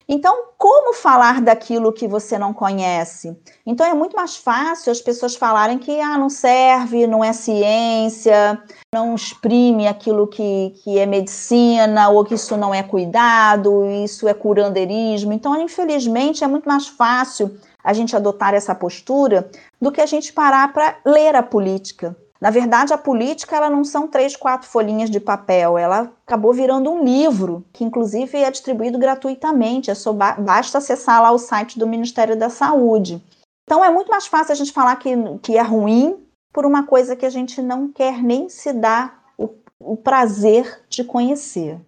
Então, 0.07 0.45
como 0.57 0.93
falar 0.93 1.41
daquilo 1.41 1.91
que 1.91 2.07
você 2.07 2.39
não 2.39 2.53
conhece? 2.53 3.37
Então, 3.65 3.85
é 3.85 3.93
muito 3.93 4.15
mais 4.15 4.37
fácil 4.37 4.89
as 4.89 5.01
pessoas 5.01 5.35
falarem 5.35 5.77
que 5.77 5.99
ah, 5.99 6.17
não 6.17 6.29
serve, 6.29 7.05
não 7.05 7.21
é 7.21 7.33
ciência, 7.33 8.57
não 8.95 9.15
exprime 9.15 9.85
aquilo 9.85 10.27
que, 10.27 10.73
que 10.81 10.97
é 10.97 11.05
medicina, 11.05 12.07
ou 12.07 12.23
que 12.23 12.35
isso 12.35 12.55
não 12.55 12.73
é 12.73 12.81
cuidado, 12.81 13.85
isso 13.85 14.29
é 14.29 14.33
curandeirismo. 14.33 15.33
Então, 15.33 15.61
infelizmente, 15.61 16.41
é 16.41 16.47
muito 16.47 16.69
mais 16.69 16.87
fácil 16.87 17.59
a 17.83 17.91
gente 17.91 18.15
adotar 18.15 18.53
essa 18.53 18.73
postura 18.73 19.51
do 19.81 19.91
que 19.91 19.99
a 19.99 20.05
gente 20.05 20.31
parar 20.31 20.71
para 20.71 20.99
ler 21.05 21.35
a 21.35 21.43
política. 21.43 22.15
Na 22.41 22.49
verdade, 22.49 22.91
a 22.91 22.97
política 22.97 23.55
ela 23.55 23.69
não 23.69 23.83
são 23.83 24.07
três, 24.07 24.35
quatro 24.35 24.67
folhinhas 24.67 25.11
de 25.11 25.19
papel, 25.19 25.77
ela 25.77 26.11
acabou 26.25 26.51
virando 26.51 26.89
um 26.89 27.03
livro, 27.03 27.63
que 27.71 27.83
inclusive 27.83 28.35
é 28.35 28.49
distribuído 28.49 28.97
gratuitamente, 28.97 29.91
é 29.91 29.93
só 29.93 30.11
basta 30.11 30.79
acessar 30.79 31.21
lá 31.21 31.31
o 31.31 31.37
site 31.37 31.77
do 31.77 31.85
Ministério 31.85 32.35
da 32.35 32.49
Saúde. 32.49 33.23
Então 33.63 33.85
é 33.85 33.91
muito 33.91 34.09
mais 34.09 34.25
fácil 34.25 34.53
a 34.53 34.55
gente 34.55 34.71
falar 34.71 34.95
que, 34.95 35.11
que 35.43 35.55
é 35.55 35.61
ruim 35.61 36.17
por 36.51 36.65
uma 36.65 36.83
coisa 36.83 37.15
que 37.15 37.27
a 37.27 37.29
gente 37.29 37.61
não 37.61 37.91
quer 37.91 38.23
nem 38.23 38.49
se 38.49 38.73
dar 38.73 39.23
o, 39.37 39.47
o 39.79 39.95
prazer 39.95 40.81
de 40.89 41.03
conhecer. 41.03 41.79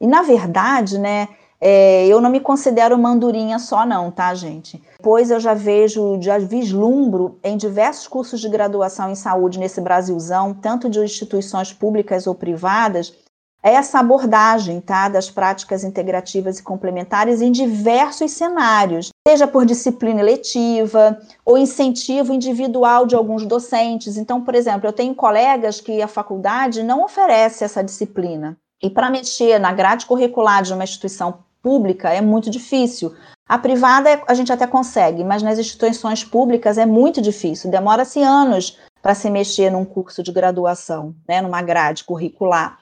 E 0.00 0.06
na 0.06 0.22
verdade, 0.22 0.96
né, 0.96 1.28
é, 1.60 2.06
eu 2.06 2.20
não 2.20 2.30
me 2.30 2.40
considero 2.40 2.98
mandurinha 2.98 3.58
só, 3.58 3.84
não, 3.84 4.10
tá, 4.10 4.34
gente? 4.34 4.82
Pois 5.02 5.30
eu 5.30 5.40
já 5.40 5.54
vejo, 5.54 6.20
já 6.20 6.38
vislumbro 6.38 7.38
em 7.42 7.56
diversos 7.56 8.06
cursos 8.06 8.40
de 8.40 8.48
graduação 8.48 9.10
em 9.10 9.14
saúde 9.14 9.58
nesse 9.58 9.80
Brasilzão, 9.80 10.54
tanto 10.54 10.88
de 10.88 11.00
instituições 11.00 11.72
públicas 11.72 12.26
ou 12.26 12.34
privadas, 12.34 13.12
essa 13.60 13.98
abordagem 13.98 14.80
tá, 14.80 15.08
das 15.08 15.28
práticas 15.30 15.82
integrativas 15.82 16.58
e 16.58 16.62
complementares 16.62 17.42
em 17.42 17.50
diversos 17.50 18.30
cenários, 18.30 19.10
seja 19.26 19.48
por 19.48 19.66
disciplina 19.66 20.20
eletiva 20.20 21.18
ou 21.44 21.58
incentivo 21.58 22.32
individual 22.32 23.04
de 23.04 23.16
alguns 23.16 23.44
docentes. 23.44 24.16
Então, 24.16 24.42
por 24.42 24.54
exemplo, 24.54 24.88
eu 24.88 24.92
tenho 24.92 25.14
colegas 25.14 25.80
que 25.80 26.00
a 26.00 26.08
faculdade 26.08 26.84
não 26.84 27.04
oferece 27.04 27.64
essa 27.64 27.82
disciplina. 27.82 28.56
E 28.80 28.88
para 28.88 29.10
mexer 29.10 29.58
na 29.58 29.72
grade 29.72 30.06
curricular 30.06 30.62
de 30.62 30.72
uma 30.72 30.84
instituição 30.84 31.40
pública 31.62 32.10
é 32.10 32.20
muito 32.20 32.50
difícil. 32.50 33.14
A 33.48 33.58
privada 33.58 34.22
a 34.26 34.34
gente 34.34 34.52
até 34.52 34.66
consegue, 34.66 35.24
mas 35.24 35.42
nas 35.42 35.58
instituições 35.58 36.22
públicas 36.22 36.76
é 36.76 36.84
muito 36.84 37.20
difícil. 37.20 37.70
Demora-se 37.70 38.22
anos 38.22 38.78
para 39.00 39.14
se 39.14 39.30
mexer 39.30 39.70
num 39.70 39.84
curso 39.84 40.22
de 40.22 40.32
graduação, 40.32 41.14
né, 41.26 41.40
numa 41.40 41.62
grade 41.62 42.04
curricular. 42.04 42.78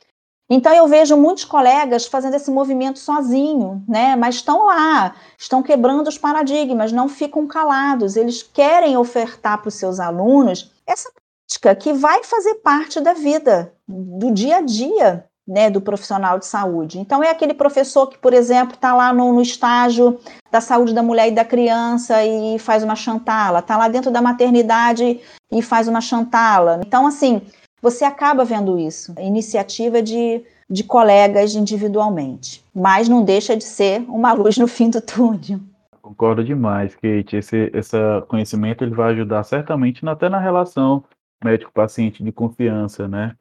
Então 0.49 0.73
eu 0.73 0.87
vejo 0.87 1.17
muitos 1.17 1.45
colegas 1.45 2.07
fazendo 2.07 2.35
esse 2.35 2.51
movimento 2.51 3.01
sozinho, 3.01 3.85
né? 3.89 4.15
Mas 4.15 4.37
estão 4.37 4.67
lá, 4.67 5.17
estão 5.37 5.61
quebrando 5.61 6.07
os 6.07 6.19
paradigmas, 6.19 6.93
não 6.93 7.09
ficam 7.09 7.47
calados. 7.49 8.15
Eles 8.17 8.45
querem 8.45 8.97
ofertar 8.97 9.59
para 9.59 9.69
os 9.69 9.75
seus 9.75 9.99
alunos 9.99 10.73
essa 10.87 11.11
prática 11.13 11.75
que 11.75 11.93
vai 11.93 12.23
fazer 12.23 12.57
parte 12.57 13.01
da 13.01 13.13
vida, 13.13 13.73
do 13.89 14.31
dia 14.33 14.59
a 14.59 14.61
dia, 14.61 15.25
né, 15.47 15.71
do 15.71 15.81
profissional 15.81 16.39
de 16.39 16.47
saúde. 16.47 16.99
Então 16.99 17.23
é 17.23 17.31
aquele 17.31 17.55
professor 17.55 18.09
que, 18.09 18.19
por 18.19 18.35
exemplo, 18.35 18.75
está 18.75 18.95
lá 18.95 19.13
no, 19.13 19.33
no, 19.33 19.41
estágio 19.41 20.19
da 20.51 20.61
saúde 20.61 20.93
da 20.93 21.03
mulher 21.03 21.29
e 21.29 21.35
da 21.35 21.45
criança 21.45 22.25
e 22.25 22.59
faz 22.59 22.83
uma 22.83 22.97
chantala, 22.97 23.61
está 23.61 23.77
lá 23.77 23.89
dentro 23.89 24.11
da 24.11 24.21
maternidade 24.21 25.21
e 25.53 25.63
faz 25.63 25.87
uma 25.87 26.01
chantala. 26.01 26.81
Então, 26.85 27.07
assim, 27.07 27.41
você 27.81 28.05
acaba 28.05 28.45
vendo 28.45 28.79
isso, 28.79 29.15
iniciativa 29.21 30.03
de, 30.03 30.43
de 30.69 30.83
colegas 30.83 31.55
individualmente, 31.55 32.65
mas 32.75 33.09
não 33.09 33.23
deixa 33.23 33.57
de 33.57 33.65
ser 33.65 34.01
uma 34.09 34.33
luz 34.35 34.59
no 34.59 34.67
fim 34.67 34.91
do 34.91 35.01
túnel. 35.01 35.61
Concordo 36.03 36.45
demais, 36.45 36.95
Kate. 36.95 37.37
Esse, 37.37 37.71
esse 37.75 37.97
conhecimento 38.29 38.85
ele 38.85 38.95
vai 38.95 39.13
ajudar 39.13 39.43
certamente 39.43 40.09
até 40.09 40.29
na 40.29 40.39
relação 40.39 41.03
médico-paciente 41.45 42.23
de 42.23 42.33
confiança, 42.33 43.09
né? 43.09 43.35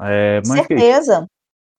É, 0.00 0.40
mas, 0.46 0.66
Certeza. 0.66 1.20
Kate, 1.20 1.30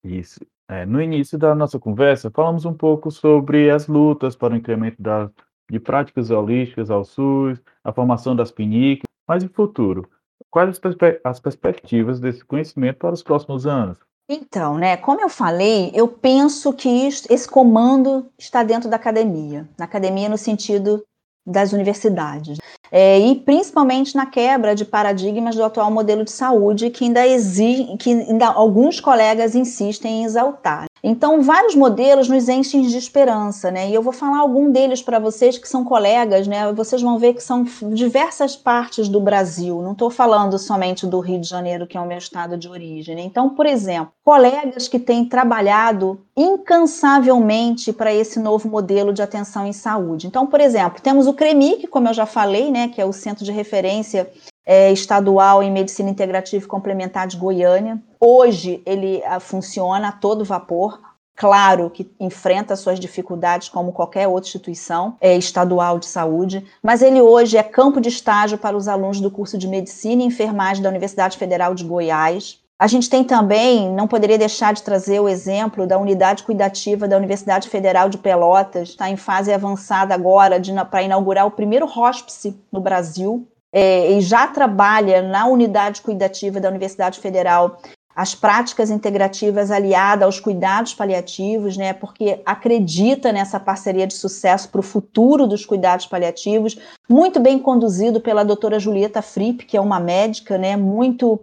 isso. 0.04 0.40
É, 0.70 0.86
no 0.86 1.02
início 1.02 1.38
da 1.38 1.56
nossa 1.56 1.80
conversa, 1.80 2.30
falamos 2.30 2.66
um 2.66 2.74
pouco 2.74 3.10
sobre 3.10 3.72
as 3.72 3.88
lutas 3.88 4.36
para 4.36 4.54
o 4.54 4.58
incremento 4.58 5.02
da, 5.02 5.30
de 5.70 5.80
práticas 5.80 6.30
holísticas 6.30 6.92
ao 6.92 7.04
SUS, 7.04 7.60
a 7.84 7.92
formação 7.92 8.36
das 8.36 8.52
PNIC, 8.52 9.02
mas 9.28 9.44
no 9.44 9.50
futuro, 9.50 10.10
quais 10.50 10.70
as, 10.70 10.80
perspe 10.80 11.20
as 11.24 11.40
perspectivas 11.40 12.20
desse 12.20 12.46
conhecimento 12.46 12.98
para 12.98 13.14
os 13.14 13.24
próximos 13.24 13.66
anos? 13.66 13.98
Então, 14.32 14.78
né, 14.78 14.96
como 14.96 15.22
eu 15.22 15.30
falei, 15.30 15.92
eu 15.96 16.08
penso 16.08 16.72
que 16.72 16.88
isso, 16.88 17.26
esse 17.32 17.50
comando 17.50 18.32
está 18.38 18.62
dentro 18.62 18.88
da 18.88 18.96
academia, 18.96 19.68
na 19.76 19.86
academia 19.86 20.30
no 20.30 20.38
sentido 20.38 21.04
das 21.46 21.74
universidades. 21.74 22.58
É, 22.92 23.20
e 23.20 23.36
principalmente 23.36 24.16
na 24.16 24.26
quebra 24.26 24.74
de 24.74 24.84
paradigmas 24.84 25.56
do 25.56 25.64
atual 25.64 25.92
modelo 25.92 26.24
de 26.24 26.32
saúde 26.32 26.90
que 26.90 27.06
ainda 27.06 27.28
exige, 27.28 27.96
que 27.98 28.12
ainda 28.12 28.48
alguns 28.48 29.00
colegas 29.00 29.54
insistem 29.54 30.22
em 30.22 30.26
exaltar. 30.26 30.86
Então, 31.02 31.42
vários 31.42 31.76
modelos 31.76 32.28
nos 32.28 32.50
enchem 32.50 32.82
de 32.82 32.98
esperança, 32.98 33.72
né? 33.72 33.90
E 33.90 33.94
eu 33.94 34.02
vou 34.02 34.12
falar 34.12 34.40
algum 34.40 34.70
deles 34.70 35.02
para 35.02 35.18
vocês 35.18 35.58
que 35.58 35.68
são 35.68 35.86
colegas, 35.86 36.46
né? 36.46 36.74
Vocês 36.74 37.02
vão 37.02 37.18
ver 37.18 37.34
que 37.34 37.44
são 37.44 37.64
diversas 37.94 38.58
partes 38.58 39.08
do 39.08 39.22
Brasil. 39.22 39.82
Não 39.82 39.94
estou 39.94 40.10
falando 40.10 40.58
somente 40.60 41.08
do 41.08 41.20
Rio 41.20 41.40
de 41.40 41.48
Janeiro, 41.48 41.88
que 41.88 41.98
é 41.98 42.02
o 42.02 42.06
meu 42.06 42.18
estado 42.18 42.58
de 42.58 42.68
origem. 42.68 43.16
Né? 43.16 43.22
Então, 43.22 43.50
por 43.50 43.66
exemplo, 43.66 44.12
colegas 44.26 44.88
que 44.88 45.00
têm 45.00 45.24
trabalhado 45.24 46.20
incansavelmente 46.40 47.92
para 47.92 48.14
esse 48.14 48.40
novo 48.40 48.70
modelo 48.70 49.12
de 49.12 49.22
atenção 49.22 49.68
em 49.68 49.74
saúde. 49.74 50.26
Então, 50.26 50.48
por 50.48 50.62
exemplo, 50.62 51.02
temos 51.02 51.28
o 51.28 51.34
CREMIC, 51.34 51.88
como 51.88 52.08
eu 52.08 52.14
já 52.14 52.26
falei, 52.26 52.72
né? 52.72 52.88
Que 52.88 53.02
é 53.02 53.06
o 53.06 53.12
Centro 53.12 53.44
de 53.44 53.52
Referência 53.52 54.32
é, 54.66 54.90
estadual 54.90 55.62
em 55.62 55.70
medicina 55.70 56.10
integrativa 56.10 56.64
e 56.64 56.68
complementar 56.68 57.28
de 57.28 57.36
Goiânia. 57.36 58.02
Hoje 58.22 58.82
ele 58.86 59.22
a, 59.26 59.36
ah, 59.36 59.40
funciona 59.42 60.08
a 60.08 60.12
todo 60.14 60.46
vapor. 60.46 61.02
Claro 61.36 61.90
que 61.90 62.10
enfrenta 62.20 62.76
suas 62.76 63.00
dificuldades 63.00 63.68
como 63.68 63.92
qualquer 63.92 64.28
outra 64.28 64.48
instituição 64.48 65.18
é, 65.20 65.36
estadual 65.36 66.00
de 66.00 66.06
saúde, 66.06 66.66
mas 66.84 67.02
ele 67.02 67.22
hoje 67.22 67.58
é 67.58 67.64
campo 67.64 68.00
de 68.00 68.10
estágio 68.10 68.58
para 68.58 68.76
os 68.76 68.88
alunos 68.88 69.20
do 69.20 69.32
curso 69.32 69.58
de 69.58 69.68
Medicina 69.68 70.22
e 70.22 70.26
Enfermagem 70.26 70.84
da 70.84 70.90
Universidade 70.90 71.38
Federal 71.38 71.74
de 71.74 71.84
Goiás. 71.84 72.60
A 72.80 72.88
gente 72.88 73.10
tem 73.10 73.26
também, 73.26 73.92
não 73.92 74.08
poderia 74.08 74.38
deixar 74.38 74.74
de 74.74 74.82
trazer 74.82 75.20
o 75.20 75.28
exemplo 75.28 75.86
da 75.86 75.98
unidade 75.98 76.44
cuidativa 76.44 77.10
da 77.10 77.18
Universidade 77.18 77.68
Federal 77.68 78.08
de 78.08 78.18
Pelotas, 78.18 78.90
está 78.90 79.10
em 79.10 79.18
fase 79.18 79.52
avançada 79.52 80.14
agora 80.14 80.56
para 80.90 81.04
inaugurar 81.04 81.46
o 81.46 81.52
primeiro 81.52 81.86
hospice 81.86 82.58
no 82.72 82.80
Brasil, 82.80 83.46
é, 83.74 84.14
e 84.14 84.22
já 84.22 84.48
trabalha 84.48 85.22
na 85.22 85.46
unidade 85.46 86.02
cuidativa 86.02 86.62
da 86.62 86.70
Universidade 86.70 87.20
Federal 87.20 87.82
as 88.16 88.34
práticas 88.34 88.90
integrativas 88.90 89.72
aliadas 89.72 90.24
aos 90.24 90.40
cuidados 90.40 90.94
paliativos, 90.94 91.78
né, 91.78 91.94
porque 91.94 92.42
acredita 92.46 93.32
nessa 93.32 93.60
parceria 93.60 94.08
de 94.08 94.14
sucesso 94.14 94.70
para 94.70 94.80
o 94.80 94.84
futuro 94.84 95.48
dos 95.48 95.66
cuidados 95.66 96.06
paliativos, 96.06 96.78
muito 97.10 97.40
bem 97.40 97.60
conduzido 97.60 98.20
pela 98.20 98.44
doutora 98.44 98.80
Julieta 98.80 99.22
Fripp, 99.22 99.66
que 99.66 99.78
é 99.78 99.82
uma 99.82 100.00
médica, 100.00 100.58
né, 100.58 100.76
muito 100.76 101.40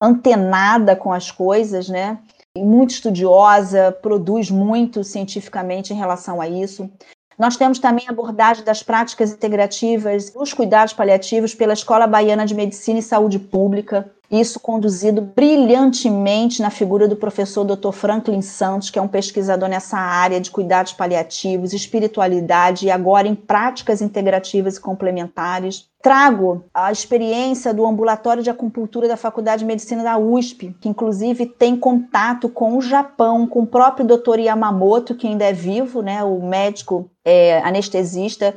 antenada 0.00 0.96
com 0.96 1.12
as 1.12 1.30
coisas, 1.30 1.88
né, 1.88 2.18
muito 2.56 2.90
estudiosa, 2.90 3.92
produz 4.02 4.50
muito 4.50 5.04
cientificamente 5.04 5.92
em 5.92 5.96
relação 5.96 6.40
a 6.40 6.48
isso. 6.48 6.90
Nós 7.38 7.56
temos 7.56 7.78
também 7.78 8.06
a 8.06 8.10
abordagem 8.10 8.64
das 8.64 8.82
práticas 8.82 9.32
integrativas, 9.32 10.32
os 10.34 10.52
cuidados 10.52 10.92
paliativos 10.92 11.54
pela 11.54 11.72
Escola 11.72 12.06
Baiana 12.06 12.44
de 12.44 12.54
Medicina 12.54 12.98
e 12.98 13.02
Saúde 13.02 13.38
Pública, 13.38 14.10
isso 14.30 14.60
conduzido 14.60 15.20
brilhantemente 15.20 16.62
na 16.62 16.70
figura 16.70 17.08
do 17.08 17.16
professor 17.16 17.64
Dr. 17.64 17.90
Franklin 17.90 18.40
Santos, 18.42 18.88
que 18.88 18.98
é 18.98 19.02
um 19.02 19.08
pesquisador 19.08 19.68
nessa 19.68 19.98
área 19.98 20.40
de 20.40 20.50
cuidados 20.50 20.92
paliativos, 20.92 21.72
espiritualidade 21.72 22.86
e 22.86 22.90
agora 22.90 23.26
em 23.26 23.34
práticas 23.34 24.00
integrativas 24.00 24.76
e 24.76 24.80
complementares. 24.80 25.88
Trago 26.00 26.64
a 26.72 26.92
experiência 26.92 27.74
do 27.74 27.84
ambulatório 27.84 28.42
de 28.42 28.48
acupuntura 28.48 29.08
da 29.08 29.16
Faculdade 29.16 29.60
de 29.60 29.66
Medicina 29.66 30.02
da 30.04 30.16
USP, 30.16 30.74
que 30.80 30.88
inclusive 30.88 31.44
tem 31.44 31.76
contato 31.76 32.48
com 32.48 32.78
o 32.78 32.80
Japão, 32.80 33.46
com 33.46 33.62
o 33.62 33.66
próprio 33.66 34.06
Dr. 34.06 34.38
Yamamoto, 34.38 35.14
que 35.14 35.26
ainda 35.26 35.44
é 35.44 35.52
vivo, 35.52 36.00
né, 36.02 36.22
o 36.22 36.40
médico 36.40 37.10
é, 37.24 37.58
anestesista 37.62 38.54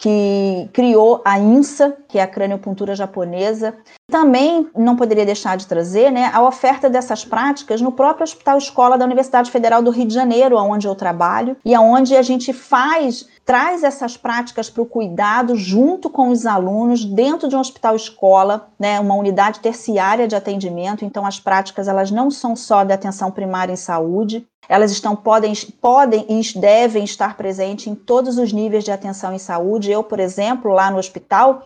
que 0.00 0.66
criou 0.72 1.20
a 1.26 1.38
INSA, 1.38 1.94
que 2.08 2.18
é 2.18 2.22
a 2.22 2.26
craniopuntura 2.26 2.94
japonesa. 2.94 3.74
Também 4.10 4.66
não 4.74 4.96
poderia 4.96 5.26
deixar 5.26 5.58
de 5.58 5.66
trazer 5.66 6.10
né, 6.10 6.30
a 6.32 6.42
oferta 6.42 6.88
dessas 6.88 7.22
práticas 7.22 7.82
no 7.82 7.92
próprio 7.92 8.24
Hospital 8.24 8.56
Escola 8.56 8.96
da 8.96 9.04
Universidade 9.04 9.50
Federal 9.50 9.82
do 9.82 9.90
Rio 9.90 10.06
de 10.06 10.14
Janeiro, 10.14 10.56
onde 10.56 10.88
eu 10.88 10.94
trabalho, 10.94 11.54
e 11.62 11.76
onde 11.76 12.16
a 12.16 12.22
gente 12.22 12.50
faz 12.50 13.28
traz 13.50 13.82
essas 13.82 14.16
práticas 14.16 14.70
para 14.70 14.80
o 14.80 14.86
cuidado 14.86 15.56
junto 15.56 16.08
com 16.08 16.28
os 16.28 16.46
alunos 16.46 17.04
dentro 17.04 17.48
de 17.48 17.56
um 17.56 17.58
hospital 17.58 17.96
escola, 17.96 18.68
né, 18.78 19.00
uma 19.00 19.16
unidade 19.16 19.58
terciária 19.58 20.28
de 20.28 20.36
atendimento. 20.36 21.04
Então 21.04 21.26
as 21.26 21.40
práticas 21.40 21.88
elas 21.88 22.12
não 22.12 22.30
são 22.30 22.54
só 22.54 22.84
de 22.84 22.92
atenção 22.92 23.28
primária 23.32 23.72
em 23.72 23.76
saúde, 23.76 24.46
elas 24.68 24.92
estão 24.92 25.16
podem 25.16 25.52
podem 25.82 26.24
e 26.28 26.60
devem 26.60 27.02
estar 27.02 27.36
presentes 27.36 27.88
em 27.88 27.94
todos 27.96 28.38
os 28.38 28.52
níveis 28.52 28.84
de 28.84 28.92
atenção 28.92 29.34
em 29.34 29.38
saúde. 29.38 29.90
Eu, 29.90 30.04
por 30.04 30.20
exemplo, 30.20 30.72
lá 30.72 30.88
no 30.88 30.98
hospital, 30.98 31.64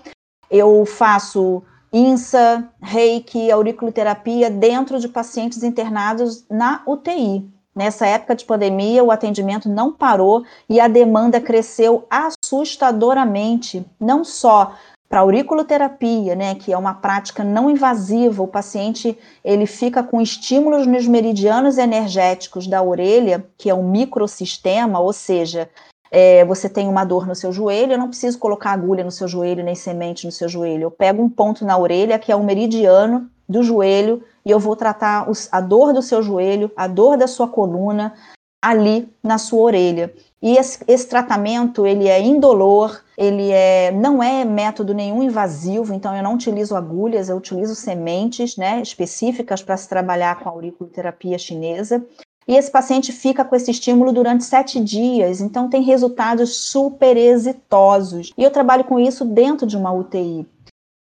eu 0.51 0.87
faço 0.87 1.63
INSA, 1.93 2.67
reiki, 2.81 3.51
auriculoterapia 3.51 4.49
dentro 4.49 4.99
de 4.99 5.07
pacientes 5.07 5.63
internados 5.63 6.47
na 6.49 6.83
UTI. 6.87 7.54
Nessa 7.75 8.07
época 8.07 8.37
de 8.37 8.45
pandemia, 8.45 9.03
o 9.03 9.11
atendimento 9.11 9.69
não 9.69 9.93
parou 9.93 10.45
e 10.69 10.79
a 10.79 10.87
demanda 10.87 11.41
cresceu 11.41 12.07
assustadoramente, 12.09 13.85
não 13.99 14.25
só 14.25 14.75
para 15.09 15.21
auriculoterapia, 15.21 16.35
né, 16.35 16.55
que 16.55 16.73
é 16.73 16.79
uma 16.79 16.95
prática 16.95 17.45
não 17.45 17.71
invasiva, 17.71 18.43
o 18.43 18.49
paciente 18.49 19.17
ele 19.45 19.67
fica 19.67 20.03
com 20.03 20.21
estímulos 20.21 20.87
nos 20.87 21.07
meridianos 21.07 21.79
energéticos 21.79 22.67
da 22.67 22.83
orelha, 22.83 23.45
que 23.57 23.71
é 23.71 23.75
um 23.75 23.89
microsistema, 23.89 24.99
ou 24.99 25.13
seja, 25.13 25.69
é, 26.11 26.45
você 26.45 26.69
tem 26.69 26.89
uma 26.89 27.05
dor 27.05 27.27
no 27.27 27.35
seu 27.35 27.53
joelho, 27.53 27.93
eu 27.93 27.99
não 27.99 28.09
preciso 28.09 28.39
colocar 28.39 28.71
agulha 28.71 29.05
no 29.05 29.11
seu 29.11 29.29
joelho, 29.29 29.65
nem 29.65 29.75
semente 29.75 30.27
no 30.27 30.33
seu 30.33 30.49
joelho. 30.49 30.85
Eu 30.85 30.91
pego 30.91 31.23
um 31.23 31.29
ponto 31.29 31.65
na 31.65 31.77
orelha, 31.77 32.19
que 32.19 32.31
é 32.31 32.37
o 32.37 32.43
meridiano 32.43 33.29
do 33.49 33.63
joelho, 33.63 34.23
e 34.45 34.51
eu 34.51 34.59
vou 34.59 34.77
tratar 34.77 35.31
os, 35.31 35.49
a 35.51 35.61
dor 35.61 35.93
do 35.93 36.03
seu 36.03 36.23
joelho, 36.23 36.71
a 36.77 36.87
dor 36.87 37.17
da 37.17 37.27
sua 37.27 37.49
coluna, 37.49 38.15
ali 38.65 39.09
na 39.23 39.37
sua 39.37 39.61
orelha. 39.61 40.15
E 40.41 40.57
esse, 40.57 40.83
esse, 40.89 41.07
tratamento 41.07 41.87
ele 41.87 42.09
é 42.09 42.21
indolor, 42.21 43.03
ele 43.17 43.51
é, 43.51 43.91
não 43.91 44.23
é 44.23 44.45
método 44.45 44.95
nenhum 44.95 45.23
invasivo, 45.23 45.95
então 45.95 46.15
eu 46.17 46.23
não 46.23 46.35
utilizo 46.35 46.75
agulhas, 46.75 47.29
eu 47.29 47.37
utilizo 47.37 47.75
sementes 47.75 48.57
né, 48.57 48.81
específicas 48.81 49.63
para 49.63 49.77
se 49.77 49.89
trabalhar 49.89 50.39
com 50.41 50.49
a 50.49 50.53
auriculoterapia 50.53 51.39
chinesa. 51.39 52.05
E 52.47 52.57
esse 52.57 52.71
paciente 52.71 53.11
fica 53.11 53.45
com 53.45 53.57
esse 53.57 53.71
estímulo 53.71 54.13
durante 54.13 54.45
sete 54.45 54.79
dias, 54.83 55.41
então 55.41 55.69
tem 55.69 55.83
resultados 55.83 56.57
super 56.57 57.17
exitosos. 57.17 58.33
E 58.37 58.43
eu 58.43 58.51
trabalho 58.51 58.85
com 58.85 58.99
isso 59.01 59.25
dentro 59.25 59.67
de 59.67 59.77
uma 59.77 59.93
UTI. 59.93 60.47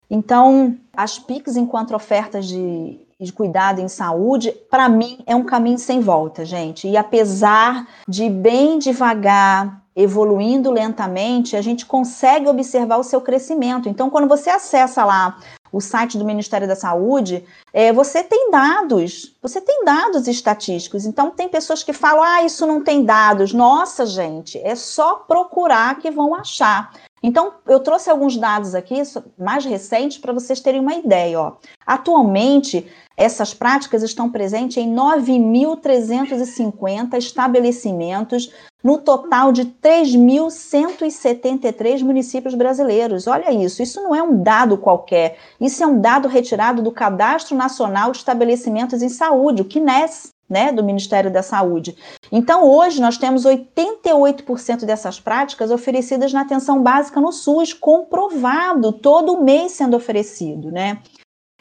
Então, 0.09 0.77
as 0.95 1.19
PICs, 1.19 1.57
enquanto 1.57 1.95
ofertas 1.95 2.45
de, 2.45 3.04
de 3.19 3.31
cuidado 3.31 3.79
em 3.79 3.87
saúde, 3.87 4.51
para 4.69 4.89
mim 4.89 5.19
é 5.25 5.35
um 5.35 5.43
caminho 5.43 5.77
sem 5.77 6.01
volta, 6.01 6.43
gente. 6.43 6.87
E 6.87 6.97
apesar 6.97 7.87
de 8.07 8.29
bem 8.29 8.77
devagar, 8.77 9.81
evoluindo 9.95 10.69
lentamente, 10.69 11.55
a 11.55 11.61
gente 11.61 11.85
consegue 11.85 12.47
observar 12.47 12.97
o 12.97 13.03
seu 13.03 13.21
crescimento. 13.21 13.87
Então, 13.87 14.09
quando 14.09 14.27
você 14.27 14.49
acessa 14.49 15.05
lá 15.05 15.37
o 15.71 15.79
site 15.79 16.17
do 16.17 16.25
Ministério 16.25 16.67
da 16.67 16.75
Saúde, 16.75 17.45
é, 17.73 17.93
você 17.93 18.21
tem 18.23 18.51
dados, 18.51 19.35
você 19.41 19.61
tem 19.61 19.85
dados 19.85 20.27
estatísticos. 20.27 21.05
Então, 21.05 21.31
tem 21.31 21.47
pessoas 21.47 21.83
que 21.83 21.93
falam, 21.93 22.23
ah, 22.23 22.43
isso 22.43 22.65
não 22.65 22.83
tem 22.83 23.03
dados. 23.05 23.53
Nossa, 23.53 24.05
gente, 24.05 24.57
é 24.57 24.75
só 24.75 25.15
procurar 25.15 25.97
que 25.99 26.11
vão 26.11 26.35
achar. 26.35 26.91
Então, 27.27 27.53
eu 27.65 27.79
trouxe 27.79 28.07
alguns 28.07 28.37
dados 28.37 28.75
aqui, 28.75 29.01
mais 29.35 29.65
recentes, 29.65 30.19
para 30.19 30.31
vocês 30.31 30.59
terem 30.59 30.79
uma 30.79 30.93
ideia. 30.93 31.39
Ó. 31.39 31.53
Atualmente, 31.83 32.85
essas 33.17 33.51
práticas 33.51 34.03
estão 34.03 34.29
presentes 34.29 34.77
em 34.77 34.93
9.350 34.93 37.17
estabelecimentos, 37.17 38.53
no 38.83 38.99
total 38.99 39.51
de 39.51 39.65
3.173 39.65 42.03
municípios 42.03 42.53
brasileiros. 42.53 43.25
Olha 43.25 43.51
isso, 43.51 43.81
isso 43.81 44.03
não 44.03 44.13
é 44.13 44.21
um 44.21 44.43
dado 44.43 44.77
qualquer, 44.77 45.39
isso 45.59 45.83
é 45.83 45.87
um 45.87 45.99
dado 45.99 46.27
retirado 46.27 46.83
do 46.83 46.91
Cadastro 46.91 47.57
Nacional 47.57 48.11
de 48.11 48.19
Estabelecimentos 48.19 49.01
em 49.01 49.09
Saúde, 49.09 49.63
o 49.63 49.65
CNES 49.65 50.34
né, 50.49 50.71
do 50.71 50.83
Ministério 50.83 51.31
da 51.31 51.41
Saúde. 51.41 51.95
Então, 52.31 52.63
hoje, 52.63 53.01
nós 53.01 53.17
temos 53.17 53.45
88% 53.45 54.85
dessas 54.85 55.19
práticas 55.19 55.71
oferecidas 55.71 56.31
na 56.31 56.41
atenção 56.41 56.81
básica 56.81 57.19
no 57.19 57.31
SUS, 57.31 57.73
comprovado, 57.73 58.91
todo 58.91 59.41
mês 59.41 59.73
sendo 59.73 59.97
oferecido, 59.97 60.71
né? 60.71 60.99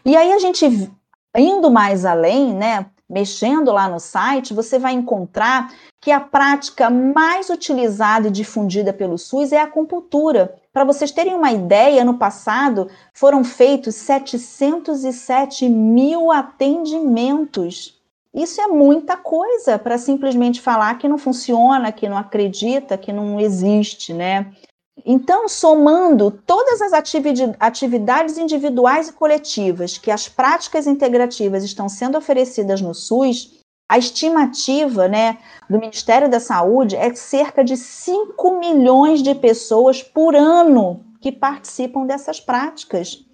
E 0.04 0.16
aí, 0.16 0.32
a 0.32 0.38
gente, 0.38 0.66
indo 1.36 1.70
mais 1.70 2.04
além, 2.04 2.52
né, 2.54 2.86
mexendo 3.08 3.70
lá 3.70 3.88
no 3.88 4.00
site, 4.00 4.54
você 4.54 4.78
vai 4.78 4.92
encontrar 4.92 5.72
que 6.00 6.10
a 6.10 6.20
prática 6.20 6.90
mais 6.90 7.48
utilizada 7.48 8.28
e 8.28 8.30
difundida 8.30 8.92
pelo 8.92 9.16
SUS 9.16 9.52
é 9.52 9.60
a 9.60 9.64
acupuntura. 9.64 10.54
Para 10.72 10.84
vocês 10.84 11.10
terem 11.10 11.34
uma 11.34 11.52
ideia, 11.52 12.04
no 12.04 12.18
passado 12.18 12.90
foram 13.12 13.44
feitos 13.44 13.94
707 13.94 15.68
mil 15.68 16.32
atendimentos 16.32 17.93
isso 18.34 18.60
é 18.60 18.66
muita 18.66 19.16
coisa 19.16 19.78
para 19.78 19.96
simplesmente 19.96 20.60
falar 20.60 20.98
que 20.98 21.06
não 21.06 21.16
funciona, 21.16 21.92
que 21.92 22.08
não 22.08 22.18
acredita, 22.18 22.98
que 22.98 23.12
não 23.12 23.38
existe, 23.38 24.12
né? 24.12 24.52
Então, 25.04 25.48
somando 25.48 26.30
todas 26.30 26.80
as 26.80 26.92
atividades 27.60 28.38
individuais 28.38 29.08
e 29.08 29.12
coletivas 29.12 29.98
que 29.98 30.10
as 30.10 30.28
práticas 30.28 30.86
integrativas 30.86 31.64
estão 31.64 31.88
sendo 31.88 32.16
oferecidas 32.16 32.80
no 32.80 32.94
SUS, 32.94 33.60
a 33.88 33.98
estimativa 33.98 35.06
né, 35.08 35.38
do 35.68 35.78
Ministério 35.78 36.28
da 36.28 36.40
Saúde 36.40 36.96
é 36.96 37.14
cerca 37.14 37.62
de 37.62 37.76
5 37.76 38.58
milhões 38.58 39.22
de 39.22 39.34
pessoas 39.34 40.02
por 40.02 40.34
ano 40.34 41.04
que 41.20 41.30
participam 41.30 42.06
dessas 42.06 42.40
práticas. 42.40 43.24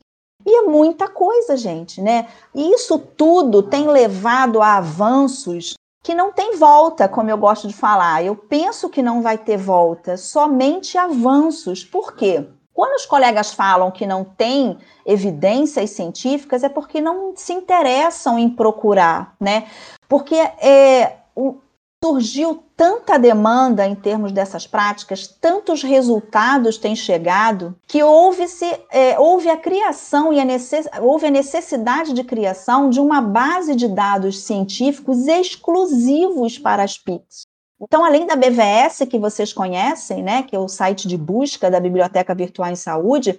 E 0.44 0.58
é 0.58 0.62
muita 0.62 1.08
coisa, 1.08 1.56
gente, 1.56 2.00
né? 2.00 2.26
E 2.54 2.72
isso 2.72 2.98
tudo 2.98 3.62
tem 3.62 3.88
levado 3.88 4.62
a 4.62 4.76
avanços 4.76 5.74
que 6.02 6.14
não 6.14 6.32
tem 6.32 6.56
volta, 6.56 7.08
como 7.08 7.30
eu 7.30 7.36
gosto 7.36 7.68
de 7.68 7.74
falar. 7.74 8.24
Eu 8.24 8.34
penso 8.34 8.88
que 8.88 9.02
não 9.02 9.22
vai 9.22 9.36
ter 9.36 9.56
volta, 9.56 10.16
somente 10.16 10.96
avanços. 10.96 11.84
Por 11.84 12.14
quê? 12.14 12.46
Quando 12.72 12.94
os 12.94 13.04
colegas 13.04 13.52
falam 13.52 13.90
que 13.90 14.06
não 14.06 14.24
tem 14.24 14.78
evidências 15.04 15.90
científicas, 15.90 16.64
é 16.64 16.68
porque 16.68 17.00
não 17.00 17.34
se 17.36 17.52
interessam 17.52 18.38
em 18.38 18.48
procurar, 18.48 19.34
né? 19.38 19.66
Porque 20.08 20.34
é, 20.34 21.18
o, 21.36 21.58
surgiu 22.02 22.64
tanta 22.74 23.18
demanda 23.18 23.86
em 23.86 23.94
termos 23.94 24.32
dessas 24.32 24.66
práticas, 24.66 25.28
tantos 25.28 25.82
resultados 25.82 26.78
têm 26.78 26.96
chegado, 26.96 27.76
que 27.86 28.02
houve-se, 28.02 28.64
é, 28.90 29.18
houve 29.18 29.50
a 29.50 29.56
criação 29.56 30.32
e 30.32 30.40
a 30.40 30.44
necess, 30.44 30.88
houve 31.02 31.26
a 31.26 31.30
necessidade 31.30 32.14
de 32.14 32.24
criação 32.24 32.88
de 32.88 32.98
uma 32.98 33.20
base 33.20 33.76
de 33.76 33.86
dados 33.86 34.40
científicos 34.40 35.26
exclusivos 35.26 36.58
para 36.58 36.82
as 36.82 36.96
PICs. 36.96 37.42
Então, 37.82 38.02
além 38.02 38.26
da 38.26 38.36
BVS, 38.36 39.06
que 39.08 39.18
vocês 39.18 39.52
conhecem, 39.52 40.22
né, 40.22 40.42
que 40.42 40.56
é 40.56 40.58
o 40.58 40.68
site 40.68 41.06
de 41.06 41.18
busca 41.18 41.70
da 41.70 41.80
Biblioteca 41.80 42.34
Virtual 42.34 42.70
em 42.70 42.76
Saúde, 42.76 43.38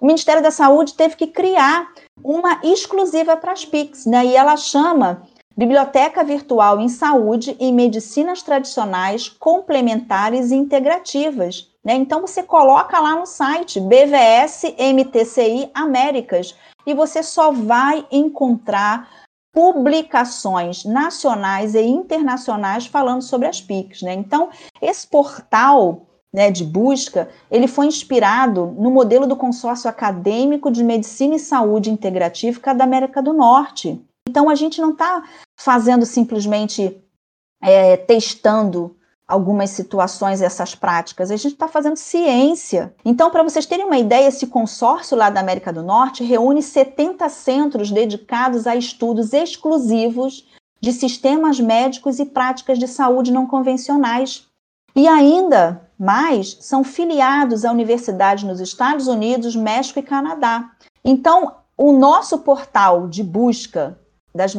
o 0.00 0.06
Ministério 0.06 0.42
da 0.42 0.50
Saúde 0.50 0.94
teve 0.94 1.16
que 1.16 1.28
criar 1.28 1.88
uma 2.22 2.60
exclusiva 2.62 3.36
para 3.36 3.52
as 3.52 3.64
PICs, 3.64 4.04
né, 4.04 4.26
e 4.26 4.36
ela 4.36 4.56
chama 4.56 5.22
Biblioteca 5.56 6.24
Virtual 6.24 6.80
em 6.80 6.88
Saúde 6.88 7.56
e 7.60 7.70
Medicinas 7.70 8.42
Tradicionais 8.42 9.28
Complementares 9.28 10.50
e 10.50 10.54
Integrativas. 10.54 11.70
Né? 11.84 11.94
Então, 11.94 12.22
você 12.22 12.42
coloca 12.42 12.98
lá 12.98 13.16
no 13.16 13.26
site 13.26 13.80
BVS 13.80 14.74
MTCI 14.78 15.70
Américas 15.74 16.54
e 16.86 16.94
você 16.94 17.22
só 17.22 17.50
vai 17.50 18.06
encontrar 18.10 19.08
publicações 19.52 20.84
nacionais 20.84 21.74
e 21.74 21.82
internacionais 21.82 22.86
falando 22.86 23.22
sobre 23.22 23.46
as 23.46 23.60
PICs. 23.60 24.02
Né? 24.02 24.14
Então, 24.14 24.48
esse 24.80 25.06
portal 25.06 26.06
né, 26.32 26.50
de 26.50 26.64
busca, 26.64 27.28
ele 27.50 27.68
foi 27.68 27.86
inspirado 27.86 28.74
no 28.78 28.90
modelo 28.90 29.26
do 29.26 29.36
consórcio 29.36 29.90
acadêmico 29.90 30.70
de 30.70 30.82
medicina 30.82 31.34
e 31.34 31.38
saúde 31.38 31.90
integrativa 31.90 32.72
da 32.72 32.84
América 32.84 33.22
do 33.22 33.34
Norte, 33.34 34.02
então, 34.28 34.48
a 34.48 34.54
gente 34.54 34.80
não 34.80 34.90
está 34.90 35.22
fazendo 35.56 36.06
simplesmente 36.06 37.02
é, 37.60 37.96
testando 37.96 38.96
algumas 39.26 39.70
situações, 39.70 40.42
essas 40.42 40.74
práticas, 40.74 41.30
a 41.30 41.36
gente 41.36 41.52
está 41.52 41.66
fazendo 41.66 41.96
ciência. 41.96 42.94
Então, 43.04 43.30
para 43.30 43.42
vocês 43.42 43.64
terem 43.64 43.86
uma 43.86 43.98
ideia, 43.98 44.28
esse 44.28 44.46
consórcio 44.46 45.16
lá 45.16 45.30
da 45.30 45.40
América 45.40 45.72
do 45.72 45.82
Norte 45.82 46.22
reúne 46.22 46.62
70 46.62 47.28
centros 47.28 47.90
dedicados 47.90 48.66
a 48.66 48.76
estudos 48.76 49.32
exclusivos 49.32 50.46
de 50.80 50.92
sistemas 50.92 51.60
médicos 51.60 52.18
e 52.18 52.26
práticas 52.26 52.78
de 52.78 52.88
saúde 52.88 53.32
não 53.32 53.46
convencionais. 53.46 54.46
E 54.94 55.08
ainda 55.08 55.88
mais, 55.98 56.58
são 56.60 56.84
filiados 56.84 57.64
a 57.64 57.70
universidades 57.70 58.44
nos 58.44 58.60
Estados 58.60 59.06
Unidos, 59.06 59.56
México 59.56 59.98
e 59.98 60.02
Canadá. 60.02 60.72
Então, 61.04 61.54
o 61.76 61.92
nosso 61.92 62.38
portal 62.40 63.08
de 63.08 63.22
busca 63.22 63.98
das 64.34 64.54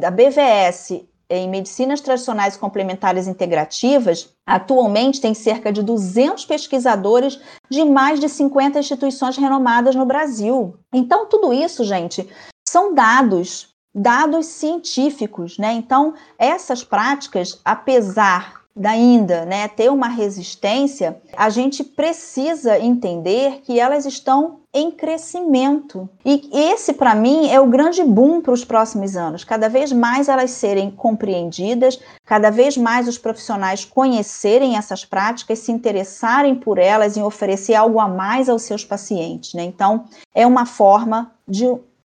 da 0.00 0.10
BVS 0.10 1.04
em 1.28 1.48
medicinas 1.48 2.00
tradicionais 2.00 2.56
complementares 2.56 3.26
integrativas, 3.26 4.32
atualmente 4.46 5.20
tem 5.20 5.34
cerca 5.34 5.72
de 5.72 5.82
200 5.82 6.44
pesquisadores 6.44 7.40
de 7.68 7.84
mais 7.84 8.20
de 8.20 8.28
50 8.28 8.78
instituições 8.78 9.36
renomadas 9.36 9.96
no 9.96 10.06
Brasil. 10.06 10.78
Então, 10.92 11.26
tudo 11.26 11.52
isso, 11.52 11.84
gente, 11.84 12.28
são 12.68 12.94
dados, 12.94 13.68
dados 13.92 14.46
científicos, 14.46 15.58
né? 15.58 15.72
Então, 15.72 16.14
essas 16.38 16.84
práticas, 16.84 17.60
apesar 17.64 18.65
ainda 18.84 19.44
né, 19.44 19.68
ter 19.68 19.90
uma 19.90 20.08
resistência, 20.08 21.20
a 21.36 21.48
gente 21.48 21.82
precisa 21.82 22.78
entender 22.78 23.60
que 23.62 23.80
elas 23.80 24.04
estão 24.04 24.60
em 24.74 24.90
crescimento. 24.90 26.08
E 26.22 26.50
esse, 26.52 26.92
para 26.92 27.14
mim, 27.14 27.48
é 27.48 27.58
o 27.58 27.66
grande 27.66 28.04
boom 28.04 28.42
para 28.42 28.52
os 28.52 28.64
próximos 28.64 29.16
anos. 29.16 29.42
Cada 29.42 29.68
vez 29.68 29.90
mais 29.90 30.28
elas 30.28 30.50
serem 30.50 30.90
compreendidas, 30.90 31.98
cada 32.26 32.50
vez 32.50 32.76
mais 32.76 33.08
os 33.08 33.16
profissionais 33.16 33.84
conhecerem 33.84 34.76
essas 34.76 35.04
práticas, 35.04 35.60
se 35.60 35.72
interessarem 35.72 36.54
por 36.54 36.78
elas 36.78 37.16
e 37.16 37.22
oferecer 37.22 37.74
algo 37.74 37.98
a 37.98 38.08
mais 38.08 38.50
aos 38.50 38.62
seus 38.62 38.84
pacientes. 38.84 39.54
Né? 39.54 39.64
Então, 39.64 40.04
é 40.34 40.46
uma 40.46 40.66
forma 40.66 41.32
de 41.48 41.64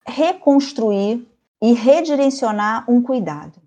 reconstruir 0.05 1.25
e 1.61 1.73
redirecionar 1.73 2.83
um 2.89 3.01
cuidado. 3.01 3.66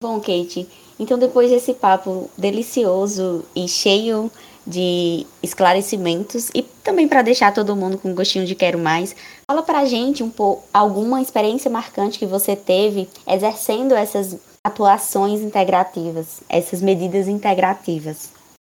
Bom, 0.00 0.20
Kate, 0.20 0.68
então 0.96 1.18
depois 1.18 1.50
desse 1.50 1.74
papo 1.74 2.30
delicioso 2.38 3.44
e 3.52 3.66
cheio 3.66 4.30
de 4.64 5.26
esclarecimentos 5.42 6.50
e 6.54 6.62
também 6.62 7.08
para 7.08 7.20
deixar 7.20 7.52
todo 7.52 7.74
mundo 7.74 7.98
com 7.98 8.14
gostinho 8.14 8.46
de 8.46 8.54
quero 8.54 8.78
mais, 8.78 9.16
fala 9.44 9.60
pra 9.60 9.84
gente 9.86 10.22
um 10.22 10.30
pouco 10.30 10.62
alguma 10.72 11.20
experiência 11.20 11.68
marcante 11.68 12.16
que 12.16 12.26
você 12.26 12.54
teve 12.54 13.08
exercendo 13.26 13.92
essas 13.92 14.38
atuações 14.62 15.40
integrativas, 15.40 16.44
essas 16.48 16.80
medidas 16.80 17.26
integrativas. 17.26 18.30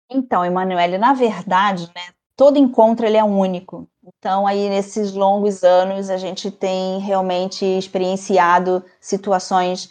Então, 0.09 0.45
Emanuele, 0.45 0.97
na 0.97 1.11
verdade, 1.11 1.91
né, 1.93 2.13
todo 2.37 2.57
encontro 2.57 3.05
ele 3.05 3.17
é 3.17 3.23
único. 3.25 3.85
Então, 4.07 4.47
aí 4.47 4.69
nesses 4.69 5.11
longos 5.11 5.65
anos 5.65 6.09
a 6.09 6.15
gente 6.15 6.49
tem 6.49 6.99
realmente 6.99 7.65
experienciado 7.65 8.81
situações 9.01 9.89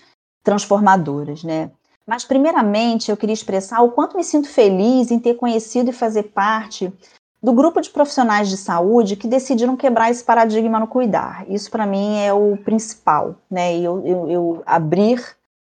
transformadoras, 0.48 1.44
né? 1.44 1.70
Mas, 2.06 2.24
primeiramente, 2.24 3.10
eu 3.10 3.18
queria 3.18 3.34
expressar 3.34 3.82
o 3.82 3.90
quanto 3.90 4.16
me 4.16 4.24
sinto 4.24 4.48
feliz 4.48 5.10
em 5.10 5.18
ter 5.18 5.34
conhecido 5.34 5.90
e 5.90 5.92
fazer 5.92 6.22
parte 6.22 6.90
do 7.42 7.52
grupo 7.52 7.82
de 7.82 7.90
profissionais 7.90 8.48
de 8.48 8.56
saúde 8.56 9.14
que 9.14 9.28
decidiram 9.28 9.76
quebrar 9.76 10.10
esse 10.10 10.24
paradigma 10.24 10.80
no 10.80 10.86
cuidar. 10.86 11.44
Isso, 11.50 11.70
para 11.70 11.84
mim, 11.84 12.18
é 12.18 12.32
o 12.32 12.56
principal, 12.56 13.34
né? 13.50 13.76
Eu, 13.76 14.02
eu, 14.06 14.30
eu 14.30 14.62
abrir 14.64 15.22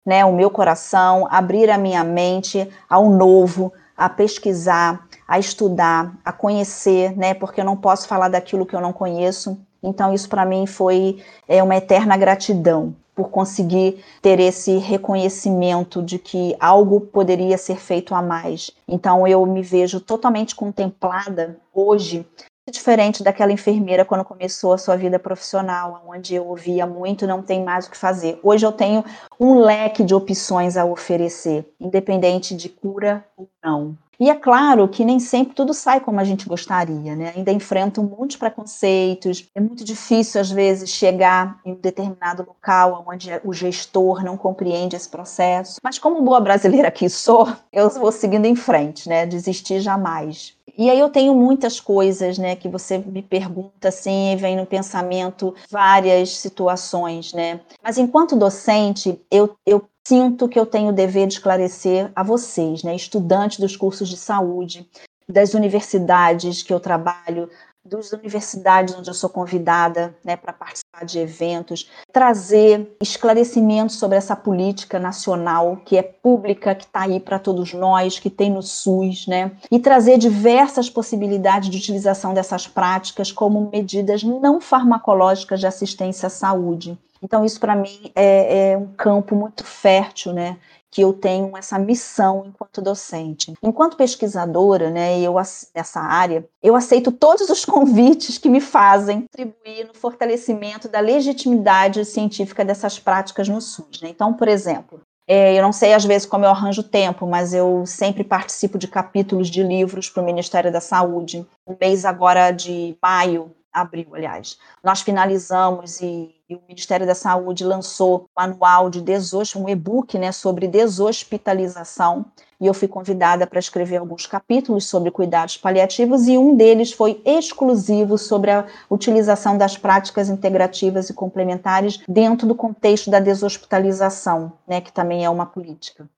né, 0.06 0.24
o 0.24 0.32
meu 0.32 0.52
coração, 0.52 1.28
abrir 1.32 1.72
a 1.72 1.78
minha 1.78 2.04
mente 2.04 2.70
ao 2.88 3.10
novo, 3.10 3.74
a 3.98 4.08
pesquisar, 4.08 5.08
a 5.28 5.40
estudar, 5.40 6.14
a 6.24 6.32
conhecer, 6.32 7.18
né? 7.18 7.34
Porque 7.34 7.62
eu 7.62 7.66
não 7.66 7.76
posso 7.76 8.08
falar 8.08 8.30
daquilo 8.30 8.64
que 8.64 8.76
eu 8.76 8.82
não 8.82 8.94
conheço. 8.94 9.60
Então, 9.82 10.14
isso 10.14 10.30
para 10.30 10.46
mim 10.46 10.68
foi 10.68 11.20
é, 11.48 11.64
uma 11.64 11.76
eterna 11.76 12.16
gratidão 12.16 12.96
por 13.18 13.32
conseguir 13.32 14.06
ter 14.22 14.40
esse 14.40 14.78
reconhecimento 14.78 16.04
de 16.04 16.20
que 16.20 16.56
algo 16.60 17.02
poderia 17.02 17.58
ser 17.58 17.78
feito 17.78 18.14
a 18.14 18.22
mais. 18.22 18.70
Então, 18.88 19.28
eu 19.28 19.44
me 19.44 19.64
vejo 19.64 20.00
totalmente 20.00 20.56
contemplada 20.56 21.58
hoje 21.74 22.24
diferente 22.70 23.24
daquela 23.24 23.52
enfermeira 23.52 24.06
quando 24.06 24.26
começou 24.26 24.74
a 24.74 24.78
sua 24.78 24.96
vida 24.96 25.18
profissional, 25.18 26.04
onde 26.08 26.36
eu 26.36 26.46
ouvia 26.46 26.86
muito, 26.86 27.26
não 27.26 27.42
tem 27.42 27.64
mais 27.64 27.88
o 27.88 27.92
que 27.92 27.98
fazer. 27.98 28.40
Hoje 28.44 28.66
eu 28.66 28.72
tenho 28.72 29.04
um 29.40 29.62
leque 29.62 30.04
de 30.04 30.14
opções 30.14 30.78
a 30.78 30.86
oferecer, 30.86 31.66
independente 31.80 32.56
de 32.56 32.70
cura 32.70 33.26
ou 33.36 33.50
não. 33.64 33.98
E 34.20 34.32
é 34.32 34.36
claro 34.36 34.88
que 34.90 35.06
nem 35.06 35.20
sempre 35.20 35.54
tudo 35.54 35.76
sai 35.76 36.00
como 36.00 36.20
a 36.20 36.24
gente 36.24 36.48
gostaria, 36.48 37.16
né? 37.16 37.34
Ainda 37.36 37.52
enfrento 37.52 38.02
muitos 38.02 38.36
preconceitos, 38.36 39.48
é 39.54 39.60
muito 39.60 39.84
difícil 39.84 40.42
às 40.42 40.50
vezes 40.50 40.90
chegar 40.90 41.60
em 41.64 41.74
um 41.74 41.76
determinado 41.76 42.44
local 42.44 43.06
onde 43.08 43.30
o 43.44 43.54
gestor 43.54 44.24
não 44.24 44.36
compreende 44.36 44.96
esse 44.96 45.08
processo. 45.08 45.80
Mas 45.84 46.00
como 46.00 46.24
boa 46.24 46.40
brasileira 46.42 46.90
que 46.90 47.08
sou, 47.08 47.48
eu 47.72 47.90
vou 47.92 48.12
seguindo 48.12 48.46
em 48.46 48.56
frente, 48.56 49.08
né? 49.08 49.24
Desistir 49.28 49.82
jamais. 49.82 50.57
E 50.76 50.90
aí 50.90 51.00
eu 51.00 51.10
tenho 51.10 51.34
muitas 51.36 51.80
coisas, 51.80 52.38
né, 52.38 52.56
que 52.56 52.68
você 52.68 52.98
me 52.98 53.22
pergunta 53.22 53.88
assim, 53.88 54.34
e 54.34 54.36
vem 54.36 54.56
no 54.56 54.66
pensamento 54.66 55.56
várias 55.70 56.38
situações, 56.38 57.34
né? 57.34 57.62
Mas 57.82 57.98
enquanto 57.98 58.36
docente, 58.36 59.20
eu, 59.32 59.56
eu 59.66 59.88
sinto 60.08 60.48
que 60.48 60.60
eu 60.60 60.66
tenho 60.66 60.90
o 60.90 60.94
dever 60.94 61.28
de 61.28 61.34
esclarecer 61.34 62.12
a 62.16 62.24
vocês, 62.24 62.84
né, 62.84 62.96
estudantes 62.96 63.60
dos 63.60 63.76
cursos 63.76 64.10
de 64.10 64.18
saúde, 64.18 64.88
das 65.28 65.54
universidades 65.54 66.64
que 66.64 66.74
eu 66.74 66.80
trabalho, 66.80 67.50
das 67.88 68.12
universidades 68.12 68.94
onde 68.96 69.10
eu 69.10 69.14
sou 69.14 69.30
convidada 69.30 70.16
né, 70.24 70.36
para 70.36 70.52
participar 70.52 71.06
de 71.06 71.20
eventos, 71.20 71.90
trazer 72.12 72.96
esclarecimentos 73.02 73.98
sobre 73.98 74.18
essa 74.18 74.36
política 74.36 75.00
nacional 75.00 75.78
que 75.86 75.98
é 75.98 76.04
pública, 76.04 76.76
que 76.76 76.86
está 76.86 77.02
aí 77.02 77.20
para 77.20 77.40
todos 77.40 77.74
nós, 77.74 78.20
que 78.20 78.30
tem 78.30 78.52
no 78.52 78.62
SUS, 78.62 79.28
né, 79.28 79.52
e 79.72 79.80
trazer 79.80 80.18
diversas 80.18 80.90
possibilidades 80.90 81.70
de 81.70 81.78
utilização 81.78 82.34
dessas 82.34 82.68
práticas 82.68 83.32
como 83.32 83.70
medidas 83.72 84.24
não 84.24 84.60
farmacológicas 84.60 85.60
de 85.60 85.68
assistência 85.68 86.28
à 86.28 86.30
saúde. 86.30 86.98
Então, 87.22 87.44
isso 87.44 87.60
para 87.60 87.76
mim 87.76 88.12
é, 88.16 88.72
é, 88.72 88.78
um 88.78 88.88
campo 88.88 89.36
muito 89.36 89.64
fértil, 89.64 90.34
né? 90.34 90.58
Que 90.92 91.02
eu 91.02 91.14
tenho 91.14 91.56
essa 91.58 91.78
missão 91.78 92.44
enquanto 92.46 92.82
docente. 92.82 93.54
Enquanto 93.62 93.98
pesquisadora, 93.98 94.90
né, 94.90 95.20
eu, 95.20 95.36
nessa 95.76 96.00
área, 96.00 96.48
eu 96.64 96.76
aceito 96.76 97.12
todos 97.12 97.50
os 97.50 97.64
convites 97.66 98.38
que 98.38 98.50
me 98.50 98.62
fazem 98.62 99.22
contribuir 99.24 99.86
no 99.88 99.94
fortalecimento 99.94 100.88
da 100.88 101.00
legitimidade 101.00 102.04
científica 102.06 102.64
dessas 102.64 103.00
práticas 103.00 103.48
no 103.48 103.62
SUS. 103.62 104.02
Né? 104.02 104.10
Então, 104.10 104.34
por 104.34 104.48
exemplo, 104.48 105.02
é, 105.28 105.58
eu 105.58 105.62
não 105.62 105.74
sei 105.74 105.94
às 105.94 106.06
vezes 106.06 106.26
como 106.26 106.46
eu 106.46 106.50
arranjo 106.50 106.82
tempo, 106.82 107.28
mas 107.28 107.54
eu 107.54 107.86
sempre 107.86 108.24
participo 108.24 108.78
de 108.78 108.88
capítulos 108.88 109.50
de 109.50 109.62
livros 109.62 110.10
para 110.10 110.24
o 110.24 110.26
Ministério 110.26 110.72
da 110.72 110.80
Saúde. 110.80 111.46
O 111.66 111.76
mês 111.80 112.06
agora 112.06 112.52
de 112.52 112.98
maio 113.02 113.52
abril, 113.82 114.08
aliás. 114.14 114.58
Nós 114.84 115.02
finalizamos 115.02 116.02
e, 116.02 116.36
e, 116.50 116.56
o 116.56 116.62
Ministério 116.68 117.06
da 117.06 117.16
Saúde 117.16 117.64
lançou 117.64 118.22
um 118.22 118.42
manual 118.42 118.90
de 118.90 119.02
desos, 119.02 119.56
um 119.56 119.68
e-book 119.70 120.18
né, 120.18 120.32
sobre 120.32 120.68
deshospitalização, 120.68 122.26
e 122.60 122.66
eu 122.66 122.74
fui 122.74 122.88
convidada 122.88 123.46
para 123.46 123.60
escrever 123.60 123.98
alguns 123.98 124.26
capítulos 124.26 124.86
sobre 124.86 125.12
cuidados 125.12 125.58
paliativos, 125.58 126.28
e 126.28 126.38
um 126.38 126.56
deles 126.56 126.92
foi 126.92 127.22
exclusivo 127.26 128.18
sobre 128.18 128.52
a 128.52 128.66
utilização 128.90 129.58
das 129.58 129.78
práticas 129.78 130.30
integrativas 130.30 131.10
e 131.10 131.14
complementares 131.14 132.02
dentro 132.08 132.48
do 132.48 132.56
contexto 132.56 133.12
da 133.12 133.20
deshospitalização, 133.20 134.54
né, 134.68 134.82
que 134.82 134.92
também 134.92 135.24
é 135.24 135.30
uma 135.30 135.46
política. 135.46 136.10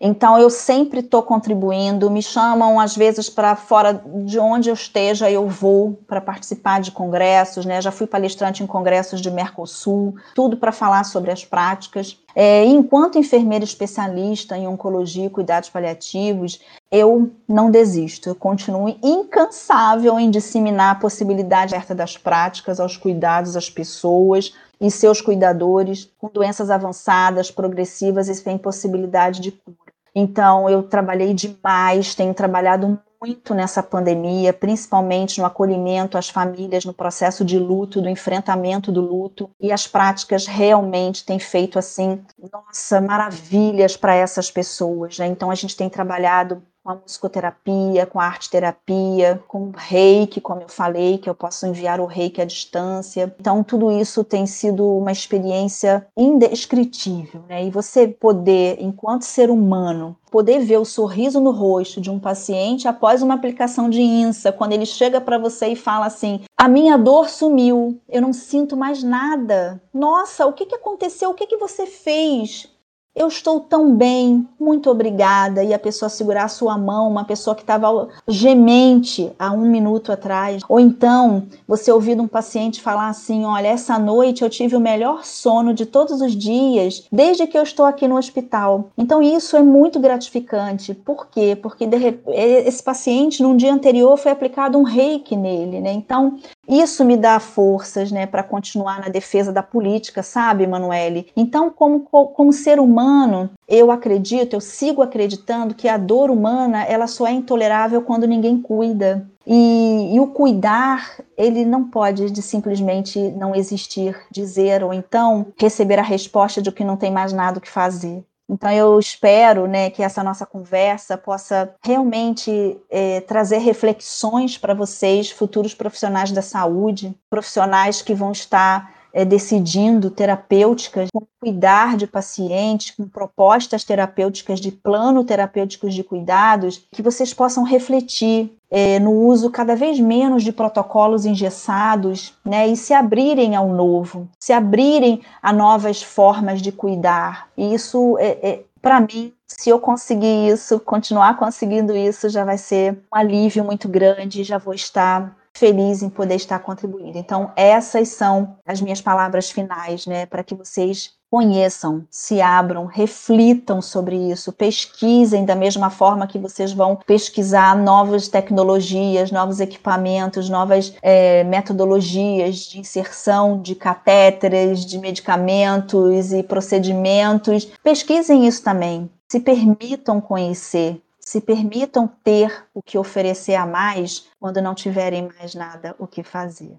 Então, 0.00 0.38
eu 0.38 0.50
sempre 0.50 1.00
estou 1.00 1.22
contribuindo, 1.22 2.10
me 2.10 2.22
chamam 2.22 2.78
às 2.78 2.94
vezes 2.96 3.30
para 3.30 3.56
fora 3.56 4.02
de 4.24 4.38
onde 4.38 4.68
eu 4.68 4.74
esteja, 4.74 5.30
eu 5.30 5.48
vou 5.48 5.98
para 6.06 6.20
participar 6.20 6.80
de 6.80 6.90
congressos, 6.90 7.64
né? 7.64 7.80
Já 7.80 7.90
fui 7.90 8.06
palestrante 8.06 8.62
em 8.62 8.66
congressos 8.66 9.20
de 9.20 9.30
Mercosul, 9.30 10.14
tudo 10.34 10.56
para 10.56 10.72
falar 10.72 11.04
sobre 11.04 11.30
as 11.30 11.44
práticas. 11.44 12.18
É, 12.34 12.66
enquanto 12.66 13.18
enfermeira 13.18 13.64
especialista 13.64 14.58
em 14.58 14.68
oncologia 14.68 15.24
e 15.24 15.30
cuidados 15.30 15.70
paliativos, 15.70 16.60
eu 16.92 17.30
não 17.48 17.70
desisto, 17.70 18.28
eu 18.28 18.34
continuo 18.34 18.94
incansável 19.02 20.20
em 20.20 20.30
disseminar 20.30 20.92
a 20.92 20.98
possibilidade 20.98 21.74
aberta 21.74 21.94
das 21.94 22.18
práticas 22.18 22.78
aos 22.78 22.96
cuidados 22.96 23.56
às 23.56 23.70
pessoas, 23.70 24.52
e 24.80 24.90
seus 24.90 25.20
cuidadores 25.20 26.10
com 26.18 26.28
doenças 26.28 26.70
avançadas, 26.70 27.50
progressivas 27.50 28.28
e 28.28 28.34
sem 28.34 28.58
possibilidade 28.58 29.40
de 29.40 29.52
cura. 29.52 29.76
Então, 30.14 30.68
eu 30.68 30.82
trabalhei 30.82 31.34
demais, 31.34 32.14
tenho 32.14 32.32
trabalhado 32.32 32.98
muito 33.20 33.54
nessa 33.54 33.82
pandemia, 33.82 34.52
principalmente 34.52 35.40
no 35.40 35.46
acolhimento 35.46 36.16
às 36.16 36.28
famílias 36.28 36.84
no 36.84 36.92
processo 36.92 37.44
de 37.44 37.58
luto, 37.58 38.00
do 38.00 38.08
enfrentamento 38.08 38.92
do 38.92 39.00
luto, 39.00 39.50
e 39.60 39.72
as 39.72 39.86
práticas 39.86 40.46
realmente 40.46 41.24
têm 41.24 41.38
feito 41.38 41.78
assim, 41.78 42.22
nossa, 42.52 43.00
maravilhas 43.00 43.96
para 43.96 44.14
essas 44.14 44.50
pessoas. 44.50 45.18
Né? 45.18 45.26
Então 45.26 45.50
a 45.50 45.54
gente 45.54 45.76
tem 45.76 45.88
trabalhado 45.88 46.62
com 46.86 46.92
a 46.92 46.94
musicoterapia, 46.94 48.06
com 48.06 48.20
a 48.20 48.24
arte 48.24 48.48
terapia, 48.48 49.42
com 49.48 49.64
o 49.64 49.72
reiki, 49.76 50.40
como 50.40 50.62
eu 50.62 50.68
falei, 50.68 51.18
que 51.18 51.28
eu 51.28 51.34
posso 51.34 51.66
enviar 51.66 51.98
o 51.98 52.06
reiki 52.06 52.40
à 52.40 52.44
distância. 52.44 53.34
Então, 53.40 53.64
tudo 53.64 53.90
isso 53.90 54.22
tem 54.22 54.46
sido 54.46 54.86
uma 54.86 55.10
experiência 55.10 56.06
indescritível, 56.16 57.42
né? 57.48 57.64
E 57.64 57.70
você 57.70 58.06
poder, 58.06 58.76
enquanto 58.80 59.22
ser 59.22 59.50
humano, 59.50 60.16
poder 60.30 60.60
ver 60.60 60.78
o 60.78 60.84
sorriso 60.84 61.40
no 61.40 61.50
rosto 61.50 62.00
de 62.00 62.08
um 62.08 62.20
paciente 62.20 62.86
após 62.86 63.20
uma 63.20 63.34
aplicação 63.34 63.90
de 63.90 64.00
INSA, 64.00 64.52
quando 64.52 64.72
ele 64.72 64.86
chega 64.86 65.20
para 65.20 65.38
você 65.38 65.68
e 65.68 65.76
fala 65.76 66.06
assim: 66.06 66.42
a 66.56 66.68
minha 66.68 66.96
dor 66.96 67.28
sumiu, 67.28 68.00
eu 68.08 68.22
não 68.22 68.32
sinto 68.32 68.76
mais 68.76 69.02
nada. 69.02 69.82
Nossa, 69.92 70.46
o 70.46 70.52
que, 70.52 70.66
que 70.66 70.74
aconteceu? 70.76 71.30
O 71.30 71.34
que, 71.34 71.48
que 71.48 71.56
você 71.56 71.84
fez? 71.84 72.68
Eu 73.16 73.28
estou 73.28 73.60
tão 73.60 73.96
bem, 73.96 74.46
muito 74.60 74.90
obrigada, 74.90 75.64
e 75.64 75.72
a 75.72 75.78
pessoa 75.78 76.10
segurar 76.10 76.44
a 76.44 76.48
sua 76.48 76.76
mão, 76.76 77.08
uma 77.08 77.24
pessoa 77.24 77.56
que 77.56 77.62
estava 77.62 78.08
gemente 78.28 79.32
há 79.38 79.50
um 79.50 79.62
minuto 79.62 80.12
atrás, 80.12 80.62
ou 80.68 80.78
então 80.78 81.44
você 81.66 81.90
ouvir 81.90 82.20
um 82.20 82.28
paciente 82.28 82.82
falar 82.82 83.08
assim: 83.08 83.46
olha, 83.46 83.68
essa 83.68 83.98
noite 83.98 84.42
eu 84.44 84.50
tive 84.50 84.76
o 84.76 84.80
melhor 84.80 85.24
sono 85.24 85.72
de 85.72 85.86
todos 85.86 86.20
os 86.20 86.36
dias, 86.36 87.06
desde 87.10 87.46
que 87.46 87.56
eu 87.56 87.62
estou 87.62 87.86
aqui 87.86 88.06
no 88.06 88.18
hospital. 88.18 88.90
Então 88.98 89.22
isso 89.22 89.56
é 89.56 89.62
muito 89.62 89.98
gratificante. 89.98 90.92
Por 90.92 91.28
quê? 91.28 91.56
Porque 91.60 91.88
esse 92.28 92.82
paciente, 92.82 93.42
num 93.42 93.56
dia 93.56 93.72
anterior, 93.72 94.18
foi 94.18 94.30
aplicado 94.30 94.76
um 94.76 94.82
reiki 94.82 95.34
nele, 95.34 95.80
né? 95.80 95.92
Então 95.92 96.38
isso 96.68 97.04
me 97.04 97.16
dá 97.16 97.38
forças, 97.38 98.10
né, 98.10 98.26
para 98.26 98.42
continuar 98.42 99.00
na 99.00 99.08
defesa 99.08 99.52
da 99.52 99.62
política, 99.62 100.22
sabe, 100.22 100.66
Manuele? 100.66 101.28
Então, 101.36 101.70
como, 101.70 102.00
como 102.00 102.52
ser 102.52 102.80
humano, 102.80 103.50
eu 103.68 103.90
acredito, 103.90 104.54
eu 104.54 104.60
sigo 104.60 105.02
acreditando 105.02 105.74
que 105.74 105.88
a 105.88 105.96
dor 105.96 106.30
humana 106.30 106.84
ela 106.84 107.06
só 107.06 107.26
é 107.26 107.32
intolerável 107.32 108.02
quando 108.02 108.26
ninguém 108.26 108.60
cuida. 108.60 109.26
E, 109.46 110.14
e, 110.14 110.18
o 110.18 110.26
cuidar, 110.26 111.18
ele 111.38 111.64
não 111.64 111.84
pode 111.84 112.30
de 112.30 112.42
simplesmente 112.42 113.18
não 113.30 113.54
existir, 113.54 114.16
dizer 114.30 114.82
ou 114.82 114.92
então 114.92 115.46
receber 115.56 116.00
a 116.00 116.02
resposta 116.02 116.60
de 116.60 116.72
que 116.72 116.82
não 116.82 116.96
tem 116.96 117.12
mais 117.12 117.32
nada 117.32 117.58
o 117.58 117.60
que 117.60 117.70
fazer. 117.70 118.24
Então 118.48 118.70
eu 118.70 118.98
espero, 118.98 119.66
né, 119.66 119.90
que 119.90 120.02
essa 120.02 120.22
nossa 120.22 120.46
conversa 120.46 121.18
possa 121.18 121.74
realmente 121.84 122.78
é, 122.88 123.20
trazer 123.22 123.58
reflexões 123.58 124.56
para 124.56 124.72
vocês, 124.72 125.30
futuros 125.30 125.74
profissionais 125.74 126.30
da 126.30 126.42
saúde, 126.42 127.14
profissionais 127.28 128.02
que 128.02 128.14
vão 128.14 128.30
estar 128.30 128.95
é, 129.16 129.24
decidindo 129.24 130.10
terapêuticas, 130.10 131.08
cuidar 131.40 131.96
de 131.96 132.06
pacientes, 132.06 132.94
com 132.94 133.08
propostas 133.08 133.82
terapêuticas 133.82 134.60
de 134.60 134.70
plano 134.70 135.24
terapêuticos 135.24 135.94
de 135.94 136.04
cuidados, 136.04 136.86
que 136.92 137.00
vocês 137.00 137.32
possam 137.32 137.64
refletir 137.64 138.52
é, 138.70 138.98
no 138.98 139.12
uso 139.12 139.48
cada 139.48 139.74
vez 139.74 139.98
menos 139.98 140.44
de 140.44 140.52
protocolos 140.52 141.24
engessados, 141.24 142.34
né, 142.44 142.68
e 142.68 142.76
se 142.76 142.92
abrirem 142.92 143.56
ao 143.56 143.70
novo, 143.70 144.28
se 144.38 144.52
abrirem 144.52 145.22
a 145.42 145.50
novas 145.50 146.02
formas 146.02 146.60
de 146.60 146.70
cuidar. 146.70 147.48
E 147.56 147.72
isso, 147.72 148.18
é, 148.18 148.38
é 148.42 148.60
para 148.82 149.00
mim, 149.00 149.32
se 149.46 149.70
eu 149.70 149.80
conseguir 149.80 150.46
isso, 150.48 150.78
continuar 150.78 151.38
conseguindo 151.38 151.96
isso, 151.96 152.28
já 152.28 152.44
vai 152.44 152.58
ser 152.58 152.92
um 153.10 153.16
alívio 153.16 153.64
muito 153.64 153.88
grande, 153.88 154.44
já 154.44 154.58
vou 154.58 154.74
estar 154.74 155.34
feliz 155.56 156.02
em 156.02 156.10
poder 156.10 156.36
estar 156.36 156.58
contribuindo. 156.58 157.18
Então, 157.18 157.50
essas 157.56 158.08
são 158.10 158.56
as 158.66 158.80
minhas 158.80 159.00
palavras 159.00 159.50
finais, 159.50 160.06
né, 160.06 160.26
para 160.26 160.44
que 160.44 160.54
vocês 160.54 161.16
conheçam, 161.30 162.06
se 162.08 162.40
abram, 162.40 162.86
reflitam 162.86 163.82
sobre 163.82 164.16
isso, 164.16 164.52
pesquisem 164.52 165.44
da 165.44 165.56
mesma 165.56 165.90
forma 165.90 166.26
que 166.26 166.38
vocês 166.38 166.72
vão 166.72 166.96
pesquisar 167.04 167.76
novas 167.76 168.28
tecnologias, 168.28 169.32
novos 169.32 169.60
equipamentos, 169.60 170.48
novas 170.48 170.94
é, 171.02 171.42
metodologias 171.44 172.58
de 172.58 172.78
inserção 172.78 173.60
de 173.60 173.74
catéteres, 173.74 174.86
de 174.86 174.98
medicamentos 174.98 176.32
e 176.32 176.42
procedimentos. 176.42 177.66
Pesquisem 177.82 178.46
isso 178.46 178.62
também. 178.62 179.10
Se 179.28 179.40
permitam 179.40 180.20
conhecer, 180.20 181.02
se 181.26 181.40
permitam 181.40 182.06
ter 182.22 182.68
o 182.72 182.80
que 182.80 182.96
oferecer 182.96 183.56
a 183.56 183.66
mais 183.66 184.26
quando 184.38 184.62
não 184.62 184.76
tiverem 184.76 185.28
mais 185.36 185.56
nada 185.56 185.96
o 185.98 186.06
que 186.06 186.22
fazer. 186.22 186.78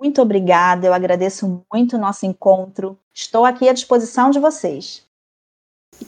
Muito 0.00 0.20
obrigada, 0.22 0.86
eu 0.86 0.94
agradeço 0.94 1.62
muito 1.70 1.96
o 1.96 2.00
nosso 2.00 2.24
encontro. 2.24 2.98
Estou 3.12 3.44
aqui 3.44 3.68
à 3.68 3.74
disposição 3.74 4.30
de 4.30 4.38
vocês. 4.38 5.04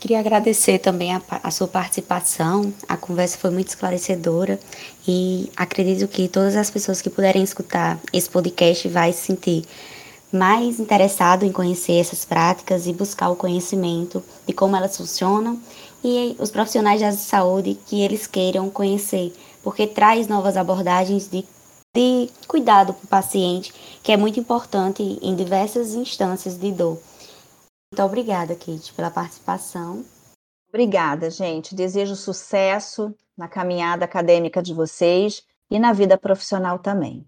Queria 0.01 0.21
agradecer 0.21 0.79
também 0.79 1.15
a, 1.15 1.23
a, 1.43 1.51
sua 1.51 1.69
participação. 1.69 2.73
A 2.89 2.97
conversa 2.97 3.39
foi 3.39 3.51
muito 3.51 3.69
esclarecedora 3.69 4.59
e 5.07 5.51
acredito 5.57 6.09
que 6.09 6.29
todas 6.29 6.57
as 6.57 6.71
pessoas 6.71 7.03
que 7.03 7.11
puderem 7.11 7.43
escutar 7.43 7.99
esse 8.13 8.29
podcast 8.29 8.89
vai 8.89 9.13
se 9.13 9.27
sentir 9.27 9.65
mais 10.31 10.79
interessado 10.79 11.45
em 11.45 11.53
conhecer 11.53 11.99
essas 11.99 12.25
práticas 12.25 12.87
e 12.87 12.93
buscar 12.93 13.31
o 13.31 13.37
conhecimento 13.37 14.23
de 14.47 14.53
como 14.53 14.77
elas 14.77 14.97
funcionam 14.97 15.59
e 16.03 16.37
os 16.39 16.51
profissionais 16.51 17.01
da 17.01 17.13
saúde 17.13 17.79
que 17.87 18.01
eles 18.01 18.27
queiram 18.27 18.71
conhecer, 18.71 19.35
porque 19.63 19.87
traz 19.87 20.27
novas 20.27 20.57
abordagens 20.57 21.29
de 21.29 21.45
de 21.95 22.31
cuidado 22.47 22.93
para 22.93 23.05
o 23.05 23.09
paciente, 23.09 23.73
que 24.03 24.13
é 24.13 24.17
muito 24.17 24.39
importante 24.39 25.03
em 25.03 25.35
diversas 25.35 25.95
instâncias 25.95 26.57
de 26.57 26.71
dor. 26.71 27.01
Muito 27.91 28.03
obrigada, 28.05 28.55
Kate, 28.55 28.93
pela 28.93 29.11
participação. 29.11 30.05
Obrigada, 30.69 31.31
gente. 31.31 31.75
Desejo 31.75 32.15
sucesso 32.15 33.15
na 33.37 33.49
caminhada 33.49 34.05
acadêmica 34.05 34.63
de 34.63 34.75
vocês 34.75 35.43
e 35.71 35.79
na 35.79 35.93
vida 35.93 36.19
profissional 36.19 36.79
também. 36.79 37.27